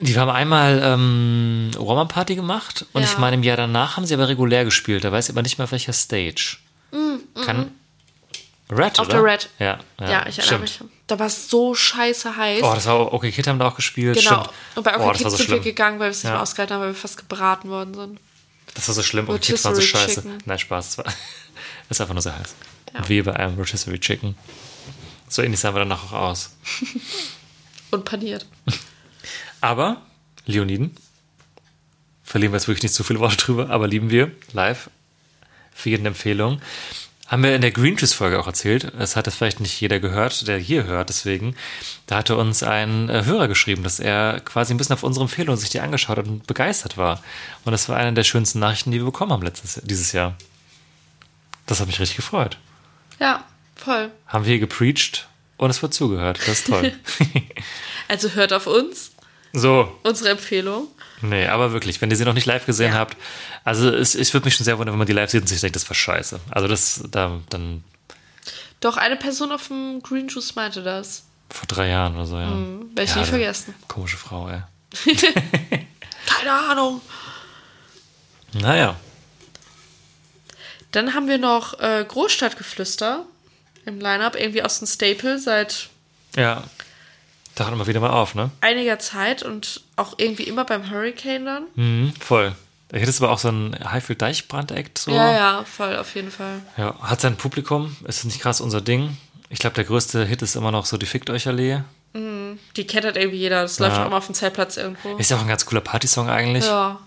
[0.00, 3.08] Die haben einmal ähm, Roma Party gemacht und Ja.
[3.08, 5.04] ich meine, im Jahr danach haben sie aber regulär gespielt.
[5.04, 6.56] Da weiß ich aber nicht mehr, auf welcher Stage.
[7.46, 7.70] Kann.
[8.76, 9.16] Red, Auf oder?
[9.22, 9.48] der Red.
[9.58, 10.90] Ja, ja, Ja, ich erinnere stimmt.
[10.90, 10.98] mich.
[11.06, 12.62] Da war es so scheiße heiß.
[12.62, 14.16] Oh, das war OK Kid haben da auch gespielt.
[14.18, 14.42] genau.
[14.44, 14.50] Stimmt.
[14.76, 15.62] Und bei oh, OK das war Kids so sind wir schlimm.
[15.64, 16.30] gegangen, weil wir es nicht Ja.
[16.32, 18.20] mehr ausgehalten haben, weil wir fast gebraten worden sind.
[18.74, 19.28] Das war so schlimm.
[19.28, 20.22] OK Kids waren so scheiße.
[20.22, 20.38] Chicken.
[20.46, 20.98] Nein, Spaß.
[20.98, 21.14] War, das
[21.90, 22.54] ist einfach nur sehr heiß.
[22.94, 23.08] Ja.
[23.08, 24.36] Wie bei einem Rotisserie Chicken.
[25.28, 26.50] So ähnlich sahen wir dann auch aus.
[27.90, 28.46] Und paniert.
[29.60, 30.00] Aber
[30.46, 30.96] Leoniden,
[32.24, 34.88] verlieren wir jetzt wirklich nicht zu viele Worte drüber, aber lieben wir live.
[35.74, 36.60] Für jeden Empfehlung.
[37.32, 38.92] Haben wir in der Green Juice Folge auch erzählt.
[38.98, 41.56] Es hat es vielleicht nicht jeder gehört, der hier hört, deswegen.
[42.06, 45.56] Da hatte uns ein äh, Hörer geschrieben, dass er quasi ein bisschen auf unsere Empfehlung
[45.56, 47.22] sich die angeschaut hat und begeistert war.
[47.64, 50.36] Und das war eine der schönsten Nachrichten, die wir bekommen haben letztes, dieses Jahr.
[51.64, 52.58] Das hat mich richtig gefreut.
[53.18, 54.10] Ja, voll.
[54.26, 55.26] Haben wir hier gepreacht
[55.56, 56.38] und es wird zugehört.
[56.40, 56.92] Das ist toll.
[58.08, 59.11] Also hört auf uns,
[59.52, 60.88] so, unsere Empfehlung.
[61.20, 62.98] Nee, aber wirklich, wenn ihr sie noch nicht live gesehen Ja.
[62.98, 63.16] habt,
[63.64, 65.60] also es, ich würde mich schon sehr wundern, wenn man die live sieht und sich
[65.60, 66.40] denkt, das war scheiße.
[66.50, 67.84] Also das, da, dann
[68.80, 71.24] Doch, eine Person auf dem Green Juice meinte das.
[71.50, 72.48] vor drei Jahren oder so, ja.
[72.50, 73.74] Werde ich ja, nie vergessen.
[73.88, 74.62] Komische Frau, ey.
[76.26, 77.00] Keine Ahnung.
[78.54, 78.96] Naja,
[80.90, 83.24] Dann haben wir noch äh, Großstadtgeflüster
[83.86, 85.88] im Line-Up, irgendwie aus dem Staple seit
[86.36, 86.64] ja.
[87.54, 88.50] Taucht immer wieder mal auf, ne?
[88.60, 91.64] einiger Zeit und auch irgendwie immer beim Hurricane dann.
[91.74, 92.54] Mhm, voll.
[92.88, 95.10] Da hättest aber auch so ein Highfield-Deichbrand-Act so.
[95.10, 96.60] Ja, ja, voll, auf jeden Fall.
[96.76, 99.16] Ja, Hat sein Publikum, ist nicht krass unser Ding.
[99.48, 101.82] Ich glaube, der größte Hit ist immer noch so die Fickt euch Allee.
[102.76, 103.62] Die kennt halt irgendwie jeder.
[103.62, 105.16] Das läuft auch immer auf dem Zeltplatz irgendwo.
[105.16, 106.64] Ist ja auch ein ganz cooler Partysong eigentlich.
[106.64, 106.98] Ja.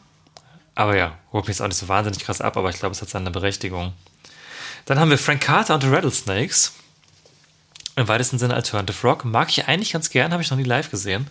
[0.75, 3.01] Aber ja, holt mich jetzt auch nicht so wahnsinnig krass ab, aber ich glaube, es
[3.01, 3.93] hat seine Berechtigung.
[4.85, 6.73] Dann haben wir Frank Carter und The Rattlesnakes.
[7.97, 9.23] Im weitesten Sinne Alternative Rock.
[9.23, 11.27] Mag ich eigentlich ganz gern, habe ich noch nie live gesehen.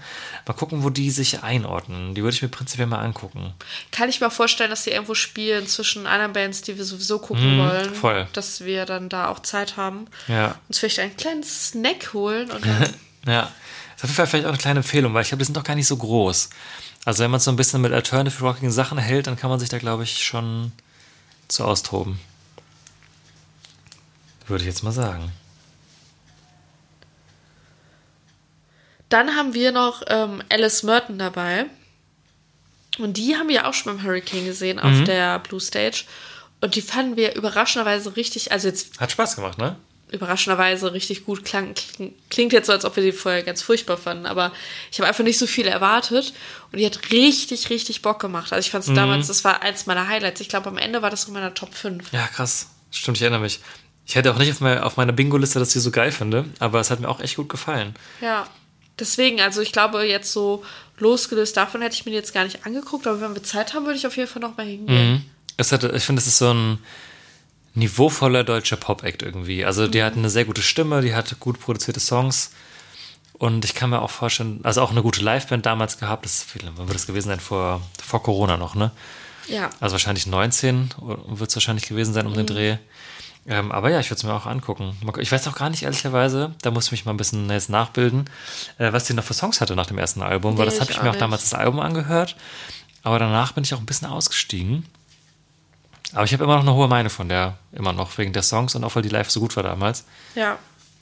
[0.46, 2.14] Mal gucken, wo die sich einordnen.
[2.14, 3.52] Die würde ich mir prinzipiell mal angucken.
[3.92, 7.58] Kann ich mir vorstellen, dass die irgendwo spielen zwischen anderen Bands, die wir sowieso gucken
[7.58, 7.90] wollen.
[7.90, 8.28] Mhm, voll.
[8.32, 10.06] Dass wir dann da auch Zeit haben.
[10.26, 10.54] Ja.
[10.68, 12.64] Uns vielleicht einen kleinen Snack holen und
[13.26, 13.52] Ja.
[13.96, 15.64] Ist auf jeden Fall vielleicht auch eine kleine Empfehlung, weil ich glaube, die sind doch
[15.64, 16.48] gar nicht so groß.
[17.04, 19.68] Also wenn man so ein bisschen mit Alternative Rocking Sachen hält, dann kann man sich
[19.68, 20.72] da, glaube ich, schon
[21.48, 22.18] zu austoben.
[24.46, 25.30] Würde ich jetzt mal sagen.
[29.08, 31.66] Dann haben wir noch ähm, Alice Merton dabei.
[32.98, 35.04] Und die haben wir auch schon beim Hurricane gesehen auf Mhm.
[35.04, 36.04] der Blue Stage.
[36.60, 39.76] Und die fanden wir überraschenderweise richtig, also jetzt Hat Spaß gemacht, ne?
[40.10, 41.74] überraschenderweise richtig gut klang.
[41.74, 44.52] Kling- Klingt jetzt so, als ob wir die vorher ganz furchtbar fanden, aber
[44.92, 46.32] ich habe einfach nicht so viel erwartet
[46.70, 48.52] und die hat richtig, richtig Bock gemacht.
[48.52, 48.94] Also ich fand es Mhm.
[48.94, 50.40] damals, das war eins meiner Highlights.
[50.40, 52.12] Ich glaube, am Ende war das in meiner Top 5.
[52.12, 52.68] Ja, krass.
[52.92, 53.58] Stimmt, ich erinnere mich.
[54.06, 56.78] Ich hätte auch nicht auf, auf meiner Bingo-Liste, dass ich sie so geil finde, aber
[56.78, 57.96] es hat mir auch echt gut gefallen.
[58.20, 58.46] Ja.
[58.98, 60.64] Deswegen, also ich glaube, jetzt so
[60.98, 63.98] losgelöst davon hätte ich mir jetzt gar nicht angeguckt, aber wenn wir Zeit haben, würde
[63.98, 65.24] ich auf jeden Fall noch mal hingehen.
[65.56, 66.78] Es hat, ich finde, es ist so ein
[67.74, 69.64] niveauvoller deutscher Pop-Act irgendwie.
[69.64, 72.52] Also, die hat eine sehr gute Stimme, die hat gut produzierte Songs.
[73.36, 76.24] Und ich kann mir auch vorstellen, also auch eine gute Liveband damals gehabt.
[76.24, 77.40] Das ist, wie lange wird das gewesen sein?
[77.40, 78.92] Vor, vor Corona noch, ne?
[79.48, 79.70] Ja.
[79.80, 80.94] Also wahrscheinlich 19
[81.28, 82.76] wird es wahrscheinlich gewesen sein um den Dreh.
[83.46, 84.96] Ähm, aber ja, ich würde es mir auch angucken.
[85.18, 88.24] Ich weiß auch gar nicht, ehrlicherweise, da muss ich mich mal ein bisschen jetzt nachbilden,
[88.78, 90.90] äh, was die noch für Songs hatte nach dem ersten Album, weil Nee, das habe
[90.90, 91.20] ich mir auch nicht.
[91.22, 92.36] damals das Album angehört.
[93.02, 94.86] Aber danach bin ich auch ein bisschen ausgestiegen.
[96.14, 98.74] Aber ich habe immer noch eine hohe Meinung von der, immer noch, wegen der Songs
[98.76, 100.04] und auch weil die live so gut war damals.
[100.34, 100.58] Ja,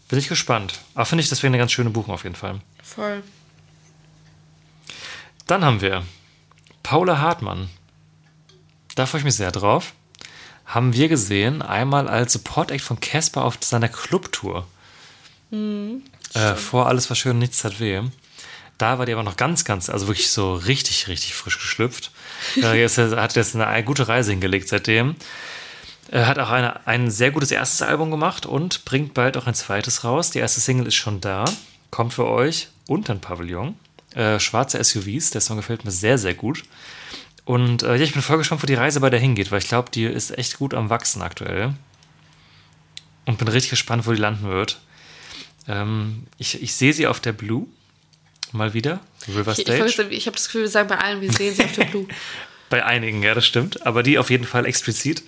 [0.09, 0.81] Bin ich gespannt.
[0.95, 2.61] Aber finde ich deswegen eine ganz schöne Buchung auf jeden Fall.
[2.83, 3.23] voll.
[5.47, 6.05] Dann haben wir
[6.83, 7.69] Paula Hartmann.
[8.95, 9.93] Da freue ich mich sehr drauf.
[10.73, 14.67] Haben wir gesehen, einmal als Support-Act von Casper auf seiner Clubtour.
[16.33, 18.01] äh, vor Alles war schön, nichts hat weh.
[18.79, 22.11] Da war die aber noch ganz, ganz, also wirklich so richtig, richtig frisch geschlüpft.
[22.57, 25.15] Äh, jetzt äh, hat jetzt eine gute Reise hingelegt seitdem.
[26.11, 29.55] Er hat auch eine, ein sehr gutes erstes Album gemacht und bringt bald auch ein
[29.55, 30.31] zweites raus.
[30.31, 31.45] Die erste Single ist schon da,
[31.91, 33.77] kommt für euch unter den Pavillon.
[34.15, 36.65] Äh, Schwarze SUVs, der Song gefällt mir sehr, sehr gut.
[37.53, 39.69] Und äh, ja, ich bin voll gespannt, wo die Reise bei der hingeht, weil ich
[39.69, 41.75] glaube, die ist echt gut am Wachsen aktuell.
[43.27, 44.81] Und bin richtig gespannt, wo die landen wird.
[45.69, 47.67] Ähm, ich, ich sehe sie auf der Blue
[48.53, 49.79] mal wieder, River Ich, ich, Stage.
[49.85, 52.07] vergesse- ich habe das Gefühl, wir sagen bei allen, wir sehen sie auf der Blue.
[52.71, 53.85] Bei einigen, ja, das stimmt.
[53.87, 55.23] Aber die auf jeden Fall explizit.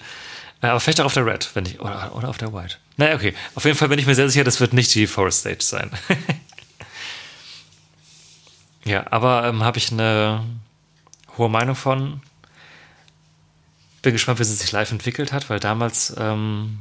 [0.63, 1.79] Äh, aber vielleicht auch auf der Red, wenn ich.
[1.79, 2.77] Oder, oder auf der White.
[2.97, 3.35] Naja, okay.
[3.55, 5.91] Auf jeden Fall bin ich mir sehr sicher, das wird nicht die Forest Stage sein.
[8.87, 10.43] ja, aber ähm, habe ich eine
[11.39, 12.21] hohe Meinung von.
[14.03, 16.79] Bin gespannt, wie sie sich live entwickelt hat, weil damals ähm,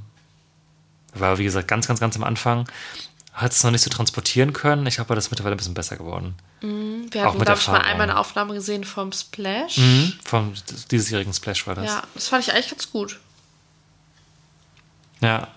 [1.14, 2.70] war, wie gesagt, ganz, ganz, ganz am Anfang.
[3.32, 4.86] Hat es noch nicht so transportieren können.
[4.86, 6.36] Ich glaube, das ist mittlerweile ein bisschen besser geworden.
[6.62, 9.78] Wir Auch hatten, mit glaube ich, mal einmal eine Aufnahme gesehen vom Splash.
[9.78, 10.14] Mhm.
[10.24, 10.54] Vom
[10.91, 11.86] diesjährigen Splash war das.
[11.86, 13.20] Ja, das fand ich eigentlich ganz gut.
[15.22, 15.47] ja.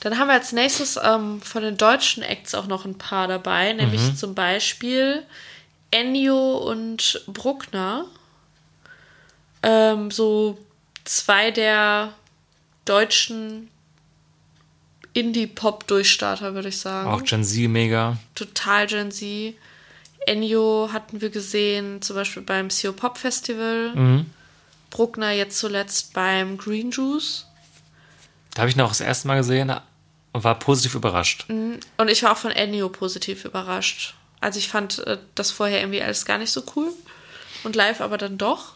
[0.00, 3.72] Dann haben wir als nächstes ähm, von den deutschen Acts auch noch ein paar dabei,
[3.72, 4.16] nämlich Mhm.
[4.16, 5.22] zum Beispiel
[5.92, 8.06] Ennio und Bruckner.
[9.62, 10.58] Ähm, so
[11.04, 12.14] zwei der
[12.84, 13.68] deutschen
[15.12, 17.08] Indie-Pop-Durchstarter, würde ich sagen.
[17.08, 18.16] Auch Gen Z mega.
[18.34, 19.54] Total Gen Z.
[20.26, 23.94] Ennio hatten wir gesehen, zum Beispiel beim CO Pop Festival.
[23.94, 24.26] Mhm.
[24.90, 27.46] Bruckner jetzt zuletzt beim Green Juice.
[28.54, 29.72] Da habe ich auch das erste Mal gesehen
[30.32, 31.46] und war positiv überrascht.
[31.48, 34.14] Und ich war auch von Ennio positiv überrascht.
[34.42, 36.88] Also ich fand äh, das vorher irgendwie alles gar nicht so cool.
[37.64, 38.74] Und live aber dann doch.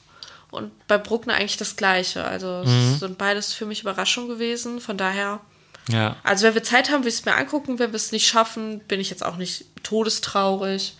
[0.50, 2.24] Und bei Bruckner eigentlich das Gleiche.
[2.24, 4.80] Also es sind beides für mich Überraschungen gewesen.
[4.80, 5.40] Von daher,
[5.88, 6.16] Ja.
[6.22, 7.78] also wenn wir Zeit haben, will ich es mir angucken.
[7.80, 10.94] Wenn wir es nicht schaffen, bin ich jetzt auch nicht todestraurig.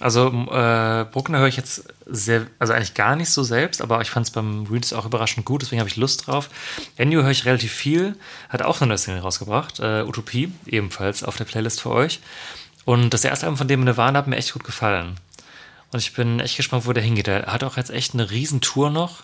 [0.00, 4.10] Also äh, Bruckner höre ich jetzt sehr, also eigentlich gar nicht so selbst, aber ich
[4.10, 6.50] fand es beim Reels auch überraschend gut, deswegen habe ich Lust drauf.
[6.96, 8.14] Ennio höre ich relativ viel,
[8.50, 12.20] hat auch eine neue Single rausgebracht, äh, Utopie, ebenfalls auf der Playlist für euch.
[12.84, 15.16] Und das erste Album von dem Nirvana hat mir echt gut gefallen.
[15.92, 17.28] Und ich bin echt gespannt, wo der hingeht.
[17.28, 19.22] Er hat auch jetzt echt eine Riesentour noch,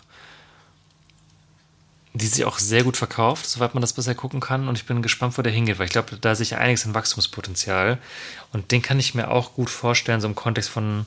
[2.15, 4.67] die sich auch sehr gut verkauft, soweit man das bisher gucken kann.
[4.67, 6.93] Und ich bin gespannt, wo der hingeht, weil ich glaube, da sehe ich einiges an
[6.93, 7.97] Wachstumspotenzial.
[8.53, 11.05] Und den kann ich mir auch gut vorstellen, so im Kontext von.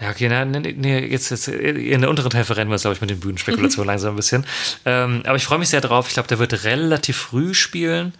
[0.00, 2.94] Ja, okay, na, nee, nee, jetzt, jetzt in der unteren Teil verrennen wir uns, glaube
[2.94, 4.46] ich, mit den Bühnenspekulationen langsam ein bisschen.
[4.84, 6.08] Ähm, aber ich freue mich sehr drauf.
[6.08, 8.12] Ich glaube, der wird relativ früh spielen.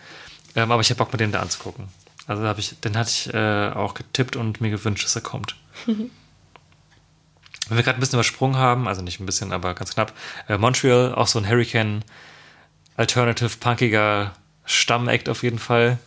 [0.56, 1.88] Ähm, aber ich habe Bock, mit dem da anzugucken.
[2.26, 5.56] Also ich, den hatte ich äh, auch getippt und mir gewünscht, dass er kommt.
[7.68, 10.12] Wenn wir gerade ein bisschen übersprungen haben, also nicht ein bisschen, aber ganz knapp,
[10.48, 12.02] äh, Montreal, auch so ein Hurricane
[12.96, 14.32] Alternative, punkiger
[14.64, 15.98] Stammact auf jeden Fall.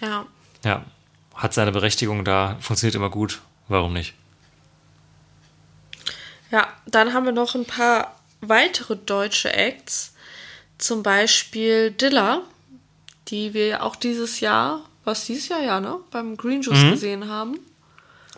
[0.00, 0.26] Ja.
[0.64, 0.84] Ja,
[1.34, 3.40] hat seine Berechtigung da, funktioniert immer gut.
[3.68, 4.14] Warum nicht?
[6.50, 10.14] Ja, dann haben wir noch ein paar weitere deutsche Acts.
[10.78, 12.42] Zum Beispiel Dilla,
[13.28, 15.98] die wir auch dieses Jahr, was dieses Jahr ja, ne?
[16.10, 17.58] Beim Green Juice gesehen haben.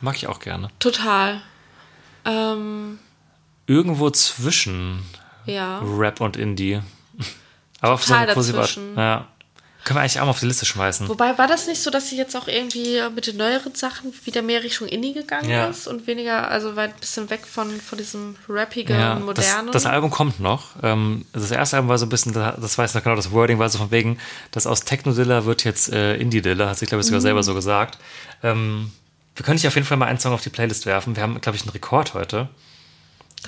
[0.00, 0.68] Mag ich auch gerne.
[0.80, 1.40] Total.
[2.24, 2.99] Ähm,
[3.66, 5.03] Irgendwo zwischen
[5.47, 5.81] ja.
[5.85, 6.81] Rap und Indie.
[7.81, 8.97] Aber auf so eine, war, dazwischen.
[8.97, 9.27] ja.
[9.85, 11.09] Können wir eigentlich auch mal auf die Liste schmeißen.
[11.09, 14.40] Wobei, war das nicht so, dass sie jetzt auch irgendwie mit den neueren Sachen wieder
[14.40, 15.66] mehr Richtung Indie gegangen Ja.
[15.66, 19.73] ist und weniger, also weit ein bisschen weg von, von diesem rappigen, Ja, das, modernen?
[19.73, 20.69] das Album kommt noch.
[20.85, 23.59] Ähm, das erste Album war so ein bisschen, das weiß ich noch genau, das Wording
[23.59, 24.19] war so von wegen,
[24.53, 27.99] dass aus Techno-Dilla wird jetzt äh, Indie-Dilla, hat sie, glaube ich, sogar selber so gesagt.
[28.44, 28.93] Ähm,
[29.36, 31.16] wir können dich auf jeden Fall mal einen Song auf die Playlist werfen.
[31.16, 32.48] Wir haben, glaube ich, einen Rekord heute.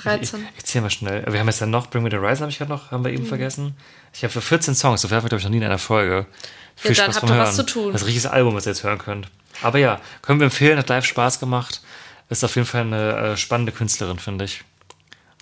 [0.02, 0.40] 13.
[0.40, 1.24] Ich, ich zähle mal schnell.
[1.28, 3.12] Wir haben jetzt ja noch Bring Me the Horizon, habe ich gerade noch, haben wir
[3.12, 3.76] eben vergessen.
[4.12, 5.78] Ich habe für 14 Songs, so viel haben wir, glaube ich, noch nie in einer
[5.78, 6.26] Folge.
[6.76, 7.54] Viel dann Spaß beim ihr was Hören.
[7.56, 7.92] zu tun.
[7.92, 9.28] Das ist ein richtiges Album, was ihr jetzt hören könnt.
[9.62, 11.80] Aber ja, können wir empfehlen, hat live Spaß gemacht.
[12.28, 14.64] Ist auf jeden Fall eine äh, spannende Künstlerin, finde ich.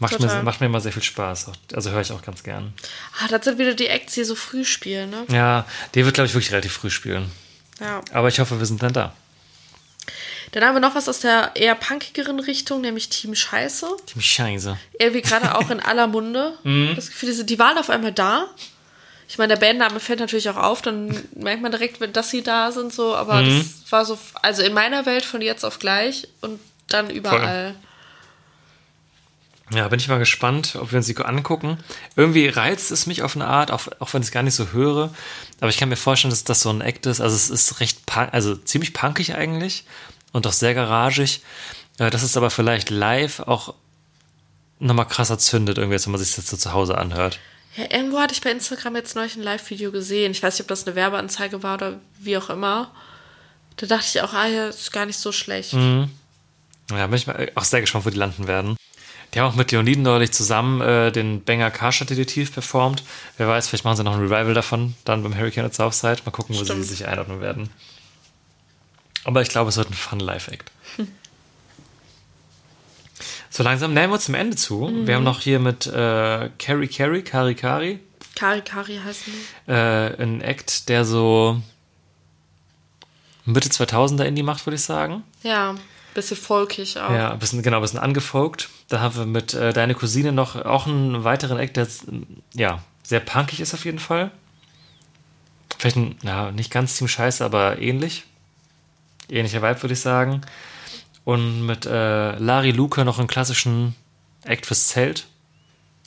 [0.01, 1.53] Macht mir, macht mir immer sehr viel Spaß.
[1.75, 2.75] Also höre ich auch ganz gern.
[3.21, 5.25] Ah, das sind wieder die Acts, die so früh spielen, ne?
[5.29, 5.65] Ja,
[5.95, 7.31] der wird, glaube ich, wirklich relativ früh spielen.
[7.81, 8.01] Ja.
[8.13, 9.15] Aber ich hoffe, wir sind dann da.
[10.53, 13.87] Dann haben wir noch was aus der eher punkigeren Richtung, nämlich Team Scheiße.
[14.07, 14.77] Team Scheiße.
[14.99, 16.59] Irgendwie gerade auch in aller Munde.
[16.65, 16.93] Mhm.
[16.97, 18.47] Das Gefühl, die waren auf einmal da.
[19.29, 22.43] Ich meine, der Bandname fällt natürlich auch auf, dann merkt man direkt, wenn- dass sie
[22.43, 23.59] da sind, so, aber Mhm.
[23.83, 27.75] das war so, also in meiner Welt von jetzt auf gleich und dann überall.
[29.75, 31.79] Ja, bin ich mal gespannt, ob wir uns die angucken.
[32.17, 34.69] Irgendwie reizt es mich auf eine Art, auch, auch wenn ich es gar nicht so
[34.73, 35.15] höre.
[35.61, 37.21] Aber ich kann mir vorstellen, dass das so ein Act ist.
[37.21, 39.85] Also es ist recht, punk, also ziemlich punkig eigentlich
[40.33, 41.41] und auch sehr garagig.
[41.99, 43.75] Äh, Das ist aber vielleicht live auch
[44.79, 47.39] nochmal krasser zündet, irgendwie, als wenn man sich das jetzt so zu Hause anhört.
[47.77, 50.33] Ja, irgendwo hatte ich bei Instagram jetzt neulich ein Live-Video gesehen.
[50.33, 52.91] Ich weiß nicht, ob das eine Werbeanzeige war oder wie auch immer.
[53.77, 55.73] Da dachte ich auch, ah ja, ist gar nicht so schlecht.
[55.73, 56.11] Mhm.
[56.91, 58.77] Ja, bin ich mal auch sehr gespannt, wo die landen werden.
[59.35, 63.03] Die haben auch mit Leoniden neulich zusammen äh, den Banger Karstadt Detektiv performt.
[63.39, 66.19] Wer weiß, vielleicht machen sie noch ein Revival davon, dann beim Hurricane at Southside.
[66.25, 66.83] Mal gucken, wo Stimmt.
[66.85, 67.71] sie sich einordnen werden.
[69.25, 70.71] Aber ich glaube, es wird ein Fun Live-Act.
[73.51, 74.91] So langsam nähern wir uns zum Ende zu.
[75.07, 78.01] Wir haben noch hier mit äh, Carrie Carrie, Kari Kari,
[78.35, 79.33] Kari Kari heißen
[79.67, 79.71] die.
[79.71, 79.75] äh,
[80.17, 81.61] einen Act, der so
[83.45, 85.23] Mitte 2000er Indie macht, würde ich sagen.
[85.43, 85.75] Ja,
[86.15, 87.11] bisschen folkig auch.
[87.11, 88.71] Ja, ein bisschen, genau, ein bisschen angefolgt.
[88.93, 91.89] Da haben wir mit äh, deine Cousine noch auch einen weiteren Act, der
[92.53, 94.31] ja, sehr punkig ist auf jeden Fall.
[95.79, 98.25] Vielleicht ein, ja, nicht ganz Team Scheiße, aber ähnlich.
[99.31, 100.43] Ähnlicher Vibe, würde ich sagen.
[101.25, 103.95] Und mit äh, Lari Luke noch einen klassischen
[104.45, 105.27] Act fürs Zelt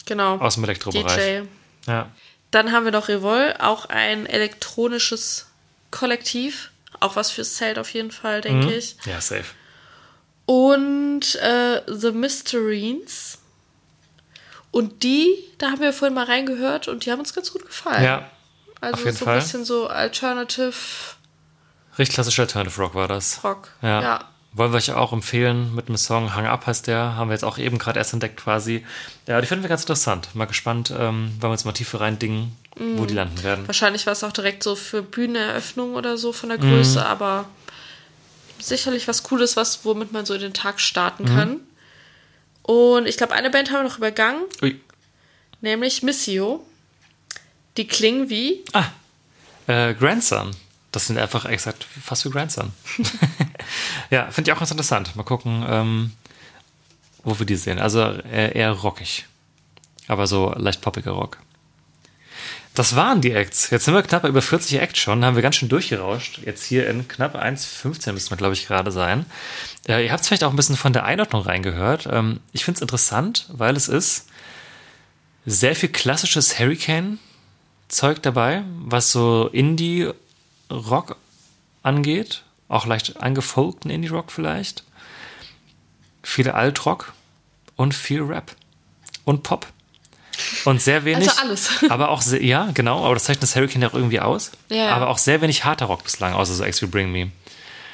[0.06, 0.38] Genau.
[0.38, 1.16] aus dem Elektrobereich.
[1.16, 1.90] DJ.
[1.90, 2.12] Ja.
[2.52, 5.48] Dann haben wir noch Revol, auch ein elektronisches
[5.90, 6.70] Kollektiv.
[7.00, 8.96] Auch was fürs Zelt auf jeden Fall, denke ich.
[9.08, 9.46] ja, safe.
[10.46, 13.40] Und äh, The Mysterines.
[14.72, 18.04] Und die, da haben wir vorhin mal reingehört und die haben uns ganz gut gefallen.
[18.04, 18.30] Ja,
[18.82, 19.36] also auf jeden so Fall.
[19.38, 20.74] ein bisschen so Alternative
[21.98, 23.42] richtig klassischer Alternative Rock war das.
[23.44, 23.70] Rock.
[23.82, 24.02] Ja.
[24.02, 24.24] ja.
[24.52, 27.16] Wollen wir euch auch empfehlen mit dem Song Hang Up heißt der.
[27.16, 28.86] Haben wir jetzt auch eben gerade erst entdeckt quasi.
[29.28, 30.30] Ja, die finden wir ganz interessant.
[30.34, 33.08] Mal gespannt, ähm, wollen wir uns mal tiefer rein dingen, wo Mhm.
[33.08, 33.68] die landen werden.
[33.68, 36.70] Wahrscheinlich war es auch direkt so für Bühneneröffnung oder so von der Mhm.
[36.70, 37.46] Größe, aber
[38.60, 41.28] sicherlich was Cooles, was, womit man so den Tag starten Mhm.
[41.36, 41.60] kann.
[42.64, 44.80] Und ich glaube, eine Band haben wir noch übergangen, Ui.
[45.62, 46.66] nämlich Missio.
[47.78, 48.86] Die klingen wie Ah,
[49.68, 50.52] äh, Grandson.
[50.92, 52.72] Das sind einfach exakt fast wie Grandson.
[54.10, 55.14] ja, finde ich auch ganz interessant.
[55.18, 56.12] Mal gucken, ähm,
[57.24, 57.80] wo wir die sehen.
[57.80, 59.26] Also eher, eher rockig.
[60.08, 61.38] Aber so leicht poppiger Rock.
[62.76, 63.70] Das waren die Acts.
[63.70, 65.24] Jetzt sind wir knapp über 40 Acts schon.
[65.24, 66.40] Haben wir ganz schön durchgerauscht.
[66.46, 69.26] Jetzt hier in knapp 1,15 müssen wir, glaube ich, gerade sein.
[69.88, 72.06] Äh, ihr habt es vielleicht auch ein bisschen von der Einordnung reingehört.
[72.12, 74.28] Ähm, ich finde es interessant, weil es ist
[75.46, 81.16] sehr viel klassisches Hurricane-Zeug dabei, was so Indie-Rock
[81.82, 82.44] angeht.
[82.68, 84.84] Auch leicht angefolgten Indie-Rock vielleicht.
[86.24, 87.14] Viel Alt-Rock
[87.78, 88.54] und viel Rap.
[89.24, 89.68] Und Pop.
[90.66, 91.30] Und sehr wenig.
[91.30, 91.70] Also alles.
[91.90, 94.52] aber auch sehr, ja, genau, aber das zeichnet das Hurricane ja auch irgendwie aus.
[94.70, 94.96] Ja.
[94.96, 97.32] Aber auch sehr wenig harter Rock bislang, außer so X We Bring Me.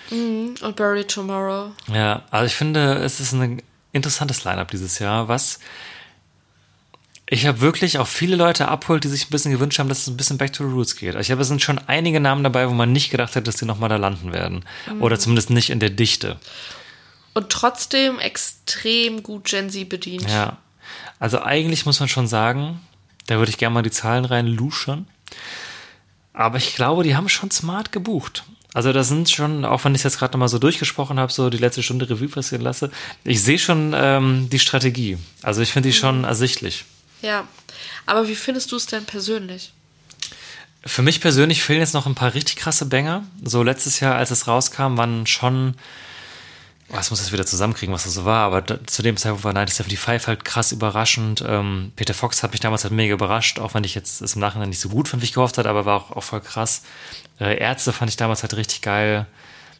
[0.09, 1.71] und Bury Tomorrow.
[1.93, 3.61] Ja, also ich finde, es ist ein
[3.93, 5.59] interessantes Line-Up dieses Jahr, was
[7.33, 10.07] ich habe wirklich auch viele Leute abholt, die sich ein bisschen gewünscht haben, dass es
[10.07, 11.15] ein bisschen back to the roots geht.
[11.15, 13.63] Ich habe, es sind schon einige Namen dabei, wo man nicht gedacht hätte, dass die
[13.63, 14.65] nochmal da landen werden.
[14.99, 16.37] Oder zumindest nicht in der Dichte.
[17.33, 20.29] Und trotzdem extrem gut Gen Z bedient.
[20.29, 20.57] Ja.
[21.21, 22.81] Also eigentlich muss man schon sagen,
[23.27, 25.07] da würde ich gerne mal die Zahlen rein luschern.
[26.33, 28.43] Aber ich glaube, die haben schon smart gebucht.
[28.73, 31.59] Also da sind schon, auch wenn ich jetzt gerade nochmal so durchgesprochen habe, so die
[31.59, 32.89] letzte Stunde Revue passieren lasse,
[33.23, 35.19] ich sehe schon ähm, die Strategie.
[35.43, 36.85] Also ich finde die schon ersichtlich.
[37.21, 37.47] Ja.
[38.07, 39.73] Aber wie findest du es denn persönlich?
[40.83, 43.25] Für mich persönlich fehlen jetzt noch ein paar richtig krasse Banger.
[43.43, 45.75] So letztes Jahr, als es rauskam, waren schon
[46.91, 49.51] was muss das wieder zusammenkriegen, was das so war, aber da, zu dem Zeitpunkt war
[49.51, 51.43] 1975 halt krass überraschend.
[51.47, 54.41] Ähm, Peter Fox hat mich damals halt mega überrascht, auch wenn ich jetzt es im
[54.41, 56.83] Nachhinein nicht so gut fand, wie ich gehofft hatte, aber war auch, auch voll krass.
[57.39, 59.25] Äh, Ärzte fand ich damals halt richtig geil.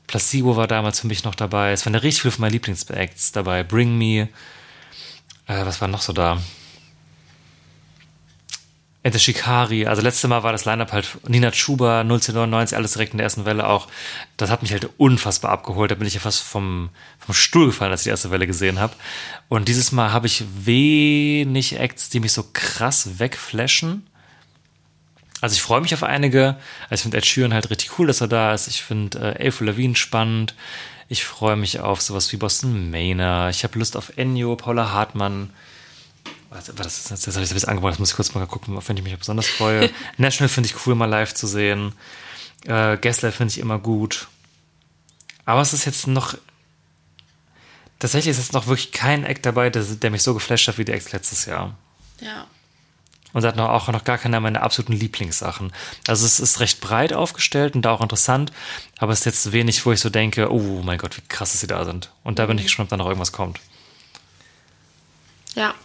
[0.08, 1.72] Placebo war damals für mich noch dabei.
[1.72, 3.64] Es waren ja richtig viele von meinen Lieblingsacts dabei.
[3.64, 4.30] Bring Me.
[5.48, 6.38] Äh, was war noch so da?
[9.04, 13.18] Ente Shikari, also letztes Mal war das Line-Up halt Nina Chuba, 099, alles direkt in
[13.18, 13.88] der ersten Welle auch.
[14.38, 15.90] Das hat mich halt unfassbar abgeholt.
[15.90, 18.80] Da bin ich ja fast vom, vom Stuhl gefallen, als ich die erste Welle gesehen
[18.80, 18.94] habe.
[19.50, 24.06] Und dieses Mal habe ich wenig Acts, die mich so krass wegflashen.
[25.42, 26.58] Also ich freue mich auf einige.
[26.84, 28.68] Also ich finde Ed Sheeran halt richtig cool, dass er da ist.
[28.68, 30.54] Ich finde äh, Avril Lavigne spannend.
[31.10, 33.56] Ich freue mich auf sowas wie Boston Maynard.
[33.56, 35.50] Ich habe Lust auf Ennio, Paula Hartmann.
[36.52, 38.76] Was, das, das, das habe ich ein bisschen angebracht, das muss ich kurz mal gucken,
[38.76, 39.90] auf wen ich mich besonders freue.
[40.18, 41.94] National finde ich cool, mal live zu sehen.
[42.66, 44.28] Äh, Gessler finde ich immer gut.
[45.46, 46.36] Aber es ist jetzt noch.
[48.00, 50.84] Tatsächlich ist jetzt noch wirklich kein Act dabei, der, der mich so geflasht hat wie
[50.84, 51.78] die Acts letztes Jahr.
[52.20, 52.48] Ja.
[53.32, 55.72] Und er hat noch, auch noch gar keine meiner absoluten Lieblingssachen.
[56.08, 58.52] Also es ist recht breit aufgestellt und da auch interessant,
[58.98, 61.62] aber es ist jetzt wenig, wo ich so denke, oh mein Gott, wie krass, dass
[61.62, 62.12] sie da sind.
[62.24, 63.62] Und da bin ich gespannt, ob da noch irgendwas kommt.
[65.56, 65.76] Ja,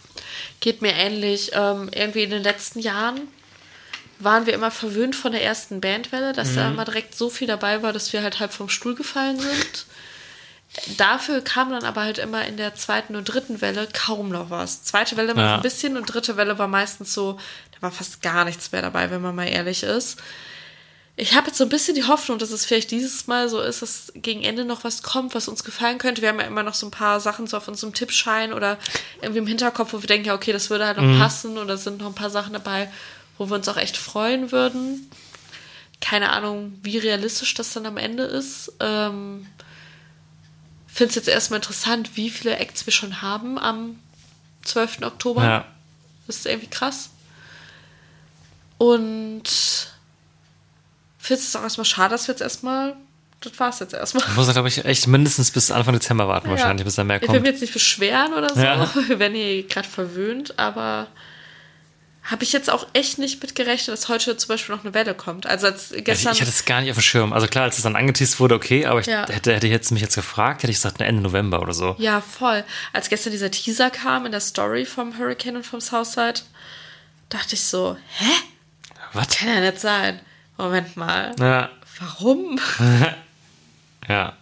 [0.59, 1.51] geht mir ähnlich.
[1.53, 3.21] Ähm, irgendwie in den letzten Jahren
[4.19, 7.83] waren wir immer verwöhnt von der ersten Bandwelle, dass da immer direkt so viel dabei
[7.83, 9.85] war, dass wir halt halb vom Stuhl gefallen sind.
[10.97, 14.83] Dafür kam dann aber halt immer in der zweiten und dritten Welle kaum noch was.
[14.83, 15.55] Zweite Welle mal Ja.
[15.55, 17.39] ein bisschen und dritte Welle war meistens so,
[17.73, 20.17] da war fast gar nichts mehr dabei, wenn man mal ehrlich ist.
[21.19, 23.81] Ich habe jetzt so ein bisschen die Hoffnung, dass es vielleicht dieses Mal so ist,
[23.81, 26.21] dass gegen Ende noch was kommt, was uns gefallen könnte.
[26.21, 28.77] Wir haben ja immer noch so ein paar Sachen so auf unserem Tippschein oder
[29.19, 31.97] irgendwie im Hinterkopf, wo wir denken, ja, okay, das würde halt noch passen oder sind
[31.97, 32.87] noch ein paar Sachen dabei,
[33.39, 35.09] wo wir uns auch echt freuen würden.
[36.01, 38.73] Keine Ahnung, wie realistisch das dann am Ende ist.
[38.79, 39.47] Ähm,
[40.85, 43.97] Finde es jetzt erstmal interessant, wie viele Acts wir schon haben am
[44.65, 45.01] 12.
[45.01, 45.43] Oktober.
[45.43, 45.65] Ja.
[46.27, 47.09] Das ist irgendwie krass.
[48.77, 49.43] Und
[51.27, 52.95] finde es auch erstmal schade, dass wir jetzt erstmal.
[53.41, 54.23] Das war es jetzt erstmal.
[54.35, 56.85] Muss er, glaube ich, echt mindestens bis Anfang Dezember warten, wahrscheinlich, Ja.
[56.85, 57.41] bis da mehr Ich will kommt.
[57.41, 58.89] mich jetzt nicht beschweren oder so, Ja.
[59.07, 61.07] wir werden hier gerade verwöhnt, aber
[62.23, 65.13] habe ich jetzt auch echt nicht mit gerechnet, dass heute zum Beispiel noch eine Welle
[65.13, 65.45] kommt.
[65.45, 66.33] Also als gestern.
[66.33, 67.31] ich hatte es gar nicht auf dem Schirm.
[67.31, 69.25] Also klar, als es dann angeteased wurde, okay, aber ich Ja.
[69.29, 71.95] hätte, hätte ich jetzt mich jetzt gefragt, hätte ich gesagt, Ende November oder so.
[71.99, 72.63] ja, voll.
[72.91, 76.41] Als gestern dieser Teaser kam in der Story vom Hurricane und vom Southside,
[77.29, 78.25] dachte ich so, hä?
[79.13, 79.29] Was?
[79.29, 80.19] Kann ja nicht sein.
[80.57, 81.35] Moment mal.
[81.39, 81.69] Ja,
[81.99, 82.59] Warum?
[84.07, 84.33] ja.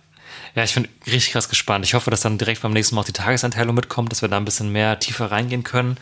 [0.56, 1.84] Ja, ich bin richtig krass gespannt.
[1.86, 4.38] Ich hoffe, dass dann direkt beim nächsten Mal auch die Tageseinteilung mitkommt, dass wir da
[4.38, 5.98] ein bisschen mehr tiefer reingehen können.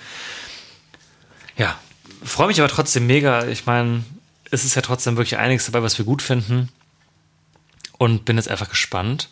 [1.57, 1.75] Ja,
[2.23, 3.47] freue mich aber trotzdem mega.
[3.47, 4.03] Ich meine,
[4.51, 6.69] es ist ja trotzdem wirklich einiges dabei, was wir gut finden.
[7.97, 9.29] Und bin jetzt einfach gespannt.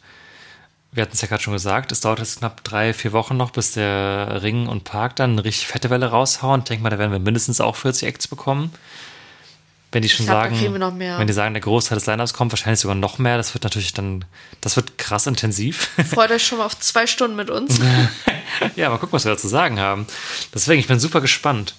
[0.91, 3.52] Wir hatten es ja gerade schon gesagt, es dauert jetzt knapp drei, vier Wochen noch,
[3.52, 6.62] bis der Ring und Park dann eine richtig fette Welle raushauen.
[6.62, 8.74] Ich denke mal, da werden wir mindestens auch 40 Acts bekommen.
[9.92, 12.96] Wenn die schon glaub, sagen, wenn die sagen, der Großteil des Lineups kommt, wahrscheinlich sogar
[12.96, 13.36] noch mehr.
[13.36, 14.24] Das wird natürlich dann,
[14.62, 15.90] das wird krass intensiv.
[16.10, 17.80] Freut euch schon mal auf zwei Stunden mit uns.
[18.78, 20.08] ja, mal gucken, was wir dazu sagen haben.
[20.54, 21.76] Deswegen, ich bin super gespannt.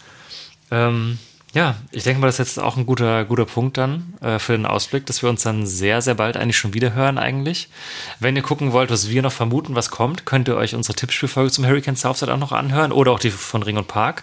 [0.70, 1.18] Ähm,
[1.54, 4.52] ja, ich denke mal, das ist jetzt auch ein guter, guter Punkt dann äh, für
[4.52, 7.68] den Ausblick, dass wir uns dann sehr, sehr bald eigentlich schon wieder hören eigentlich.
[8.20, 11.50] Wenn ihr gucken wollt, was wir noch vermuten, was kommt, könnt ihr euch unsere Tippspielfolge
[11.50, 14.22] zum Hurricane Southside auch noch anhören oder auch die von Ring und Park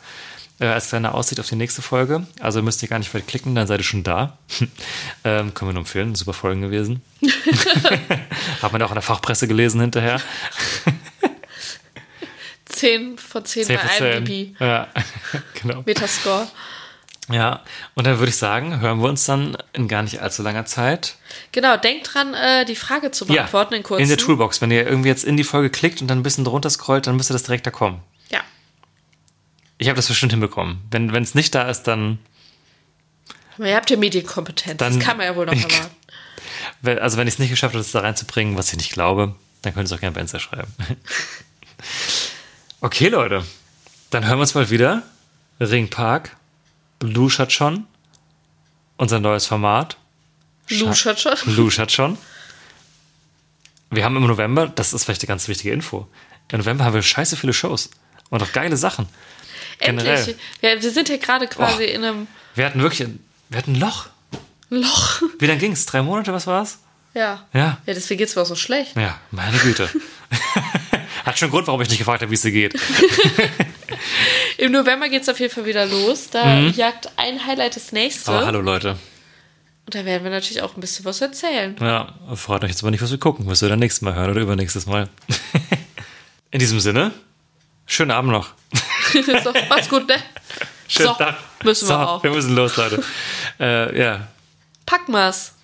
[0.59, 2.25] äh, als kleine Aussicht auf die nächste Folge.
[2.39, 4.37] Also müsst ihr gar nicht weit klicken, dann seid ihr schon da.
[5.23, 7.01] ähm, können wir nur empfehlen, super Folgen gewesen.
[8.61, 10.21] Hat man auch in der Fachpresse gelesen hinterher.
[12.65, 14.57] 10 von 10 Safe bei to IMDb.
[14.57, 14.65] say.
[14.65, 14.87] Ja,
[15.61, 15.83] genau.
[15.85, 16.47] Metascore.
[17.31, 17.61] Ja,
[17.93, 21.15] und dann würde ich sagen, hören wir uns dann in gar nicht allzu langer Zeit.
[21.51, 24.01] Genau, denkt dran, äh, die Frage zu beantworten in kurzen.
[24.01, 24.61] in der Toolbox.
[24.61, 27.15] Wenn ihr irgendwie jetzt in die Folge klickt und dann ein bisschen drunter scrollt, dann
[27.17, 28.01] müsste das direkt da kommen.
[29.79, 30.81] Ich habe das bestimmt hinbekommen.
[30.91, 32.19] Wenn es nicht da ist, dann,
[33.57, 34.77] ihr habt ja Medienkompetenz.
[34.77, 36.99] Dann- das kann man ja wohl noch erwarten.
[37.01, 39.73] also wenn ich es nicht geschafft habe, das da reinzubringen, was ich nicht glaube, dann
[39.73, 40.71] könnt ihr es auch gerne bei Insta schreiben.
[42.81, 43.43] okay, Leute.
[44.09, 45.03] Dann hören wir uns bald wieder.
[45.59, 46.35] Ringpark,
[46.99, 47.85] Blue hat schon.
[48.97, 49.97] Unser neues Format.
[50.69, 51.33] Luschert schon.
[51.45, 52.17] Lou hat schon.
[53.91, 56.07] Wir haben im November, das ist vielleicht eine ganz wichtige Info.
[56.51, 57.89] Im November haben wir scheiße viele Shows.
[58.29, 59.07] Und auch geile Sachen.
[59.79, 60.17] Generell.
[60.17, 60.35] Endlich.
[60.61, 61.87] Ja, wir sind hier gerade quasi Oh.
[61.95, 63.19] in einem Wir hatten wirklich, ein-
[63.49, 64.07] wir hatten ein Loch.
[64.69, 65.21] Loch.
[65.39, 65.85] Wie lange ging es?
[65.85, 66.79] Drei Monate, was war's?
[67.13, 67.45] Ja.
[67.53, 67.77] Ja.
[67.85, 68.95] Ja, deswegen geht's mir auch so schlecht.
[68.95, 69.89] Ja, meine Güte.
[71.25, 72.79] Hat schon einen Grund, warum ich nicht gefragt habe, wie es dir geht.
[74.57, 76.29] Im November geht's auf jeden Fall wieder los.
[76.29, 78.31] Da jagt ein Highlight das nächste.
[78.31, 78.37] Mhm.
[78.37, 78.97] Aber hallo Leute.
[79.85, 81.75] Und da werden wir natürlich auch ein bisschen was erzählen.
[81.81, 84.29] Ja, freut euch jetzt aber nicht, was wir gucken, was wir dann nächstes Mal hören
[84.31, 85.09] oder übernächstes Mal.
[86.51, 87.11] In diesem Sinne,
[87.87, 88.49] schönen Abend noch.
[89.43, 90.15] so, macht's gut, ne?
[90.87, 91.35] Schönen So, Tag.
[91.63, 92.23] müssen wir so, auch.
[92.23, 93.03] Wir müssen los, Leute.
[93.59, 94.27] äh, ja,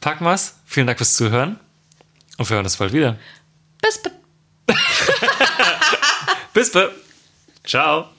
[0.02, 0.56] packen wir's.
[0.66, 1.60] Vielen Dank fürs Zuhören.
[2.38, 3.18] Und wir hören uns bald wieder.
[3.82, 4.02] Bis,
[6.54, 6.72] Bis.
[7.66, 8.10] Ciao.